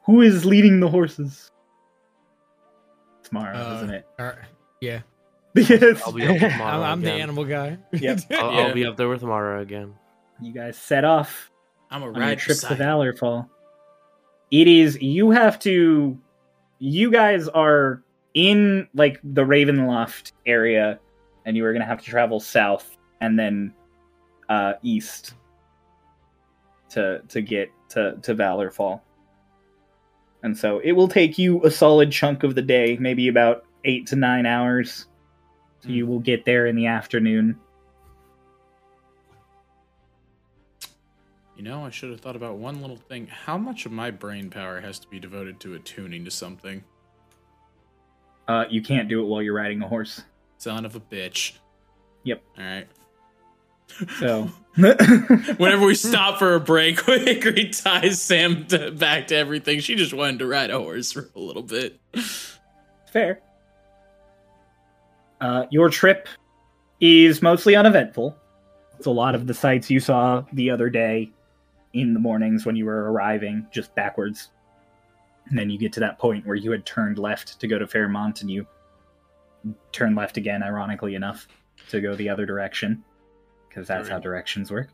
[0.05, 1.51] Who is leading the horses?
[3.21, 4.07] It's Mara, Uh, isn't it?
[4.21, 4.39] Alright,
[4.81, 5.01] yeah.
[5.55, 6.03] yes.
[6.05, 7.79] I'll be up with I'm, I'm the animal guy.
[7.93, 8.21] Yep.
[8.33, 8.59] I'll, Yeah.
[8.61, 9.95] I'll be up there with Mara again.
[10.41, 11.51] You guys set off
[11.91, 12.85] I'm a on ride trip to beside you.
[12.85, 13.49] Valorfall.
[14.51, 16.17] It is you have to
[16.79, 18.03] you guys are
[18.35, 21.01] in like the Ravenloft area
[21.47, 23.73] and you are going to have to travel south and then
[24.51, 25.35] uh east
[26.91, 29.01] to to get to to Valorfall.
[30.43, 34.07] And so it will take you a solid chunk of the day, maybe about 8
[34.09, 35.07] to 9 hours.
[35.81, 37.59] So you will get there in the afternoon.
[41.57, 43.27] You know, I should have thought about one little thing.
[43.27, 46.85] How much of my brain power has to be devoted to attuning to something?
[48.47, 50.23] Uh you can't do it while you're riding a horse.
[50.59, 51.55] Son of a bitch.
[52.25, 52.43] Yep.
[52.59, 52.87] All right.
[54.19, 59.81] So Whenever we stop for a break, Hickory ties Sam to, back to everything.
[59.81, 61.99] She just wanted to ride a horse for a little bit.
[63.11, 63.41] Fair.
[65.41, 66.29] Uh, your trip
[67.01, 68.37] is mostly uneventful.
[68.99, 71.33] It's a lot of the sights you saw the other day
[71.95, 74.51] in the mornings when you were arriving, just backwards.
[75.49, 77.87] And then you get to that point where you had turned left to go to
[77.87, 78.67] Fairemont and you
[79.93, 81.49] turn left again, ironically enough,
[81.89, 83.03] to go the other direction.
[83.77, 84.89] Because that's how directions work.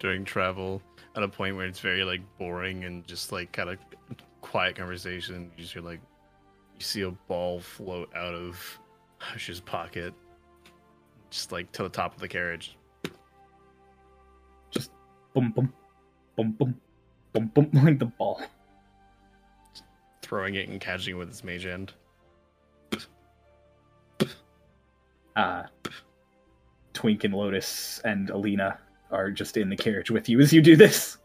[0.00, 0.82] during travel
[1.16, 3.78] at a point where it's very like boring and just like kind of
[4.42, 5.50] quiet conversation.
[5.56, 6.00] You just hear like
[6.78, 8.78] you see a ball float out of
[9.16, 10.12] Hush's pocket,
[11.30, 12.76] just like to the top of the carriage.
[14.70, 14.90] Just
[15.32, 15.72] boom, boom,
[16.36, 16.80] boom, boom,
[17.32, 18.42] boom, boom, like the ball.
[20.20, 21.94] throwing it and catching it with its mage end.
[25.34, 25.62] uh,
[26.98, 28.76] Twink and Lotus and Alina
[29.12, 31.16] are just in the carriage with you as you do this.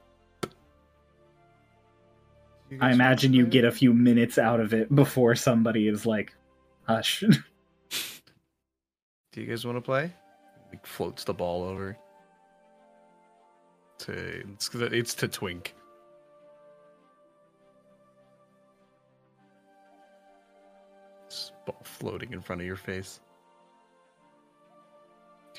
[2.79, 6.31] I imagine you get a few minutes out of it before somebody is like,
[6.87, 7.21] hush.
[9.31, 10.13] Do you guys want to play?
[10.69, 11.97] Like floats the ball over.
[13.99, 14.11] To
[14.53, 15.73] it's, it's to Twink.
[21.25, 23.19] It's ball floating in front of your face.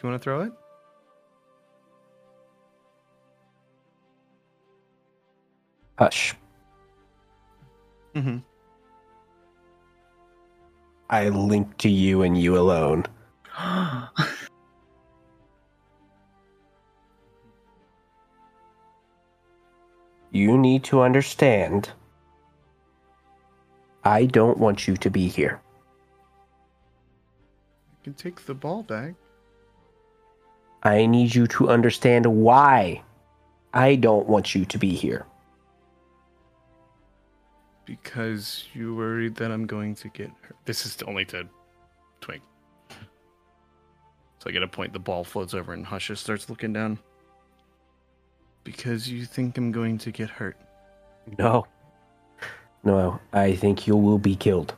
[0.05, 0.53] You want to throw it?
[5.99, 6.35] Hush.
[8.15, 8.37] Mm-hmm.
[11.09, 13.07] I link to you and you alone.
[20.33, 21.91] You need to understand.
[24.03, 25.61] I don't want you to be here.
[28.03, 29.15] You can take the ball back.
[30.85, 33.03] I need you to understand why
[33.73, 35.27] I don't want you to be here.
[37.87, 40.57] Because you worried that I'm going to get hurt.
[40.65, 41.49] This is only to
[42.21, 42.43] Twink.
[44.39, 46.99] So I get a point, the ball floats over and Hushes starts looking down.
[48.63, 50.57] Because you think I'm going to get hurt.
[51.39, 51.67] No.
[52.83, 54.75] No, I think you will be killed.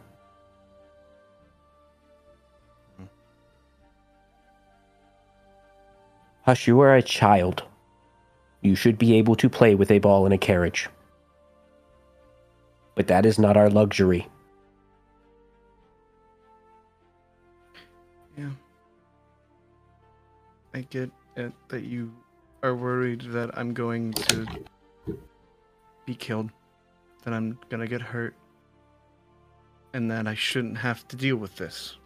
[6.47, 7.65] Hush, you are a child.
[8.61, 10.89] You should be able to play with a ball in a carriage.
[12.95, 14.29] But that is not our luxury.
[18.39, 18.51] Yeah.
[20.73, 22.13] I get it that you
[22.63, 24.47] are worried that I'm going to
[26.05, 26.51] be killed,
[27.25, 28.37] that I'm gonna get hurt,
[29.93, 31.97] and that I shouldn't have to deal with this.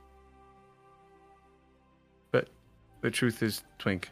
[2.31, 2.49] But
[3.03, 4.09] the truth is, Twink,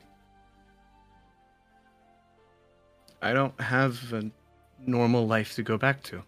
[3.21, 4.31] I don't have a
[4.87, 6.23] normal life to go back to.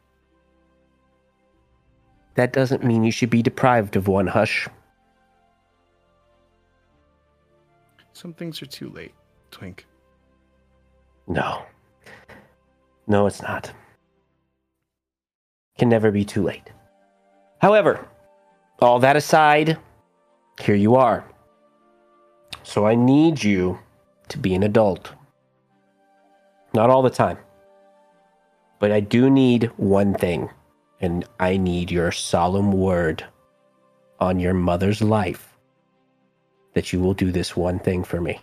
[2.35, 4.69] That doesn't mean you should be deprived of one, Hush.
[8.12, 9.15] Some things are too late,
[9.51, 9.86] Twink.
[11.27, 11.62] No.
[13.07, 13.73] No, it's not.
[15.78, 16.70] Can never be too late.
[17.60, 18.07] However,
[18.81, 19.78] all that aside,
[20.60, 21.25] here you are.
[22.62, 23.78] So I need you
[24.28, 25.12] to be an adult.
[26.73, 27.39] Not all the time.
[28.78, 30.49] But I do need one thing,
[31.00, 33.24] and I need your solemn word
[34.18, 35.57] on your mother's life
[36.74, 38.40] that you will do this one thing for me.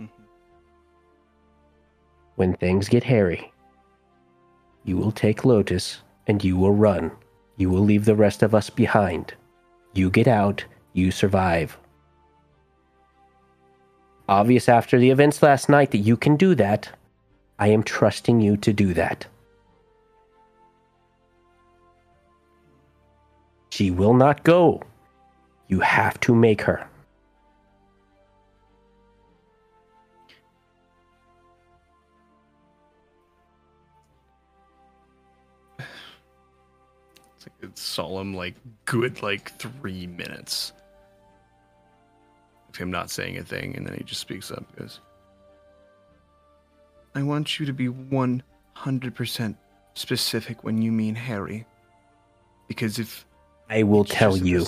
[0.00, 0.22] Mm-hmm.
[2.36, 3.52] When things get hairy,
[4.84, 7.10] you will take Lotus and you will run.
[7.56, 9.34] You will leave the rest of us behind.
[9.92, 11.76] You get out, you survive.
[14.30, 16.88] Obvious after the events last night that you can do that.
[17.58, 19.26] I am trusting you to do that.
[23.70, 24.82] She will not go.
[25.66, 26.86] You have to make her.
[37.62, 40.72] It's solemn, like good, like three minutes
[42.76, 44.64] him not saying a thing, and then he just speaks up.
[44.76, 45.00] Goes,
[47.14, 48.42] "I want you to be one
[48.74, 49.56] hundred percent
[49.94, 51.66] specific when you mean hairy,
[52.68, 53.26] because if
[53.68, 54.66] I will tell you.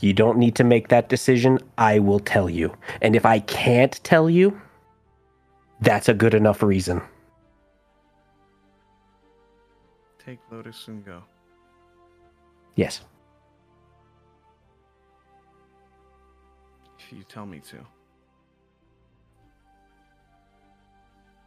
[0.00, 1.60] You don't need to make that decision.
[1.78, 2.74] I will tell you.
[3.00, 4.60] And if I can't tell you,
[5.80, 7.00] that's a good enough reason.
[10.24, 11.22] take Lotus and go.
[12.74, 13.00] Yes.
[16.98, 17.76] If you tell me to.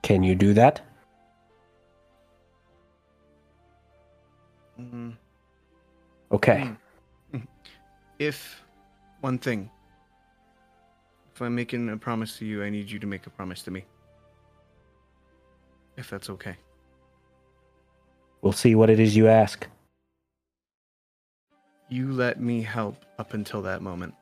[0.03, 0.81] Can you do that?
[4.79, 5.11] Mm-hmm.
[6.31, 6.69] Okay.
[8.17, 8.63] If
[9.19, 9.69] one thing,
[11.33, 13.71] if I'm making a promise to you, I need you to make a promise to
[13.71, 13.83] me.
[15.97, 16.55] If that's okay.
[18.41, 19.67] We'll see what it is you ask.
[21.87, 24.13] You let me help up until that moment.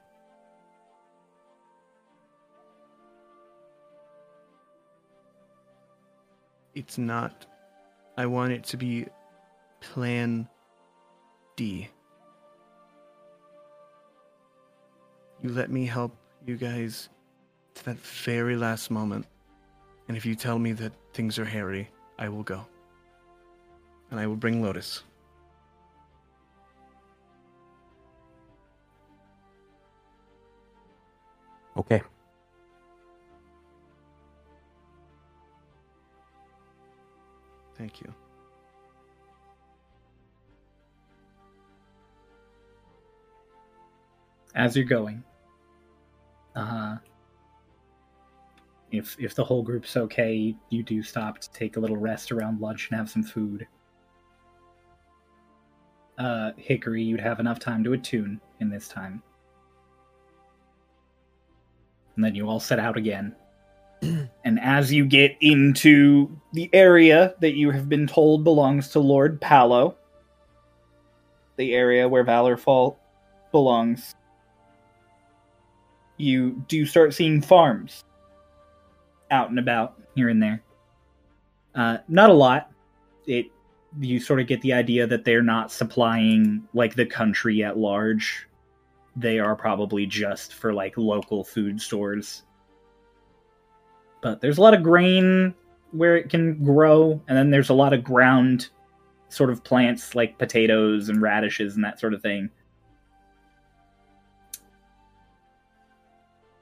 [6.75, 7.45] It's not.
[8.17, 9.07] I want it to be
[9.79, 10.47] Plan
[11.55, 11.87] D.
[15.41, 17.09] You let me help you guys
[17.75, 19.25] to that very last moment.
[20.07, 22.65] And if you tell me that things are hairy, I will go.
[24.11, 25.03] And I will bring Lotus.
[31.77, 32.01] Okay.
[37.75, 38.13] Thank you.
[44.55, 45.23] as you're going.
[46.55, 46.95] Uh, huh.
[48.91, 52.31] if if the whole group's okay, you, you do stop to take a little rest
[52.31, 53.67] around lunch and have some food.
[56.17, 59.23] Uh, Hickory, you'd have enough time to attune in this time.
[62.15, 63.35] And then you all set out again.
[64.01, 69.39] and as you get into the area that you have been told belongs to Lord
[69.41, 69.95] Palo,
[71.57, 72.97] the area where Valorfall
[73.51, 74.15] belongs,
[76.17, 78.03] you do start seeing farms
[79.31, 80.63] out and about here and there.
[81.75, 82.71] Uh, not a lot.
[83.25, 83.47] It
[83.99, 88.47] you sort of get the idea that they're not supplying like the country at large.
[89.15, 92.43] They are probably just for like local food stores.
[94.21, 95.53] But there's a lot of grain
[95.91, 98.69] where it can grow, and then there's a lot of ground
[99.29, 102.49] sort of plants like potatoes and radishes and that sort of thing.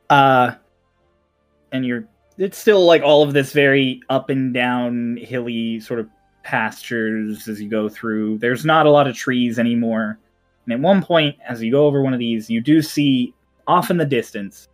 [0.10, 0.56] Uh
[1.72, 2.08] and you're
[2.38, 6.10] it's still like all of this very up and down hilly sort of
[6.44, 8.38] pastures as you go through.
[8.38, 10.18] There's not a lot of trees anymore.
[10.66, 13.34] And at one point, as you go over one of these, you do see
[13.68, 14.68] off in the distance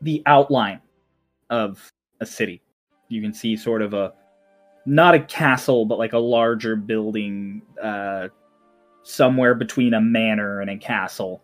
[0.00, 0.80] the outline
[1.50, 2.62] of a city.
[3.08, 4.12] You can see sort of a
[4.86, 8.28] not a castle, but like a larger building, uh,
[9.02, 11.42] somewhere between a manor and a castle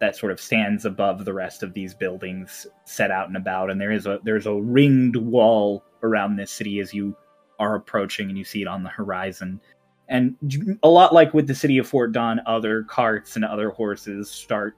[0.00, 3.70] that sort of stands above the rest of these buildings set out and about.
[3.70, 7.16] And there is a there's a ringed wall around this city as you
[7.58, 9.60] are approaching, and you see it on the horizon.
[10.08, 10.36] And
[10.82, 14.76] a lot like with the city of Fort Don, other carts and other horses start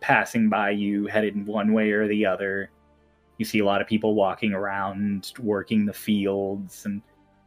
[0.00, 2.70] passing by you, headed one way or the other.
[3.38, 7.02] You see a lot of people walking around, working the fields and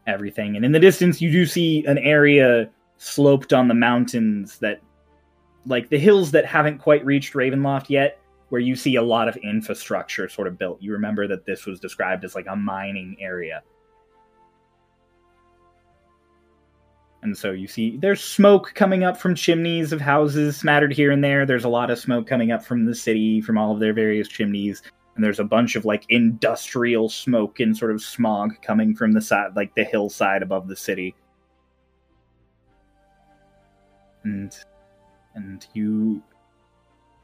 [0.06, 0.56] everything.
[0.56, 4.82] And in the distance, you do see an area sloped on the mountains that,
[5.66, 9.38] like the hills that haven't quite reached Ravenloft yet, where you see a lot of
[9.38, 10.82] infrastructure sort of built.
[10.82, 13.62] You remember that this was described as like a mining area.
[17.22, 21.24] And so you see there's smoke coming up from chimneys of houses smattered here and
[21.24, 21.46] there.
[21.46, 24.28] There's a lot of smoke coming up from the city, from all of their various
[24.28, 24.82] chimneys.
[25.16, 29.20] And there's a bunch of like industrial smoke and sort of smog coming from the
[29.20, 31.14] side, like the hillside above the city.
[34.24, 34.56] And
[35.36, 36.24] and you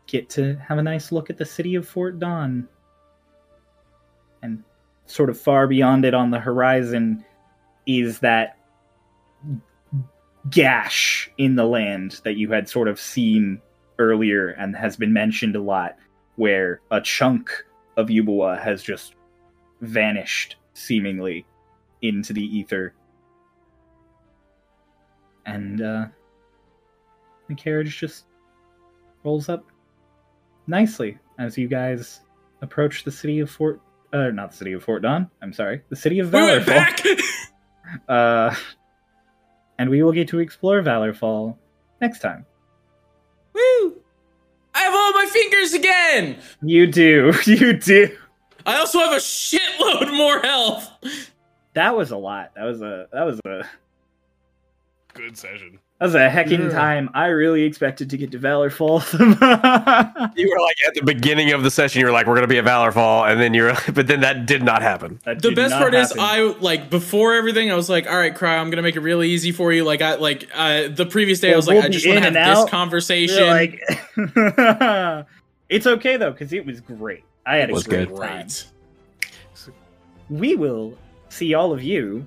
[0.07, 2.67] get to have a nice look at the city of Fort Don.
[4.41, 4.61] And
[5.05, 7.23] sort of far beyond it on the horizon
[7.85, 8.57] is that
[10.49, 13.61] gash in the land that you had sort of seen
[13.97, 15.97] earlier and has been mentioned a lot,
[16.35, 17.51] where a chunk
[17.97, 19.15] of Eubuea has just
[19.81, 21.45] vanished seemingly
[22.01, 22.93] into the ether.
[25.45, 26.05] And uh,
[27.47, 28.25] the carriage just
[29.23, 29.65] rolls up
[30.67, 32.21] nicely as you guys
[32.61, 33.81] approach the city of Fort.
[34.13, 35.29] Uh, not the city of Fort Don.
[35.41, 36.99] I'm sorry, the city of We went back.
[38.07, 38.55] uh,
[39.77, 41.57] and we will get to explore Valorfall
[42.01, 42.45] next time.
[43.53, 44.01] Woo!
[44.73, 46.37] I have all my fingers again.
[46.61, 48.15] You do, you do.
[48.65, 50.91] I also have a shitload more health.
[51.73, 52.51] That was a lot.
[52.55, 53.65] That was a that was a
[55.15, 55.79] Good session.
[55.99, 56.69] That was a hecking Yeah.
[56.69, 57.09] time.
[57.13, 59.01] I really expected to get to Valorfall.
[60.35, 62.57] You were like at the beginning of the session, you were like, "We're gonna be
[62.57, 65.19] at Valorfall," and then you're, but then that did not happen.
[65.23, 66.13] That The best not part is.
[66.19, 69.29] I like before everything I was like, all right, cry, I'm gonna make it really
[69.29, 69.83] easy for you.
[69.85, 72.23] Like I like uh the previous day I was like, we'll I just want to
[72.25, 72.69] have and this out.
[72.69, 73.47] conversation.
[73.47, 73.81] Like
[75.69, 77.23] it's okay though because it was great.
[77.45, 78.17] I had a Was great good.
[78.17, 78.27] time.
[78.41, 78.65] right.
[80.29, 80.97] We will
[81.29, 82.25] see all of you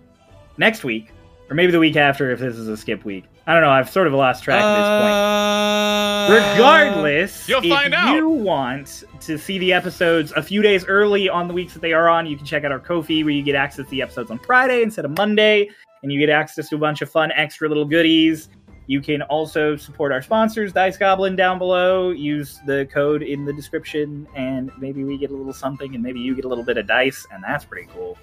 [0.57, 1.09] next week,
[1.51, 3.25] or maybe the week after if this is a skip week.
[3.49, 3.71] I don't know.
[3.71, 5.15] I've sort of lost track at this point.
[5.15, 8.15] Uh, Regardless, You'll if find out.
[8.15, 11.95] you want to see the episodes a few days early on the weeks that they
[11.95, 14.31] are on, you can check out our Ko-fi where you get access to the episodes
[14.31, 15.71] on Friday instead of Monday,
[16.03, 18.51] and you get access to a bunch of fun extra little goodies.
[18.87, 22.11] You can also support our sponsors, Dice Goblin, down below.
[22.11, 26.21] Use the code in the description, and maybe we get a little something, and maybe
[26.21, 28.19] you get a little bit of dice, and that's pretty cool.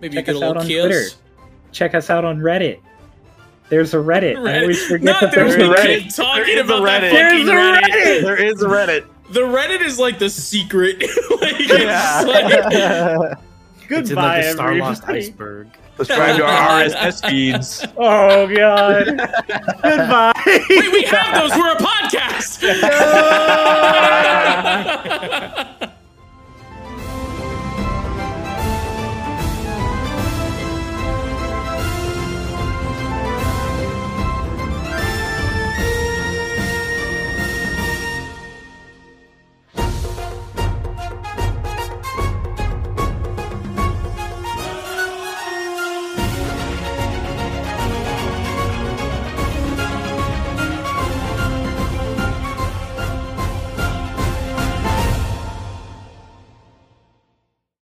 [0.00, 1.12] Maybe you Check get a us out little on kiss.
[1.12, 1.22] Twitter.
[1.70, 2.80] Check us out on Reddit.
[3.68, 4.36] There's a Reddit.
[4.48, 6.02] I always forget Not that there's there's a a Reddit.
[6.04, 7.10] kid talking There is a about that Reddit.
[7.10, 7.82] fucking There's a Reddit.
[7.82, 8.22] Reddit.
[8.22, 9.04] There is a Reddit.
[9.30, 11.00] The Reddit is like the secret.
[11.40, 12.22] like, it's Yeah.
[12.26, 13.38] like-
[13.88, 15.26] Goodbye, It's in like the Star Lost everybody.
[15.26, 15.68] iceberg.
[15.98, 17.84] Subscribe to our RSS feeds.
[17.96, 19.06] Oh god.
[19.82, 20.32] Goodbye.
[20.46, 21.50] Wait, we have those.
[21.58, 22.62] We're a podcast.